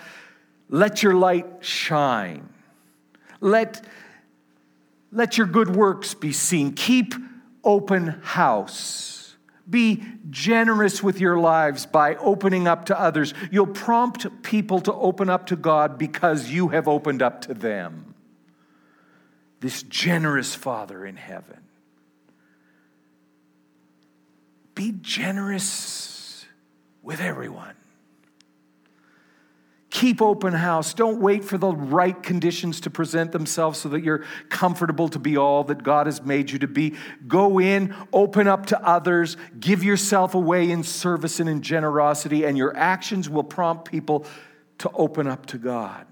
let 0.70 1.04
your 1.04 1.14
light 1.14 1.46
shine. 1.60 2.50
Let, 3.40 3.86
let 5.12 5.38
your 5.38 5.48
good 5.48 5.76
works 5.76 6.14
be 6.14 6.32
seen. 6.32 6.74
Keep 6.74 7.14
open 7.64 8.22
house. 8.22 9.36
Be 9.70 10.04
generous 10.30 11.02
with 11.02 11.20
your 11.22 11.40
lives 11.40 11.86
by 11.86 12.16
opening 12.16 12.68
up 12.68 12.86
to 12.86 13.00
others. 13.00 13.34
You'll 13.52 13.68
prompt 13.68 14.44
people 14.44 14.82
to 14.82 14.94
open 14.94 15.30
up 15.30 15.48
to 15.48 15.56
God 15.56 15.98
because 15.98 16.50
you 16.50 16.70
have 16.70 16.88
opened 16.88 17.22
up 17.22 17.42
to 17.42 17.54
them. 17.54 18.16
This 19.60 19.84
generous 19.84 20.56
Father 20.56 21.06
in 21.06 21.16
heaven. 21.16 21.60
Be 24.76 24.94
generous 25.02 26.46
with 27.04 27.22
everyone. 27.22 27.76
Keep 29.92 30.22
open 30.22 30.54
house. 30.54 30.94
Don't 30.94 31.20
wait 31.20 31.44
for 31.44 31.58
the 31.58 31.68
right 31.68 32.24
conditions 32.24 32.80
to 32.82 32.90
present 32.90 33.34
themselves 33.34 33.78
so 33.78 33.90
that 33.90 34.02
you're 34.04 34.24
comfortable 34.48 35.10
to 35.10 35.20
be 35.20 35.36
all 35.36 35.66
that 35.66 35.84
God 35.84 36.08
has 36.08 36.24
made 36.24 36.50
you 36.50 36.60
to 36.60 36.68
be. 36.68 36.96
Go 37.28 37.60
in, 37.60 37.94
open 38.14 38.48
up 38.48 38.68
to 38.68 38.82
others, 38.88 39.36
give 39.60 39.84
yourself 39.84 40.34
away 40.34 40.72
in 40.72 40.84
service 40.84 41.42
and 41.42 41.50
in 41.50 41.62
generosity, 41.62 42.46
and 42.46 42.58
your 42.58 42.76
actions 42.76 43.30
will 43.30 43.44
prompt 43.44 43.92
people 43.92 44.26
to 44.78 44.90
open 44.94 45.28
up 45.28 45.46
to 45.48 45.58
God. 45.58 46.08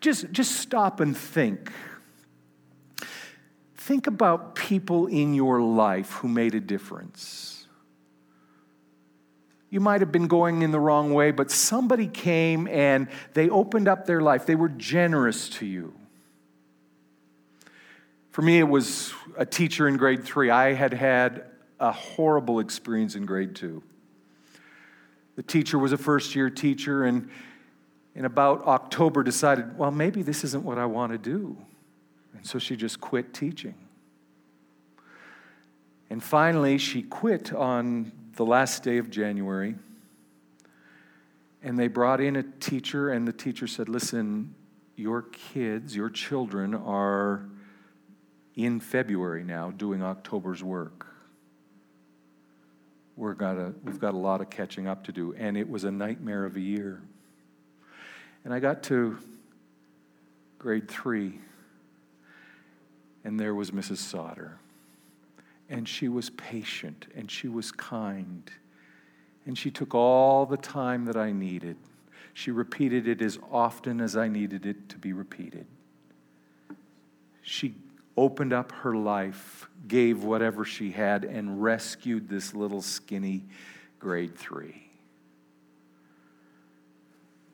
Just, 0.00 0.32
just 0.32 0.56
stop 0.56 0.98
and 0.98 1.16
think. 1.16 1.70
Think 3.76 4.08
about 4.08 4.56
people 4.56 5.06
in 5.06 5.34
your 5.34 5.62
life 5.62 6.10
who 6.14 6.26
made 6.26 6.56
a 6.56 6.60
difference 6.60 7.55
you 9.70 9.80
might 9.80 10.00
have 10.00 10.12
been 10.12 10.28
going 10.28 10.62
in 10.62 10.70
the 10.70 10.80
wrong 10.80 11.12
way, 11.12 11.32
but 11.32 11.50
somebody 11.50 12.06
came 12.06 12.68
and 12.68 13.08
they 13.34 13.50
opened 13.50 13.88
up 13.88 14.06
their 14.06 14.20
life. 14.20 14.46
They 14.46 14.54
were 14.54 14.68
generous 14.68 15.48
to 15.50 15.66
you. 15.66 15.94
For 18.30 18.42
me, 18.42 18.58
it 18.58 18.68
was 18.68 19.12
a 19.36 19.46
teacher 19.46 19.88
in 19.88 19.96
grade 19.96 20.24
three. 20.24 20.50
I 20.50 20.74
had 20.74 20.92
had 20.92 21.46
a 21.80 21.90
horrible 21.90 22.60
experience 22.60 23.14
in 23.14 23.26
grade 23.26 23.54
two. 23.56 23.82
The 25.36 25.42
teacher 25.42 25.78
was 25.78 25.92
a 25.92 25.98
first 25.98 26.34
year 26.34 26.48
teacher, 26.48 27.04
and 27.04 27.28
in 28.14 28.24
about 28.24 28.66
October 28.66 29.22
decided, 29.22 29.76
well, 29.76 29.90
maybe 29.90 30.22
this 30.22 30.44
isn't 30.44 30.64
what 30.64 30.78
I 30.78 30.86
want 30.86 31.12
to 31.12 31.18
do. 31.18 31.56
And 32.34 32.46
so 32.46 32.58
she 32.58 32.76
just 32.76 33.00
quit 33.00 33.34
teaching. 33.34 33.74
And 36.08 36.22
finally, 36.22 36.78
she 36.78 37.02
quit 37.02 37.52
on 37.52 38.12
the 38.36 38.44
last 38.44 38.82
day 38.82 38.98
of 38.98 39.10
January, 39.10 39.74
and 41.62 41.78
they 41.78 41.88
brought 41.88 42.20
in 42.20 42.36
a 42.36 42.42
teacher, 42.42 43.10
and 43.10 43.26
the 43.26 43.32
teacher 43.32 43.66
said, 43.66 43.88
Listen, 43.88 44.54
your 44.94 45.22
kids, 45.22 45.96
your 45.96 46.10
children 46.10 46.74
are 46.74 47.46
in 48.54 48.80
February 48.80 49.44
now 49.44 49.70
doing 49.70 50.02
October's 50.02 50.62
work. 50.62 51.06
We're 53.16 53.34
got 53.34 53.56
a, 53.56 53.74
we've 53.82 53.98
got 53.98 54.14
a 54.14 54.18
lot 54.18 54.40
of 54.40 54.50
catching 54.50 54.86
up 54.86 55.04
to 55.04 55.12
do, 55.12 55.34
and 55.34 55.56
it 55.56 55.68
was 55.68 55.84
a 55.84 55.90
nightmare 55.90 56.44
of 56.44 56.56
a 56.56 56.60
year. 56.60 57.02
And 58.44 58.52
I 58.52 58.60
got 58.60 58.82
to 58.84 59.18
grade 60.58 60.88
three, 60.88 61.40
and 63.24 63.40
there 63.40 63.54
was 63.54 63.70
Mrs. 63.70 63.98
Sauter. 63.98 64.58
And 65.68 65.88
she 65.88 66.08
was 66.08 66.30
patient 66.30 67.06
and 67.16 67.30
she 67.30 67.48
was 67.48 67.72
kind. 67.72 68.50
And 69.46 69.56
she 69.56 69.70
took 69.70 69.94
all 69.94 70.46
the 70.46 70.56
time 70.56 71.04
that 71.06 71.16
I 71.16 71.32
needed. 71.32 71.76
She 72.34 72.50
repeated 72.50 73.08
it 73.08 73.22
as 73.22 73.38
often 73.50 74.00
as 74.00 74.16
I 74.16 74.28
needed 74.28 74.66
it 74.66 74.88
to 74.90 74.98
be 74.98 75.12
repeated. 75.12 75.66
She 77.42 77.74
opened 78.16 78.52
up 78.52 78.72
her 78.72 78.94
life, 78.94 79.68
gave 79.88 80.24
whatever 80.24 80.64
she 80.64 80.90
had, 80.90 81.24
and 81.24 81.62
rescued 81.62 82.28
this 82.28 82.54
little 82.54 82.82
skinny 82.82 83.44
grade 83.98 84.36
three. 84.36 84.90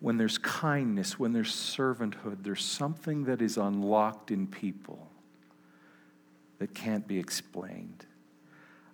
When 0.00 0.16
there's 0.16 0.38
kindness, 0.38 1.18
when 1.18 1.32
there's 1.32 1.52
servanthood, 1.52 2.42
there's 2.42 2.64
something 2.64 3.24
that 3.24 3.40
is 3.40 3.56
unlocked 3.56 4.30
in 4.32 4.46
people 4.48 5.11
that 6.62 6.74
can't 6.74 7.08
be 7.08 7.18
explained. 7.18 8.06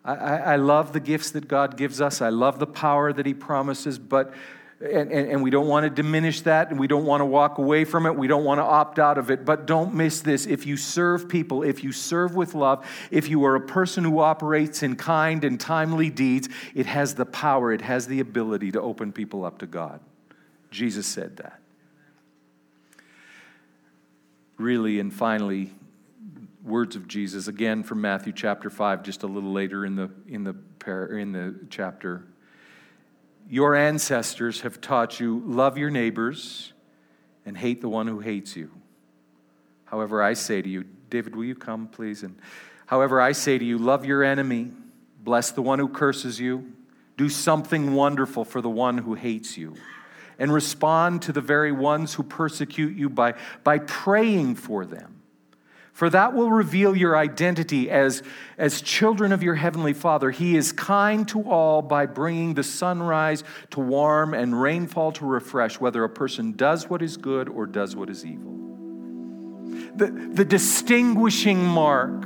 I, 0.03 0.15
I, 0.15 0.57
love 0.57 0.95
the 0.95 1.01
gifts 1.01 1.33
that 1.33 1.49
God 1.49 1.77
gives 1.77 2.01
us. 2.01 2.23
I 2.23 2.31
love 2.31 2.59
the 2.59 2.67
power 2.67 3.13
that 3.13 3.27
He 3.27 3.35
promises, 3.35 3.99
but 3.99 4.33
and, 4.81 5.13
and, 5.13 5.31
and, 5.33 5.43
we 5.43 5.51
don't 5.51 5.67
want 5.67 5.85
to 5.85 5.91
diminish 5.91 6.41
that 6.43 6.71
and 6.71 6.81
we 6.81 6.87
don't 6.87 7.05
want 7.05 7.21
to 7.21 7.27
walk 7.27 7.59
away 7.59 7.85
from 7.85 8.07
it. 8.07 8.17
We 8.17 8.27
don't 8.27 8.45
want 8.45 8.59
to 8.59 8.63
opt 8.63 8.99
out 8.99 9.19
of 9.19 9.31
it. 9.31 9.45
But 9.45 9.67
don't 9.67 9.93
miss 9.93 10.23
this. 10.23 10.47
If 10.47 10.65
you 10.65 10.79
serve 10.79 11.29
people, 11.29 11.63
if 11.63 11.85
you 11.85 11.93
serve 11.93 12.35
with 12.35 12.55
love, 12.55 12.87
if 13.11 13.29
you 13.29 13.45
are 13.45 13.55
a 13.55 13.61
person 13.61 14.03
who 14.03 14.21
operates 14.21 14.83
in 14.83 14.97
kind 14.97 15.45
and 15.45 15.61
timely 15.61 16.09
deeds, 16.09 16.49
it 16.75 16.87
has 16.87 17.17
the 17.17 17.27
power, 17.27 17.71
it 17.71 17.83
has 17.83 18.07
the 18.07 18.21
ability 18.21 18.73
to 18.73 18.81
open 18.81 19.13
people 19.13 19.45
up 19.45 19.59
to 19.59 19.67
God. 19.67 20.01
Jesus 20.71 21.07
said 21.07 21.37
that. 21.37 21.61
Really, 24.57 25.01
and 25.01 25.13
finally, 25.13 25.73
words 26.69 26.97
of 26.97 27.09
Jesus, 27.09 27.49
again 27.49 27.83
from 27.83 28.01
Matthew 28.01 28.33
chapter 28.33 28.69
5, 28.69 29.03
just 29.03 29.23
a 29.23 29.27
little 29.27 29.53
later 29.53 29.87
in 29.87 29.97
the, 29.97 30.11
in 30.29 30.45
the, 30.45 30.55
in 31.11 31.33
the 31.33 31.55
chapter. 31.71 32.25
Your 33.49 33.75
ancestors 33.75 34.61
have 34.61 34.81
taught 34.81 35.19
you 35.19 35.43
love 35.47 35.79
your 35.79 35.91
neighbors 35.91 36.75
and 37.47 37.57
hate 37.57 37.81
the 37.81 37.89
one 37.89 38.07
who 38.07 38.21
hates 38.21 38.55
you. 38.55 38.71
However, 39.87 40.23
I 40.23 40.35
say 40.35 40.61
to 40.61 40.69
you, 40.69 40.85
David, 41.09 41.35
will 41.35 41.45
you 41.45 41.55
come, 41.55 41.89
please? 41.89 42.23
And 42.23 42.39
however, 42.87 43.21
I 43.21 43.33
say 43.33 43.57
to 43.57 43.65
you, 43.65 43.79
love 43.79 44.05
your 44.05 44.23
enemy, 44.23 44.71
bless 45.25 45.51
the 45.51 45.63
one 45.63 45.79
who 45.79 45.89
curses 45.89 46.39
you, 46.39 46.73
do 47.17 47.31
something 47.31 47.95
wonderful 47.95 48.45
for 48.45 48.61
the 48.61 48.69
one 48.69 48.99
who 48.99 49.15
hates 49.15 49.57
you, 49.57 49.75
and 50.39 50.53
respond 50.53 51.23
to 51.23 51.33
the 51.33 51.41
very 51.41 51.73
ones 51.73 52.15
who 52.15 52.23
persecute 52.23 52.95
you 52.95 53.09
by, 53.09 53.35
by 53.65 53.79
praying 53.79 54.55
for 54.55 54.85
them 54.85 55.18
for 55.99 56.09
that 56.09 56.33
will 56.33 56.53
reveal 56.53 56.95
your 56.97 57.17
identity 57.17 57.91
as, 57.91 58.23
as 58.57 58.81
children 58.81 59.33
of 59.33 59.43
your 59.43 59.57
heavenly 59.57 59.93
Father. 59.93 60.31
He 60.31 60.57
is 60.57 60.71
kind 60.71 61.27
to 61.27 61.43
all 61.43 61.83
by 61.83 62.07
bringing 62.07 62.55
the 62.55 62.63
sunrise 62.63 63.43
to 63.71 63.81
warm 63.81 64.33
and 64.33 64.63
rainfall 64.63 65.11
to 65.11 65.27
refresh, 65.27 65.81
whether 65.81 66.05
a 66.05 66.09
person 66.09 66.53
does 66.53 66.89
what 66.89 67.03
is 67.03 67.17
good 67.17 67.49
or 67.49 67.67
does 67.67 67.97
what 67.97 68.11
is 68.11 68.25
evil. 68.25 68.53
The, 69.97 70.31
the 70.35 70.45
distinguishing 70.45 71.65
mark 71.65 72.23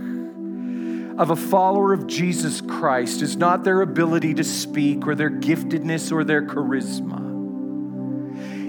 of 1.18 1.30
a 1.30 1.36
follower 1.36 1.94
of 1.94 2.06
Jesus 2.06 2.60
Christ 2.60 3.22
is 3.22 3.38
not 3.38 3.64
their 3.64 3.80
ability 3.80 4.34
to 4.34 4.44
speak 4.44 5.06
or 5.06 5.14
their 5.14 5.30
giftedness 5.30 6.12
or 6.12 6.24
their 6.24 6.42
charisma. 6.42 7.22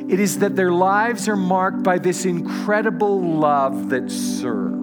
It 0.09 0.21
is 0.21 0.39
that 0.39 0.55
their 0.55 0.71
lives 0.71 1.27
are 1.27 1.35
marked 1.35 1.83
by 1.83 1.97
this 1.97 2.23
incredible 2.23 3.21
love 3.21 3.89
that 3.89 4.09
serves 4.09 4.82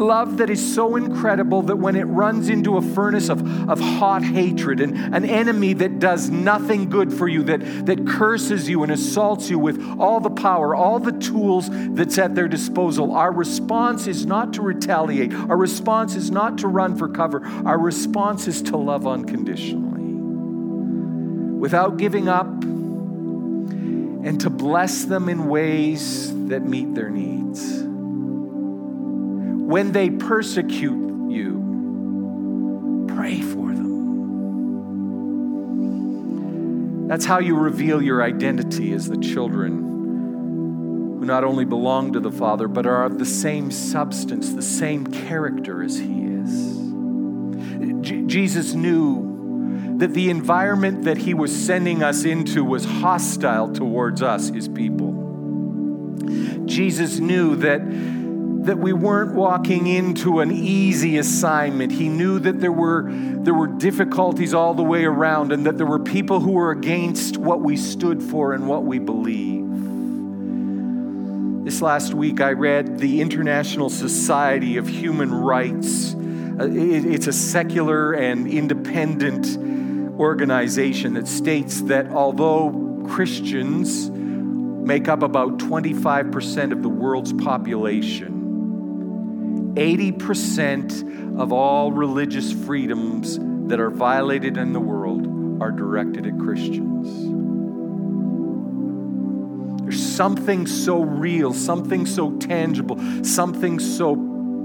love 0.00 0.38
that 0.38 0.50
is 0.50 0.74
so 0.74 0.96
incredible 0.96 1.62
that 1.62 1.76
when 1.76 1.94
it 1.94 2.04
runs 2.04 2.48
into 2.48 2.76
a 2.76 2.82
furnace 2.82 3.28
of, 3.28 3.68
of 3.68 3.78
hot 3.78 4.24
hatred 4.24 4.80
and 4.80 5.14
an 5.14 5.24
enemy 5.24 5.74
that 5.74 5.98
does 5.98 6.30
nothing 6.30 6.88
good 6.88 7.12
for 7.12 7.28
you, 7.28 7.42
that, 7.44 7.60
that 7.86 8.06
curses 8.06 8.68
you 8.68 8.82
and 8.82 8.90
assaults 8.90 9.50
you 9.50 9.58
with 9.58 9.80
all 9.98 10.18
the 10.20 10.30
power, 10.30 10.74
all 10.74 10.98
the 10.98 11.12
tools 11.12 11.68
that's 11.70 12.18
at 12.18 12.34
their 12.34 12.48
disposal, 12.48 13.12
our 13.12 13.32
response 13.32 14.06
is 14.06 14.26
not 14.26 14.52
to 14.54 14.62
retaliate. 14.62 15.32
Our 15.32 15.56
response 15.56 16.16
is 16.16 16.30
not 16.30 16.58
to 16.58 16.68
run 16.68 16.96
for 16.96 17.08
cover. 17.08 17.44
Our 17.64 17.78
response 17.78 18.48
is 18.48 18.62
to 18.62 18.76
love 18.76 19.06
unconditionally. 19.06 20.00
without 21.60 21.98
giving 21.98 22.26
up, 22.26 22.46
and 24.22 24.40
to 24.40 24.50
bless 24.50 25.04
them 25.04 25.28
in 25.28 25.48
ways 25.48 26.30
that 26.48 26.62
meet 26.62 26.94
their 26.94 27.10
needs. 27.10 27.89
When 29.70 29.92
they 29.92 30.10
persecute 30.10 31.30
you, 31.30 33.06
pray 33.06 33.40
for 33.40 33.72
them. 33.72 33.86
That's 37.06 37.24
how 37.24 37.38
you 37.38 37.54
reveal 37.54 38.02
your 38.02 38.20
identity 38.20 38.92
as 38.92 39.08
the 39.08 39.16
children 39.16 41.18
who 41.20 41.24
not 41.24 41.44
only 41.44 41.64
belong 41.64 42.14
to 42.14 42.20
the 42.20 42.32
Father, 42.32 42.66
but 42.66 42.84
are 42.84 43.04
of 43.04 43.20
the 43.20 43.24
same 43.24 43.70
substance, 43.70 44.54
the 44.54 44.60
same 44.60 45.06
character 45.06 45.84
as 45.84 45.96
He 45.96 46.24
is. 46.24 46.80
J- 48.00 48.22
Jesus 48.22 48.74
knew 48.74 49.94
that 49.98 50.14
the 50.14 50.30
environment 50.30 51.04
that 51.04 51.18
He 51.18 51.32
was 51.32 51.54
sending 51.54 52.02
us 52.02 52.24
into 52.24 52.64
was 52.64 52.84
hostile 52.84 53.72
towards 53.72 54.20
us, 54.20 54.48
His 54.48 54.66
people. 54.66 55.12
Jesus 56.66 57.20
knew 57.20 57.54
that 57.54 57.82
that 58.64 58.78
we 58.78 58.92
weren't 58.92 59.34
walking 59.34 59.86
into 59.86 60.40
an 60.40 60.52
easy 60.52 61.16
assignment. 61.16 61.90
He 61.92 62.10
knew 62.10 62.38
that 62.40 62.60
there 62.60 62.72
were, 62.72 63.10
there 63.10 63.54
were 63.54 63.66
difficulties 63.66 64.52
all 64.52 64.74
the 64.74 64.82
way 64.82 65.04
around 65.04 65.50
and 65.50 65.64
that 65.64 65.78
there 65.78 65.86
were 65.86 65.98
people 65.98 66.40
who 66.40 66.52
were 66.52 66.70
against 66.70 67.38
what 67.38 67.62
we 67.62 67.78
stood 67.78 68.22
for 68.22 68.52
and 68.52 68.68
what 68.68 68.84
we 68.84 68.98
believe. 68.98 69.66
This 71.64 71.80
last 71.80 72.12
week, 72.12 72.42
I 72.42 72.52
read 72.52 72.98
the 72.98 73.22
International 73.22 73.88
Society 73.88 74.76
of 74.76 74.88
Human 74.88 75.32
Rights. 75.32 76.14
Uh, 76.14 76.68
it's 76.70 77.28
a 77.28 77.32
secular 77.32 78.12
and 78.12 78.46
independent 78.46 79.56
organization 80.18 81.14
that 81.14 81.28
states 81.28 81.80
that 81.82 82.10
although 82.10 83.04
Christians 83.08 84.10
make 84.10 85.08
up 85.08 85.22
about 85.22 85.58
25% 85.58 86.72
of 86.72 86.82
the 86.82 86.88
world's 86.88 87.32
population, 87.32 88.39
80% 89.74 91.38
of 91.38 91.52
all 91.52 91.92
religious 91.92 92.52
freedoms 92.52 93.38
that 93.68 93.78
are 93.80 93.90
violated 93.90 94.56
in 94.56 94.72
the 94.72 94.80
world 94.80 95.26
are 95.62 95.70
directed 95.70 96.26
at 96.26 96.38
Christians. 96.38 97.08
There's 99.82 100.02
something 100.02 100.66
so 100.66 101.02
real, 101.02 101.52
something 101.52 102.06
so 102.06 102.32
tangible, 102.38 102.98
something 103.24 103.78
so 103.78 104.16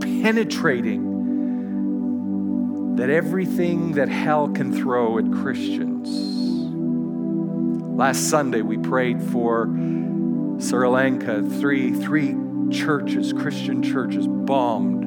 penetrating 0.02 1.14
that 2.96 3.10
everything 3.10 3.94
that 3.94 4.08
hell 4.10 4.48
can 4.48 4.74
throw 4.74 5.18
at 5.18 5.32
Christians. 5.32 6.10
Last 7.98 8.30
Sunday, 8.30 8.62
we 8.62 8.78
prayed 8.78 9.22
for 9.22 9.66
Sri 10.60 10.88
Lanka, 10.88 11.42
three, 11.42 11.94
three 11.94 12.36
churches, 12.72 13.34
Christian 13.34 13.84
churches, 13.84 14.28
bombed, 14.28 15.06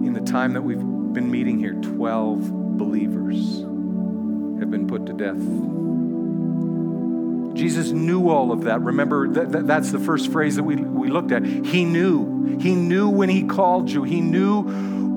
In 0.06 0.14
the 0.14 0.22
time 0.22 0.54
that 0.54 0.62
we've 0.62 0.78
been 0.78 1.30
meeting 1.30 1.60
here, 1.60 1.74
12 1.74 2.78
believers 2.78 3.62
have 4.60 4.72
been 4.72 4.88
put 4.88 5.06
to 5.06 5.14
death. 5.14 5.38
Jesus 7.56 7.92
knew 7.92 8.30
all 8.30 8.52
of 8.52 8.64
that. 8.64 8.82
Remember, 8.82 9.28
that, 9.28 9.52
that, 9.52 9.68
that's 9.68 9.92
the 9.92 10.00
first 10.00 10.32
phrase 10.32 10.56
that 10.56 10.64
we, 10.64 10.78
we 10.78 11.10
looked 11.10 11.32
at. 11.32 11.46
He 11.46 11.84
knew. 11.84 12.58
He 12.60 12.74
knew 12.74 13.10
when 13.10 13.30
He 13.30 13.44
called 13.44 13.90
you. 13.90 14.04
He 14.04 14.22
knew 14.22 14.64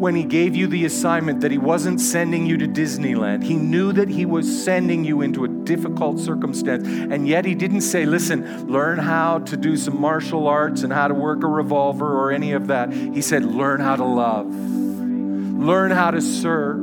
when 0.02 0.16
He 0.16 0.24
gave 0.24 0.56
you 0.56 0.66
the 0.66 0.84
assignment 0.84 1.40
that 1.42 1.52
He 1.52 1.58
wasn't 1.58 2.00
sending 2.00 2.44
you 2.44 2.56
to 2.58 2.66
Disneyland. 2.66 3.44
He 3.44 3.54
knew 3.54 3.92
that 3.92 4.08
He 4.08 4.26
was 4.26 4.64
sending 4.64 5.04
you 5.04 5.22
into 5.22 5.44
a 5.44 5.48
difficult 5.48 6.18
circumstance. 6.18 6.88
And 6.88 7.28
yet 7.28 7.44
He 7.44 7.54
didn't 7.54 7.82
say, 7.82 8.04
listen, 8.04 8.66
learn 8.66 8.98
how 8.98 9.38
to 9.38 9.56
do 9.56 9.76
some 9.76 10.00
martial 10.00 10.48
arts 10.48 10.82
and 10.82 10.92
how 10.92 11.06
to 11.06 11.14
work 11.14 11.44
a 11.44 11.46
revolver 11.46 12.18
or 12.18 12.32
any 12.32 12.50
of 12.50 12.66
that. 12.66 12.92
He 12.92 13.22
said, 13.22 13.44
learn 13.44 13.78
how 13.78 13.94
to 13.94 14.04
love, 14.04 14.46
learn 14.52 15.92
how 15.92 16.10
to 16.10 16.20
serve. 16.20 16.80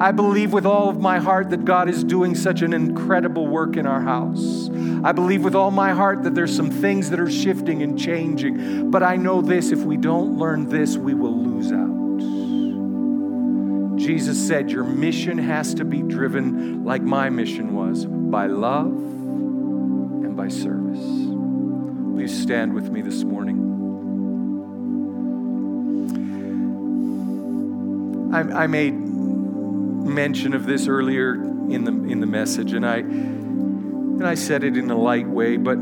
I 0.00 0.12
believe 0.12 0.54
with 0.54 0.64
all 0.64 0.88
of 0.88 0.98
my 0.98 1.18
heart 1.18 1.50
that 1.50 1.66
God 1.66 1.90
is 1.90 2.02
doing 2.02 2.34
such 2.34 2.62
an 2.62 2.72
incredible 2.72 3.46
work 3.46 3.76
in 3.76 3.86
our 3.86 4.00
house. 4.00 4.61
I 5.04 5.12
believe 5.12 5.42
with 5.42 5.54
all 5.54 5.70
my 5.70 5.92
heart 5.92 6.22
that 6.22 6.34
there's 6.34 6.54
some 6.54 6.70
things 6.70 7.10
that 7.10 7.18
are 7.18 7.30
shifting 7.30 7.82
and 7.82 7.98
changing. 7.98 8.90
But 8.90 9.02
I 9.02 9.16
know 9.16 9.42
this 9.42 9.72
if 9.72 9.80
we 9.80 9.96
don't 9.96 10.38
learn 10.38 10.68
this, 10.68 10.96
we 10.96 11.14
will 11.14 11.36
lose 11.36 11.72
out. 11.72 11.92
Jesus 13.98 14.46
said, 14.46 14.70
Your 14.70 14.84
mission 14.84 15.38
has 15.38 15.74
to 15.74 15.84
be 15.84 16.02
driven 16.02 16.84
like 16.84 17.02
my 17.02 17.30
mission 17.30 17.74
was 17.74 18.04
by 18.04 18.46
love 18.46 18.86
and 18.86 20.36
by 20.36 20.48
service. 20.48 21.00
Please 22.14 22.42
stand 22.42 22.74
with 22.74 22.90
me 22.90 23.02
this 23.02 23.24
morning. 23.24 23.70
I, 28.32 28.62
I 28.62 28.66
made 28.66 28.94
mention 28.94 30.54
of 30.54 30.66
this 30.66 30.88
earlier 30.88 31.34
in 31.34 31.84
the 31.84 31.92
in 32.10 32.20
the 32.20 32.26
message, 32.26 32.72
and 32.72 32.84
I 32.84 33.02
and 34.22 34.28
I 34.28 34.36
said 34.36 34.62
it 34.62 34.76
in 34.76 34.88
a 34.88 34.96
light 34.96 35.26
way, 35.26 35.56
but 35.56 35.78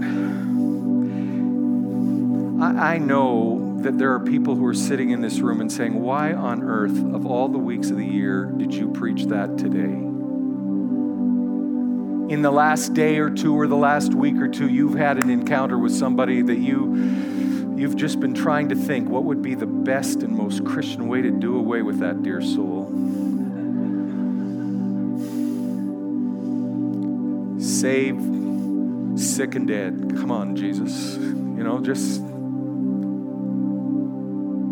I, 2.65 2.95
I 2.95 2.99
know 2.99 3.77
that 3.83 3.99
there 3.99 4.15
are 4.15 4.21
people 4.21 4.55
who 4.55 4.65
are 4.65 4.73
sitting 4.73 5.11
in 5.11 5.21
this 5.21 5.41
room 5.41 5.61
and 5.61 5.71
saying, 5.71 6.01
Why 6.01 6.33
on 6.33 6.63
earth, 6.63 6.97
of 7.13 7.27
all 7.27 7.49
the 7.49 7.59
weeks 7.59 7.91
of 7.91 7.99
the 7.99 8.07
year, 8.07 8.47
did 8.47 8.73
you 8.73 8.93
preach 8.93 9.27
that 9.27 9.59
today? 9.59 9.93
In 12.33 12.41
the 12.41 12.51
last 12.51 12.95
day 12.95 13.19
or 13.19 13.29
two 13.29 13.55
or 13.55 13.67
the 13.67 13.77
last 13.77 14.15
week 14.15 14.37
or 14.37 14.49
two, 14.49 14.71
you've 14.71 14.95
had 14.95 15.23
an 15.23 15.29
encounter 15.29 15.77
with 15.77 15.93
somebody 15.93 16.41
that 16.41 16.59
you 16.59 16.95
you've 17.77 17.97
just 17.97 18.21
been 18.21 18.33
trying 18.33 18.71
to 18.71 18.75
think 18.75 19.11
what 19.11 19.25
would 19.25 19.43
be 19.43 19.55
the 19.55 19.67
best 19.67 20.23
and 20.23 20.35
most 20.35 20.65
Christian 20.65 21.09
way 21.09 21.21
to 21.21 21.31
do 21.31 21.59
away 21.59 21.83
with 21.83 21.99
that 21.99 22.23
dear 22.23 22.41
soul. 22.41 22.91
Save 27.81 28.21
sick 29.17 29.55
and 29.55 29.67
dead. 29.67 30.13
Come 30.17 30.31
on, 30.31 30.55
Jesus. 30.55 31.17
You 31.17 31.65
know, 31.65 31.81
just 31.81 32.21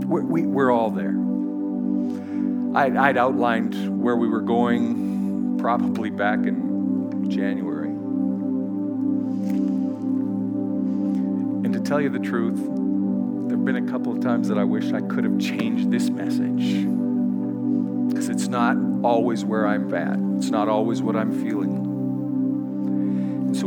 we're, 0.06 0.20
we, 0.20 0.42
we're 0.42 0.70
all 0.70 0.90
there. 0.90 1.14
I'd, 2.78 2.98
I'd 2.98 3.16
outlined 3.16 3.98
where 3.98 4.14
we 4.14 4.28
were 4.28 4.42
going 4.42 5.56
probably 5.58 6.10
back 6.10 6.40
in 6.40 7.30
January. 7.30 7.88
And 11.64 11.72
to 11.72 11.80
tell 11.80 12.02
you 12.02 12.10
the 12.10 12.18
truth, 12.18 12.58
there 12.58 13.56
have 13.56 13.64
been 13.64 13.88
a 13.88 13.90
couple 13.90 14.12
of 14.12 14.20
times 14.20 14.48
that 14.48 14.58
I 14.58 14.64
wish 14.64 14.92
I 14.92 15.00
could 15.00 15.24
have 15.24 15.38
changed 15.38 15.90
this 15.90 16.10
message. 16.10 16.84
Because 18.10 18.28
it's 18.28 18.48
not 18.48 18.76
always 19.02 19.46
where 19.46 19.66
I'm 19.66 19.94
at, 19.94 20.18
it's 20.36 20.50
not 20.50 20.68
always 20.68 21.00
what 21.00 21.16
I'm 21.16 21.32
feeling. 21.42 21.87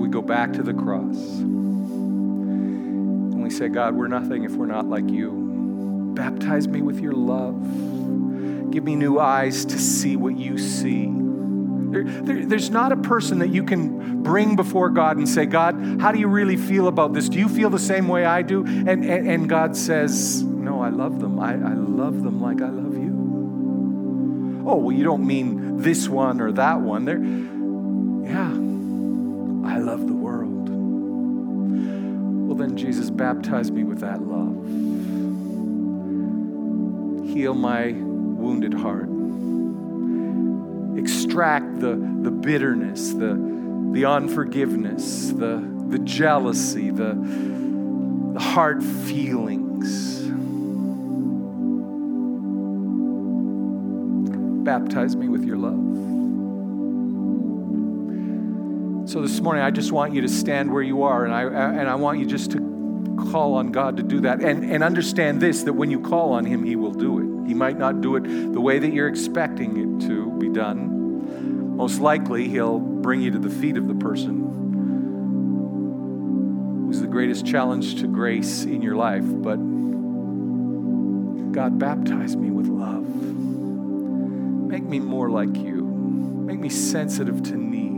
We 0.02 0.10
go 0.10 0.22
back 0.24 0.54
to 0.54 0.64
the 0.64 0.74
cross. 0.74 1.16
And 1.38 3.44
we 3.44 3.52
say, 3.52 3.68
God, 3.68 3.94
we're 3.94 4.08
nothing 4.08 4.46
if 4.46 4.54
we're 4.54 4.66
not 4.66 4.88
like 4.88 5.08
you. 5.08 6.12
Baptize 6.16 6.68
me 6.68 6.82
with 6.82 7.00
your 7.00 7.14
love. 7.14 7.62
Give 8.72 8.84
me 8.84 8.96
new 8.96 9.20
eyes 9.20 9.64
to 9.66 9.78
see 9.78 10.16
what 10.16 10.36
you 10.36 10.58
see. 10.58 11.08
There, 11.92 12.04
there, 12.04 12.48
there's 12.48 12.72
not 12.72 12.92
a 12.92 12.98
person 12.98 13.38
that 13.40 13.50
you 13.50 13.64
can 13.64 14.24
bring 14.24 14.56
before 14.56 14.90
God 14.90 15.18
and 15.18 15.30
say, 15.30 15.46
God, 15.46 15.76
how 16.02 16.12
do 16.12 16.18
you 16.18 16.28
really 16.28 16.58
feel 16.58 16.88
about 16.88 17.14
this? 17.14 17.30
Do 17.30 17.38
you 17.38 17.48
feel 17.48 17.70
the 17.70 17.78
same 17.78 18.08
way 18.08 18.26
I 18.26 18.42
do? 18.42 18.66
And, 18.66 19.06
and, 19.06 19.30
and 19.30 19.48
God 19.48 19.78
says, 19.78 20.42
No, 20.42 20.82
I 20.82 20.90
love 20.90 21.20
them. 21.20 21.40
I, 21.40 21.54
I 21.54 21.74
love 21.74 22.24
them 22.24 22.42
like 22.42 22.60
I 22.60 22.70
love 22.70 22.96
you. 22.96 24.64
Oh, 24.66 24.78
well, 24.78 24.96
you 24.96 25.04
don't 25.04 25.28
mean 25.28 25.78
this 25.78 26.10
one 26.10 26.42
or 26.42 26.52
that 26.54 26.82
one. 26.82 27.06
There, 27.06 27.20
love 29.92 30.08
the 30.08 30.14
world. 30.14 30.70
Well, 32.48 32.56
then, 32.56 32.78
Jesus, 32.78 33.10
baptize 33.10 33.72
me 33.72 33.84
with 33.84 34.00
that 34.00 34.22
love. 34.22 34.56
Heal 37.28 37.54
my 37.54 37.92
wounded 37.92 38.74
heart 38.74 39.10
extract 40.98 41.80
the, 41.80 41.96
the 42.22 42.32
bitterness, 42.32 43.12
the, 43.12 43.34
the 43.92 44.06
unforgiveness, 44.06 45.32
the, 45.32 45.68
the 45.90 46.00
jealousy, 46.00 46.90
the, 46.90 47.16
the 48.34 48.40
hard 48.40 48.84
feelings. 48.84 50.22
Baptize 54.64 55.16
me 55.16 55.28
with 55.28 55.44
your 55.44 55.58
love. 55.58 56.21
So 59.12 59.22
this 59.22 59.42
morning, 59.42 59.62
I 59.62 59.72
just 59.72 59.92
want 59.92 60.14
you 60.14 60.22
to 60.22 60.30
stand 60.30 60.72
where 60.72 60.82
you 60.82 61.04
are, 61.04 61.26
and 61.26 61.34
I, 61.34 61.42
and 61.44 61.90
I 61.90 61.96
want 61.96 62.20
you 62.20 62.26
just 62.26 62.52
to 62.52 63.18
call 63.30 63.56
on 63.56 63.74
God 63.74 63.98
to 63.98 64.04
do 64.04 64.22
that. 64.22 64.40
And, 64.40 64.64
and 64.64 64.86
understand 64.86 65.42
this 65.42 65.64
that 65.64 65.74
when 65.74 65.92
you 65.92 66.00
call 66.00 66.32
on 66.32 66.46
Him, 66.46 66.64
He 66.64 66.78
will 66.78 66.94
do 66.94 67.20
it. 67.20 67.26
He 67.46 67.54
might 67.54 67.78
not 67.78 68.00
do 68.00 68.16
it 68.16 68.22
the 68.22 68.62
way 68.62 68.80
that 68.80 68.94
you're 68.94 69.10
expecting 69.10 69.76
it 69.76 70.08
to 70.08 70.32
be 70.40 70.48
done. 70.48 71.76
Most 71.76 72.00
likely, 72.00 72.48
He'll 72.48 72.80
bring 72.80 73.20
you 73.22 73.32
to 73.32 73.40
the 73.40 73.50
feet 73.50 73.76
of 73.76 73.90
the 73.90 73.96
person 73.96 74.48
who's 76.88 77.02
the 77.02 77.08
greatest 77.08 77.46
challenge 77.46 78.00
to 78.00 78.08
grace 78.08 78.64
in 78.64 78.82
your 78.82 78.96
life. 78.96 79.26
But 79.26 79.58
God, 81.52 81.78
baptize 81.78 82.38
me 82.38 82.50
with 82.50 82.68
love. 82.68 83.04
Make 84.70 84.84
me 84.84 85.02
more 85.02 85.30
like 85.30 85.54
you. 85.58 85.84
Make 85.84 86.60
me 86.60 86.70
sensitive 86.70 87.44
to 87.44 87.58
need. 87.58 87.91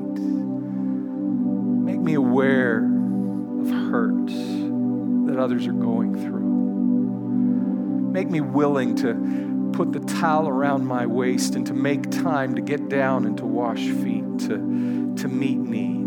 Make 2.04 2.08
me 2.08 2.16
aware 2.16 2.80
of 2.80 3.70
hurt 3.70 4.28
that 4.28 5.40
others 5.40 5.66
are 5.68 5.72
going 5.72 6.22
through. 6.22 8.12
Make 8.12 8.30
me 8.30 8.42
willing 8.42 8.98
to 8.98 9.72
put 9.72 9.94
the 9.94 10.02
towel 10.02 10.50
around 10.50 10.86
my 10.86 11.06
waist 11.06 11.56
and 11.56 11.66
to 11.66 11.74
make 11.74 12.12
time 12.12 12.56
to 12.56 12.62
get 12.62 12.90
down 12.90 13.26
and 13.26 13.38
to 13.38 13.46
wash 13.46 13.80
feet, 13.80 14.26
to, 14.40 15.16
to 15.16 15.30
meet 15.30 15.60
need. 15.60 16.03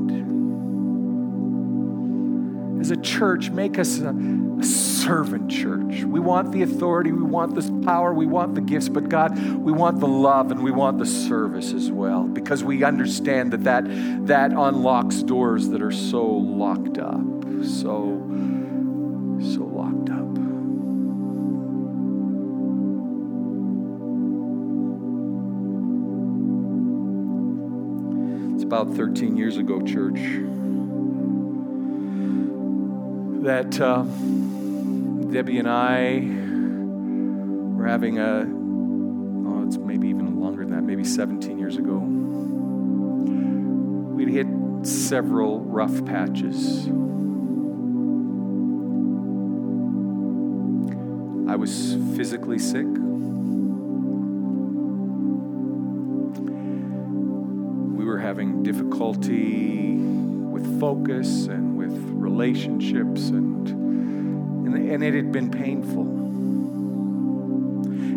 As 2.86 2.92
a 2.92 2.96
church, 2.98 3.50
make 3.50 3.80
us 3.80 3.98
a, 3.98 4.10
a 4.10 4.62
servant 4.62 5.50
church. 5.50 6.04
We 6.04 6.20
want 6.20 6.52
the 6.52 6.62
authority, 6.62 7.10
we 7.10 7.24
want 7.24 7.56
the 7.56 7.84
power, 7.84 8.14
we 8.14 8.26
want 8.26 8.54
the 8.54 8.60
gifts, 8.60 8.88
but 8.88 9.08
God, 9.08 9.36
we 9.58 9.72
want 9.72 9.98
the 9.98 10.06
love 10.06 10.52
and 10.52 10.62
we 10.62 10.70
want 10.70 10.98
the 10.98 11.04
service 11.04 11.72
as 11.72 11.90
well 11.90 12.22
because 12.22 12.62
we 12.62 12.84
understand 12.84 13.52
that 13.54 13.64
that, 13.64 13.82
that 14.28 14.52
unlocks 14.52 15.24
doors 15.24 15.70
that 15.70 15.82
are 15.82 15.90
so 15.90 16.24
locked 16.24 16.98
up. 16.98 17.24
So 17.64 18.22
so 19.40 19.64
locked 19.64 20.10
up. 20.10 20.36
It's 28.54 28.62
about 28.62 28.94
13 28.94 29.36
years 29.36 29.56
ago, 29.56 29.80
church, 29.80 30.20
that 33.46 33.80
uh, 33.80 34.02
Debbie 35.32 35.58
and 35.58 35.68
I 35.68 36.18
were 37.76 37.86
having 37.86 38.18
a, 38.18 38.40
oh, 38.40 39.64
it's 39.64 39.76
maybe 39.76 40.08
even 40.08 40.40
longer 40.40 40.64
than 40.64 40.74
that, 40.74 40.82
maybe 40.82 41.04
17 41.04 41.56
years 41.56 41.76
ago. 41.76 41.98
We'd 44.14 44.30
hit 44.30 44.48
several 44.84 45.60
rough 45.60 46.04
patches. 46.06 46.88
I 51.48 51.54
was 51.54 51.94
physically 52.16 52.58
sick. 52.58 52.86
We 57.96 58.04
were 58.04 58.18
having 58.18 58.64
difficulty 58.64 59.98
with 59.98 60.80
focus 60.80 61.46
and 61.46 61.65
relationships, 62.36 63.30
and, 63.30 63.66
and, 63.68 64.90
and 64.90 65.02
it 65.02 65.14
had 65.14 65.32
been 65.32 65.50
painful. 65.50 66.02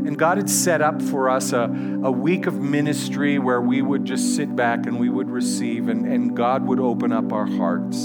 And 0.05 0.17
God 0.17 0.37
had 0.37 0.49
set 0.49 0.81
up 0.81 1.01
for 1.01 1.29
us 1.29 1.53
a, 1.53 1.63
a 2.03 2.11
week 2.11 2.45
of 2.45 2.55
ministry 2.55 3.39
where 3.39 3.61
we 3.61 3.81
would 3.81 4.03
just 4.03 4.35
sit 4.35 4.53
back 4.57 4.85
and 4.87 4.99
we 4.99 5.07
would 5.07 5.29
receive, 5.29 5.87
and, 5.87 6.05
and 6.05 6.35
God 6.35 6.67
would 6.67 6.81
open 6.81 7.13
up 7.13 7.31
our 7.31 7.45
hearts. 7.45 7.97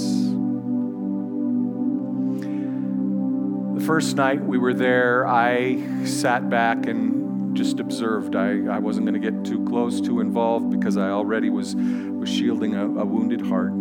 The 3.77 3.85
first 3.85 4.15
night 4.15 4.41
we 4.41 4.57
were 4.57 4.73
there, 4.73 5.27
I 5.27 6.05
sat 6.05 6.49
back 6.49 6.85
and 6.87 7.57
just 7.57 7.81
observed. 7.81 8.37
I, 8.37 8.51
I 8.67 8.79
wasn't 8.79 9.05
going 9.05 9.21
to 9.21 9.31
get 9.31 9.43
too 9.43 9.65
close, 9.65 9.99
too 9.99 10.21
involved, 10.21 10.69
because 10.69 10.95
I 10.95 11.09
already 11.09 11.49
was, 11.49 11.75
was 11.75 12.29
shielding 12.29 12.73
a, 12.75 12.85
a 12.85 13.05
wounded 13.05 13.41
heart. 13.41 13.73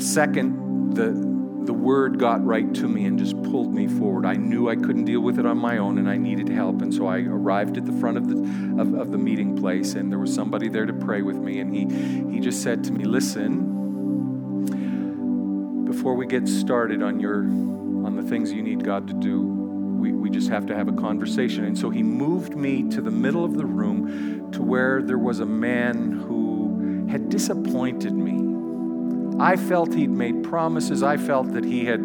The 0.00 0.06
second 0.06 0.94
the, 0.94 1.10
the 1.66 1.74
word 1.74 2.18
got 2.18 2.42
right 2.42 2.72
to 2.74 2.88
me 2.88 3.04
and 3.04 3.18
just 3.18 3.40
pulled 3.42 3.74
me 3.74 3.86
forward, 3.86 4.24
I 4.24 4.32
knew 4.32 4.70
I 4.70 4.74
couldn't 4.74 5.04
deal 5.04 5.20
with 5.20 5.38
it 5.38 5.44
on 5.44 5.58
my 5.58 5.76
own 5.76 5.98
and 5.98 6.08
I 6.08 6.16
needed 6.16 6.48
help. 6.48 6.80
And 6.80 6.92
so 6.92 7.06
I 7.06 7.18
arrived 7.18 7.76
at 7.76 7.84
the 7.84 7.92
front 7.92 8.16
of 8.16 8.26
the, 8.26 8.36
of, 8.80 8.94
of 8.94 9.10
the 9.12 9.18
meeting 9.18 9.58
place, 9.58 9.92
and 9.94 10.10
there 10.10 10.18
was 10.18 10.34
somebody 10.34 10.70
there 10.70 10.86
to 10.86 10.94
pray 10.94 11.20
with 11.20 11.36
me. 11.36 11.60
And 11.60 11.74
he, 11.74 11.84
he 12.34 12.40
just 12.40 12.62
said 12.62 12.82
to 12.84 12.92
me, 12.92 13.04
Listen, 13.04 13.76
before 15.84 16.14
we 16.14 16.26
get 16.26 16.48
started 16.48 17.02
on 17.02 17.20
your 17.20 17.42
on 17.42 18.16
the 18.16 18.22
things 18.22 18.50
you 18.50 18.62
need 18.62 18.82
God 18.82 19.06
to 19.06 19.12
do, 19.12 19.42
we, 19.42 20.12
we 20.12 20.30
just 20.30 20.48
have 20.48 20.64
to 20.66 20.74
have 20.74 20.88
a 20.88 20.94
conversation. 20.94 21.66
And 21.66 21.78
so 21.78 21.90
he 21.90 22.02
moved 22.02 22.56
me 22.56 22.88
to 22.88 23.02
the 23.02 23.10
middle 23.10 23.44
of 23.44 23.52
the 23.54 23.66
room 23.66 24.50
to 24.52 24.62
where 24.62 25.02
there 25.02 25.18
was 25.18 25.40
a 25.40 25.46
man 25.46 26.12
who 26.12 27.06
had 27.10 27.28
disappointed 27.28 28.14
me. 28.14 28.39
I 29.40 29.56
felt 29.56 29.94
he'd 29.94 30.10
made 30.10 30.44
promises. 30.44 31.02
I 31.02 31.16
felt 31.16 31.54
that 31.54 31.64
he 31.64 31.86
had 31.86 32.00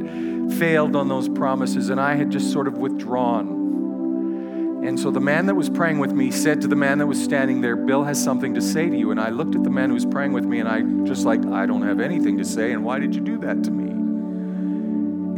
failed 0.57 0.95
on 0.95 1.09
those 1.09 1.27
promises, 1.27 1.89
and 1.89 1.99
I 1.99 2.15
had 2.15 2.31
just 2.31 2.51
sort 2.51 2.67
of 2.67 2.77
withdrawn. 2.77 4.83
And 4.85 4.99
so 4.99 5.11
the 5.11 5.19
man 5.19 5.47
that 5.47 5.55
was 5.55 5.69
praying 5.69 5.99
with 5.99 6.13
me 6.13 6.31
said 6.31 6.61
to 6.61 6.67
the 6.67 6.75
man 6.75 6.99
that 6.99 7.07
was 7.07 7.21
standing 7.21 7.61
there, 7.61 7.75
Bill 7.75 8.03
has 8.03 8.23
something 8.23 8.53
to 8.53 8.61
say 8.61 8.87
to 8.87 8.95
you. 8.95 9.11
And 9.11 9.19
I 9.19 9.29
looked 9.29 9.55
at 9.55 9.63
the 9.63 9.69
man 9.69 9.89
who 9.89 9.95
was 9.95 10.05
praying 10.05 10.31
with 10.31 10.45
me, 10.45 10.59
and 10.59 10.69
I 10.69 10.81
just 11.07 11.25
like, 11.25 11.43
I 11.45 11.65
don't 11.65 11.81
have 11.81 11.99
anything 11.99 12.37
to 12.37 12.45
say, 12.45 12.71
and 12.71 12.85
why 12.85 12.99
did 12.99 13.15
you 13.15 13.21
do 13.21 13.37
that 13.39 13.63
to 13.63 13.71
me? 13.71 13.91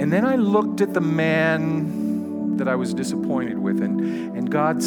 And 0.03 0.13
then 0.13 0.25
I 0.25 0.35
looked 0.35 0.81
at 0.81 0.93
the 0.93 1.01
man 1.01 2.57
that 2.57 2.67
I 2.67 2.75
was 2.75 2.93
disappointed 2.93 3.57
with. 3.57 3.81
And, 3.81 4.37
and 4.37 4.51
God 4.51 4.83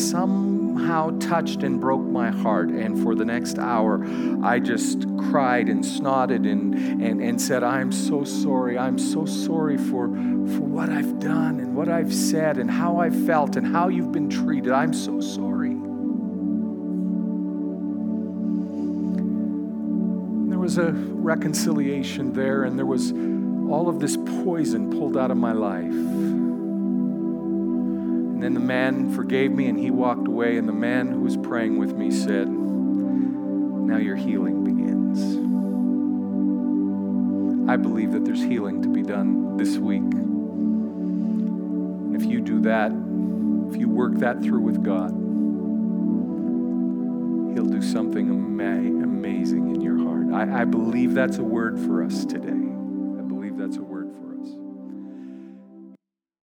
somehow 0.70 1.10
touched 1.18 1.62
and 1.64 1.80
broke 1.80 2.02
my 2.02 2.30
heart. 2.30 2.68
And 2.68 3.02
for 3.02 3.14
the 3.14 3.24
next 3.24 3.58
hour, 3.58 4.04
I 4.44 4.60
just 4.60 5.04
cried 5.30 5.68
and 5.68 5.84
snotted 5.84 6.50
and, 6.50 6.74
and, 7.02 7.20
and 7.20 7.40
said, 7.40 7.64
I'm 7.64 7.90
so 7.90 8.24
sorry. 8.24 8.78
I'm 8.78 8.98
so 8.98 9.26
sorry 9.26 9.76
for, 9.76 10.06
for 10.06 10.62
what 10.62 10.88
I've 10.88 11.18
done 11.18 11.58
and 11.58 11.74
what 11.74 11.88
I've 11.88 12.14
said 12.14 12.58
and 12.58 12.70
how 12.70 12.98
I 12.98 13.10
felt 13.10 13.56
and 13.56 13.66
how 13.66 13.88
you've 13.88 14.12
been 14.12 14.30
treated. 14.30 14.72
I'm 14.72 14.94
so 14.94 15.20
sorry. 15.20 15.70
There 20.50 20.58
was 20.58 20.78
a 20.78 20.92
reconciliation 20.92 22.32
there, 22.32 22.64
and 22.64 22.78
there 22.78 22.86
was 22.86 23.12
all 23.72 23.88
of 23.88 23.98
this 23.98 24.16
poison 24.44 24.90
pulled 24.90 25.16
out 25.16 25.30
of 25.30 25.36
my 25.36 25.52
life. 25.52 26.49
And 28.40 28.46
then 28.46 28.54
the 28.54 28.66
man 28.66 29.14
forgave 29.14 29.52
me 29.52 29.66
and 29.66 29.78
he 29.78 29.90
walked 29.90 30.26
away. 30.26 30.56
And 30.56 30.66
the 30.66 30.72
man 30.72 31.08
who 31.08 31.20
was 31.20 31.36
praying 31.36 31.76
with 31.76 31.92
me 31.92 32.10
said, 32.10 32.48
Now 32.48 33.98
your 33.98 34.16
healing 34.16 34.64
begins. 34.64 35.20
I 37.68 37.76
believe 37.76 38.12
that 38.12 38.24
there's 38.24 38.42
healing 38.42 38.80
to 38.80 38.88
be 38.88 39.02
done 39.02 39.58
this 39.58 39.76
week. 39.76 40.00
If 42.18 42.24
you 42.30 42.40
do 42.40 42.62
that, 42.62 42.92
if 43.70 43.76
you 43.78 43.90
work 43.90 44.14
that 44.20 44.42
through 44.42 44.62
with 44.62 44.82
God, 44.82 45.10
He'll 47.52 47.68
do 47.68 47.82
something 47.82 48.26
ama- 48.30 49.04
amazing 49.04 49.74
in 49.74 49.82
your 49.82 49.98
heart. 49.98 50.32
I, 50.32 50.62
I 50.62 50.64
believe 50.64 51.12
that's 51.12 51.36
a 51.36 51.44
word 51.44 51.78
for 51.78 52.02
us 52.02 52.24
today. 52.24 52.69